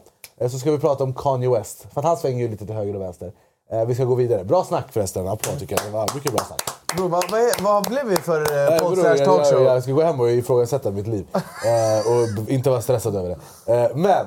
[0.49, 1.87] så ska vi prata om Kanye West.
[1.95, 3.33] För han svänger ju lite till höger och vänster.
[3.73, 4.45] Eh, vi ska gå vidare.
[4.45, 5.85] Bra snack förresten, applåd tycker jag.
[5.87, 6.63] Det var mycket bra snack.
[6.97, 7.25] Bro, vad,
[7.63, 9.63] vad, blev vi för eh, Nej, podd talkshow?
[9.63, 11.27] jag, jag ska gå hem och ifrågasätta mitt liv.
[11.35, 13.37] Eh, och inte vara stressad över det.
[13.75, 14.27] Eh, men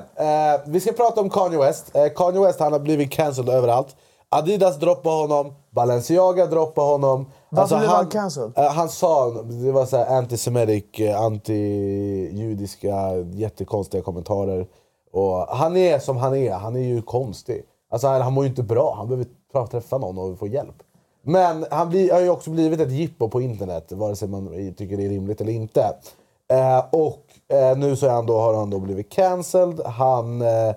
[0.54, 1.96] eh, vi ska prata om Kanye West.
[1.96, 3.88] Eh, Kanye West han har blivit cancelled överallt.
[4.28, 7.30] Adidas droppar honom, Balenciaga droppar honom.
[7.48, 8.52] Varför blev han cancelled?
[8.58, 14.66] eh, han sa, det var så här antisemitic, eh, anti-judiska, jättekonstiga kommentarer.
[15.12, 17.62] Och han är som han är, han är ju konstig.
[17.90, 20.82] Alltså han, mår ju inte bra, han behöver träffa någon och få hjälp.
[21.22, 24.96] Men han blir, har ju också blivit ett jippo på internet, vare sig man tycker
[24.96, 25.94] det är rimligt eller inte.
[26.48, 27.24] Eh, och
[27.56, 29.80] eh, nu så är han då, har han då blivit cancelled.
[29.80, 30.42] Han...
[30.42, 30.68] Eh,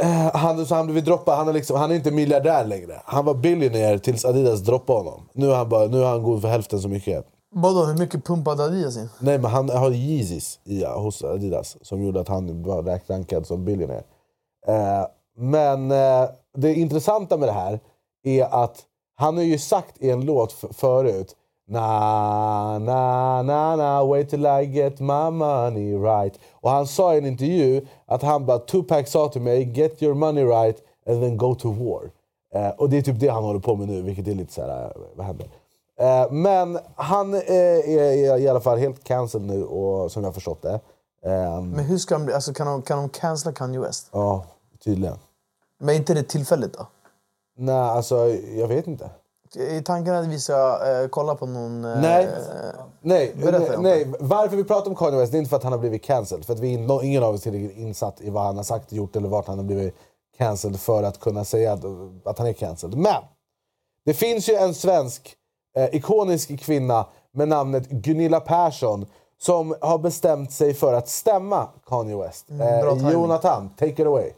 [0.00, 1.36] eh, han, så han blivit droppad.
[1.36, 3.02] Han är, liksom, han är inte miljardär längre.
[3.04, 5.28] Han var billionaire tills Adidas droppade honom.
[5.32, 7.26] Nu är han, bara, nu är han god för hälften så mycket.
[7.54, 9.08] Vadå, hur mycket pumpade Adidas in?
[9.18, 13.64] Nej men han har Yeezys i, hos Adidas som gjorde att han var rankad som
[13.64, 14.04] billionaire.
[14.66, 15.06] Eh,
[15.36, 17.80] men eh, det intressanta med det här
[18.24, 18.84] är att
[19.14, 21.36] han har ju sagt i en låt förut
[21.68, 26.38] Na, na, na, na, wait till I get my money right.
[26.52, 30.14] Och han sa i en intervju att han bara, Tupac sa till mig, get your
[30.14, 30.76] money right
[31.06, 32.10] and then go to war.
[32.54, 34.62] Eh, och det är typ det han håller på med nu, vilket är lite så
[34.62, 35.46] här, eh, vad händer?
[36.00, 40.34] Eh, men han eh, är, i alla fall helt cancelled nu, och, som jag har
[40.34, 40.80] förstått det.
[41.26, 44.08] Eh, Men hur ska de, bli- alltså, kan de, kan de cancella Kanye West?
[44.12, 44.44] Ja,
[44.84, 45.16] tydligen.
[45.80, 46.86] Men inte det tillfälligt då?
[47.58, 48.16] Nej, alltså
[48.56, 49.10] jag vet inte.
[49.56, 51.84] Är tanken att vi ska eh, kolla på någon...
[51.84, 52.28] Eh, Nej.
[53.00, 54.12] Nej, Berätta nej, om nej.
[54.20, 56.44] Varför vi pratar om Kanye West det är inte för att han har blivit cancelled.
[56.44, 58.92] För att vi, no- ingen av oss är tillräckligt insatt i vad han har sagt,
[58.92, 59.94] gjort eller vart han har blivit
[60.38, 61.84] cancelled för att kunna säga att,
[62.24, 62.98] att han är cancelled.
[62.98, 63.22] Men!
[64.04, 65.36] Det finns ju en svensk
[65.76, 69.06] eh, ikonisk kvinna med namnet Gunilla Persson
[69.38, 72.50] som har bestämt sig för att stämma Kanye West.
[72.50, 73.12] Mm, Eh.
[73.12, 74.30] Jonathan, take it away.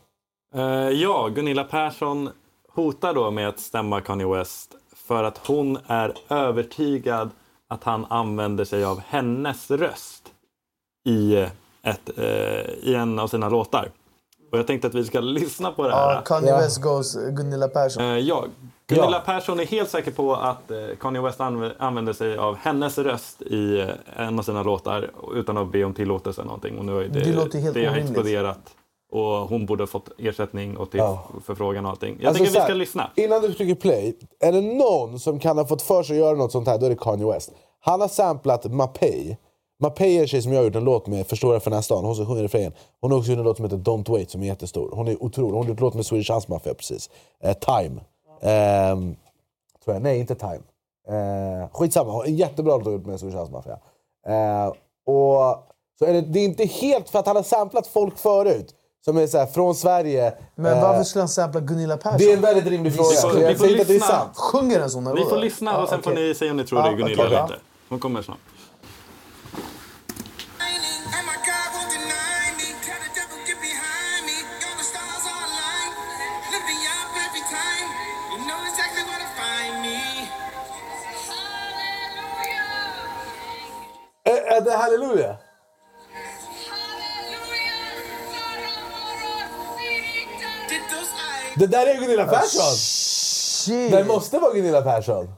[0.54, 2.30] Eh, ja, Gunilla Persson
[2.74, 4.70] hotar då med att stämma Kanye West
[5.08, 7.30] för att hon är övertygad
[7.68, 10.22] att han använder sig av hennes röst
[11.08, 11.36] i,
[11.82, 12.24] ett, eh,
[12.82, 13.90] i en av sina låtar.
[14.52, 16.14] Och jag tänkte att vi ska lyssna på det här.
[16.14, 18.02] Ja, Kanye West goes Gunilla Persson.
[18.04, 18.44] Eh, ja,
[18.86, 22.98] Gunilla Persson är helt säker på att eh, Kanye West anv- använder sig av hennes
[22.98, 23.88] röst i eh,
[24.26, 26.78] en av sina låtar utan att be om tillåtelse eller någonting.
[26.78, 28.58] Och nu har det, Det låter helt det har exploderat.
[29.12, 31.24] Och hon borde ha fått ersättning och till Ja.
[31.46, 32.16] förfrågan och allting.
[32.20, 33.10] Jag Alltså, tänker vi ska lyssna.
[33.16, 36.36] Innan du trycker play, är det någon som kan ha fått för sig att göra
[36.36, 37.52] något sånt här, då är det Kanye West.
[37.80, 39.36] Han har samplat Mapei.
[39.82, 42.14] Mapei är en tjej som jag har gjort en låt med, Förstora för nästa hon
[42.16, 42.72] som sjunger refrängen.
[43.00, 44.90] Hon har också gjort en låt som heter Don't Wait som är jättestor.
[44.94, 45.52] Hon är otrolig.
[45.52, 47.10] Hon har gjort en låt med Swedish House Mafia precis.
[47.44, 48.00] Eh, time.
[48.44, 49.16] Ehm,
[49.84, 50.02] tror jag.
[50.02, 50.60] Nej, inte Time.
[51.08, 53.78] Eh, skitsamma, en jättebra låt med Swedish House Mafia.
[54.26, 54.66] Eh,
[55.06, 55.68] och,
[55.98, 58.74] så är det, det är inte helt för att han har samplat folk förut.
[59.04, 60.34] Som är så här, från Sverige.
[60.54, 62.18] Men eh, varför skulle han sampla Gunilla Persson?
[62.18, 63.08] det är en väldigt rimlig fråga.
[63.10, 64.30] Vi får- jag vi får lyssna.
[64.34, 65.06] Sjunger den sån?
[65.06, 66.28] eller Vi får lyssna och sen får okej.
[66.28, 67.54] ni säga om ni tror Ja, det är Gunilla okej, eller inte.
[67.88, 68.38] Hon kommer snart.
[84.64, 85.36] Det halleluja?
[91.56, 92.74] Det där är Gunilla Persson!
[93.90, 95.34] Det måste vara Gunilla Persson.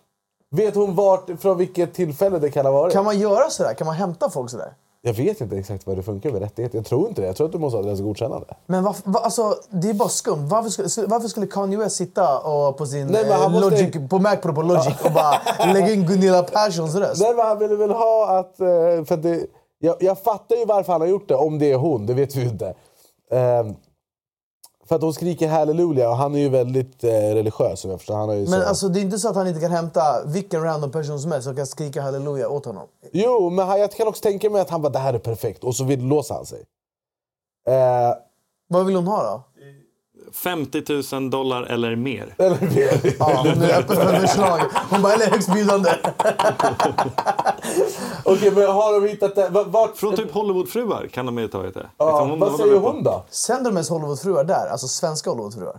[0.50, 2.92] Vet hon vart, från vilket tillfälle det kan ha varit?
[2.92, 3.74] Kan man göra sådär?
[3.74, 4.74] Kan man hämta folk sådär?
[5.06, 6.78] Jag vet inte exakt vad det funkar med rättigheter.
[6.78, 7.26] Jag tror inte det.
[7.26, 8.46] Jag tror att du måste ha deras godkännande.
[8.66, 10.46] Men varför, va, alltså, det är bara skumt.
[10.48, 14.18] Varför skulle, varför skulle Kanye West sitta och på sin Nej, eh, måste- Logic, på
[14.18, 15.40] Mac på Logic och bara
[15.72, 17.20] lägga in Gunilla Perssons röst?
[17.22, 18.60] Nej, men han ville väl ha att...
[18.60, 18.66] eh,
[19.04, 19.46] För att det,
[19.78, 22.06] jag, jag fattar ju varför han har gjort det, om det är hon.
[22.06, 22.74] Det vet vi ju inte.
[23.30, 23.74] Ehm,
[24.88, 28.14] för att hon skriker halleluja och han är ju väldigt eh, religiös som jag förstår.
[28.14, 28.66] Han har ju Men så.
[28.68, 31.44] alltså, det är inte så att han inte kan hämta vilken random person som helst
[31.46, 32.86] som kan skrika halleluja åt honom.
[33.12, 35.76] Jo, men jag kan också tänka mig att han bara det här är perfekt och
[35.76, 36.64] så vill låsa han sig.
[37.68, 38.14] Eh,
[38.68, 39.42] Vad vill hon ha då?
[40.32, 40.82] 50
[41.14, 42.34] 000 dollar eller mer.
[42.38, 43.14] Eller mer.
[43.18, 44.60] Ja, hon är öppen för förslag.
[44.90, 45.90] Hon bara, eller högstbjudande.
[48.24, 49.48] Okej, men har de hittat det?
[49.50, 49.96] Vart?
[49.96, 51.86] Från typ Hollywoodfruar kan de ju tagit det.
[51.98, 53.24] Ja, Liksom, hon- vad säger hon då?
[53.30, 54.66] Sänder de ens Hollywoodfruar där?
[54.70, 55.78] Alltså svenska Hollywoodfruar?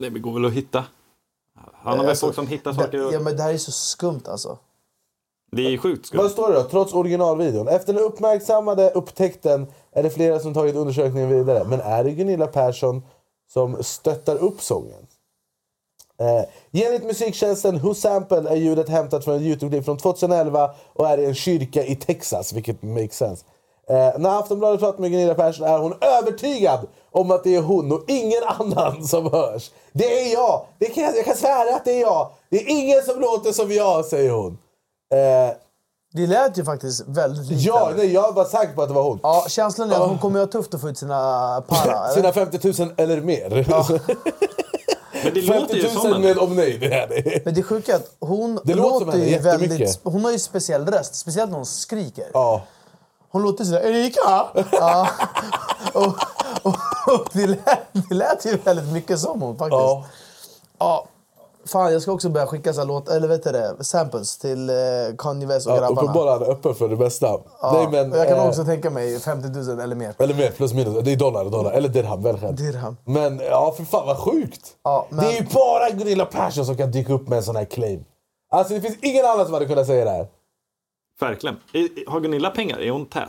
[0.00, 0.84] Nej, men det går väl att hitta.
[1.82, 3.06] Han har väl Alltså, folk som hittar det- saker.
[3.06, 3.12] Och...
[3.12, 4.58] Ja, men det här är så skumt alltså.
[5.52, 6.18] Det är sjukt skumt.
[6.18, 6.62] Vad står det då?
[6.64, 7.68] Trots originalvideon.
[7.68, 11.64] Efter den uppmärksammade upptäckten är det flera som tagit undersökningen vidare.
[11.64, 13.02] Men är det Gunilla Persson
[13.52, 15.06] som stöttar upp sången?
[16.20, 21.18] Eh, enligt musiktjänsten Who Sample är ljudet hämtat från en Youtube-klipp från 2011 och är
[21.18, 23.44] i en kyrka i Texas, vilket makes sense.
[23.88, 27.92] Eh, när Aftonbladet pratar med Gunilla Persson är hon övertygad om att det är hon
[27.92, 29.70] och ingen annan som hörs.
[29.92, 30.66] Det är jag!
[30.78, 32.30] Det kan jag, jag kan svära att det är jag!
[32.50, 34.58] Det är ingen som låter som jag, säger hon.
[35.12, 35.56] Eh,
[36.12, 39.02] det lät ju faktiskt väldigt likt Ja, nej, jag var säker på att det var
[39.02, 39.20] hon.
[39.22, 41.16] Ja, känslan är att hon kommer ju ha tufft att få ut sina
[41.68, 42.04] para.
[42.04, 42.14] eller?
[42.14, 43.50] Sina 50 000 eller mer.
[45.24, 46.18] Men det låter ju 50 000 som henne.
[46.18, 47.44] med omnejd, det är det.
[47.44, 49.70] Men det sjuka är att hon Det låter som låter henne ju jättemycket.
[49.70, 50.00] väldigt...
[50.02, 52.24] Hon har ju speciell röst, speciellt när hon skriker.
[52.32, 52.62] Ja.
[53.30, 54.20] Hon låter sådär Erika!
[54.72, 55.08] Ja.
[55.92, 56.06] och,
[56.62, 56.76] och,
[57.06, 59.80] och det, lät, det lät ju väldigt mycket som hon faktiskt.
[59.80, 60.04] Ja.
[60.78, 61.04] Ja.
[61.66, 64.74] Fan, jag ska också börja skicka så låt, eller vet du det, samples till eh,
[65.18, 66.00] Kanye West och Ja, grabbarna.
[66.02, 67.26] uppenbarligen öppen för det bästa.
[67.26, 70.14] Ja, Nej, men, jag kan eh, också tänka mig 50 000 eller mer.
[70.18, 71.04] Eller mer, plus minus.
[71.04, 71.70] Det är dollar, dollar.
[71.72, 72.56] Eller dirham, väl själv.
[72.56, 72.96] Dirham.
[73.04, 74.66] Men ja, för fan vad sjukt!
[75.10, 77.64] men- Det är ju bara Gunilla Persson som kan dyka upp med en sån här
[77.64, 78.04] claim.
[78.50, 80.26] Alltså det finns ingen annan som hade kunnat säga det här.
[81.20, 81.56] Verkligen.
[82.08, 82.78] Har Gunilla pengar?
[82.80, 83.28] Är hon tät?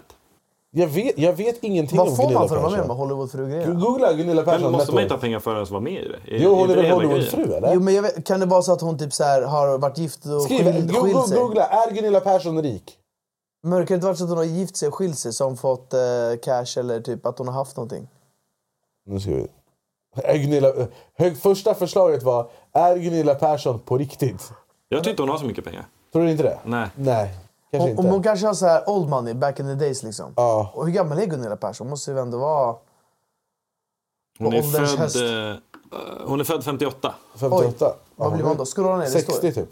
[0.73, 2.71] Jag vet, jag vet ingenting Vad om får Gunilla man för att Persson.
[2.71, 3.73] vara med med Hollywoodfru-grejerna?
[3.79, 4.61] Googla Gunilla Persson.
[4.61, 6.19] Men måste man inte ha pengar för att ens vara med i det?
[6.37, 7.73] Jo, hon är väl Hollywoodfru eller?
[7.73, 9.97] Jo, men jag vet, kan det vara så att hon typ så här, har varit
[9.97, 11.37] gift och Skriv, skil, go- skilt sig?
[11.37, 12.97] googla, är Gunilla Persson rik?
[13.63, 15.57] Men det kan inte varit så att hon har gift sig och skilt sig som
[15.57, 15.99] fått eh,
[16.43, 18.07] cash eller typ att hon har haft någonting?
[19.05, 19.47] Nu ska vi...
[20.23, 20.73] Är Gunilla,
[21.17, 24.51] hög, första förslaget var, är Gunilla Persson på riktigt?
[24.89, 25.85] Jag tror inte hon har så mycket pengar.
[26.13, 26.59] Tror du inte det?
[26.65, 26.87] Nej.
[26.95, 27.35] Nej,
[27.71, 28.01] kanske Hon, inte.
[28.01, 30.33] om hon kanske har så här old money back in the days liksom.
[30.35, 30.71] Ja.
[30.73, 31.87] Och hur gammal är Gunilla Persson?
[31.87, 32.75] Hon måste ju ändå vara...
[34.39, 35.15] Hon är, född, höst.
[35.15, 35.21] eh,
[36.27, 37.15] hon är född 58.
[37.35, 37.93] 58.
[38.15, 38.65] Vad blir man då?
[38.65, 39.51] Scrolla ner, det 60 står.
[39.51, 39.69] typ.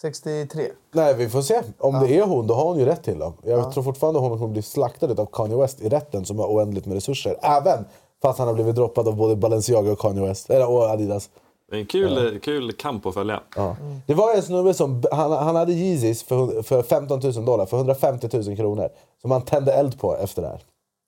[0.00, 0.70] 63.
[0.92, 1.62] Nej, vi får se.
[1.78, 3.32] Om det är hon, då har hon ju rätt till dem.
[3.42, 6.86] Jag tror fortfarande hon kommer bli slaktad av Kanye West i rätten som har oändligt
[6.86, 7.36] med resurser.
[7.42, 7.84] Även
[8.22, 10.50] fast han har blivit droppad av både Balenciaga och Kanye West.
[10.50, 11.30] Eller, och Adidas.
[11.70, 13.40] Det är en kul, kul kamp att följa.
[13.56, 13.76] Ja.
[14.06, 17.76] Det var en snubbe som han, han hade Yeezys för, för 15 000 dollar, för
[17.76, 18.88] 150 000 kronor.
[19.22, 20.62] Som han tände eld på efter det här.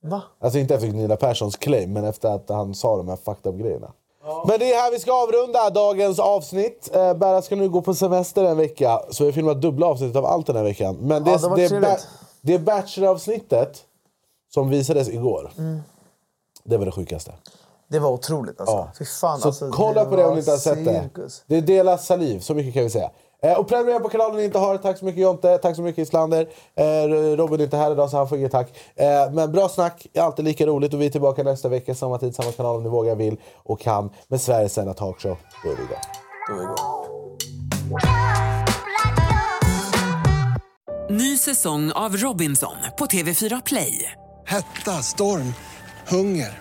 [0.04, 0.22] Va?
[0.40, 3.60] Alltså inte efter Gunilla Perssons claim, men efter att han sa de här fucked up
[3.60, 3.92] grejerna.
[4.46, 6.90] Men det är här vi ska avrunda dagens avsnitt.
[6.94, 10.16] Eh, Berra ska nu gå på semester en vecka, så vi har filmat dubbla avsnitt
[10.16, 10.96] av allt den här veckan.
[11.00, 11.96] Men det, Ja, det det, ba-
[12.40, 13.84] det Bachelor-avsnittet
[14.54, 15.80] som visades igår, Mm.
[16.64, 17.32] det var det sjukaste.
[17.92, 18.74] Det var otroligt alltså.
[18.76, 18.88] Ja.
[18.98, 21.00] Fy fan, Så alltså, kolla på det om ni inte har sett det.
[21.02, 21.44] cirkus.
[21.46, 23.10] Det delas saliv, så mycket kan vi säga.
[23.42, 24.78] Eh, och prenumerera på kanalen ni inte har.
[24.78, 26.48] Tack så mycket Jonte, tack så mycket Islander.
[26.74, 26.84] Eh,
[27.36, 28.68] Robin är inte här idag så han får inget tack.
[28.96, 30.94] Eh, men bra snack, är alltid lika roligt.
[30.94, 33.80] Och vi är tillbaka nästa vecka, samma tid, samma kanal om ni vågar, vill och
[33.80, 34.10] kan.
[34.28, 35.36] Med Sveriges enda talkshow.
[35.64, 35.96] Då är vi igång.
[36.48, 36.78] Då är vi igång.
[41.10, 44.12] Ny säsong av Robinson på TV4 Play.
[44.46, 45.54] Hetta, storm,
[46.08, 46.60] hunger.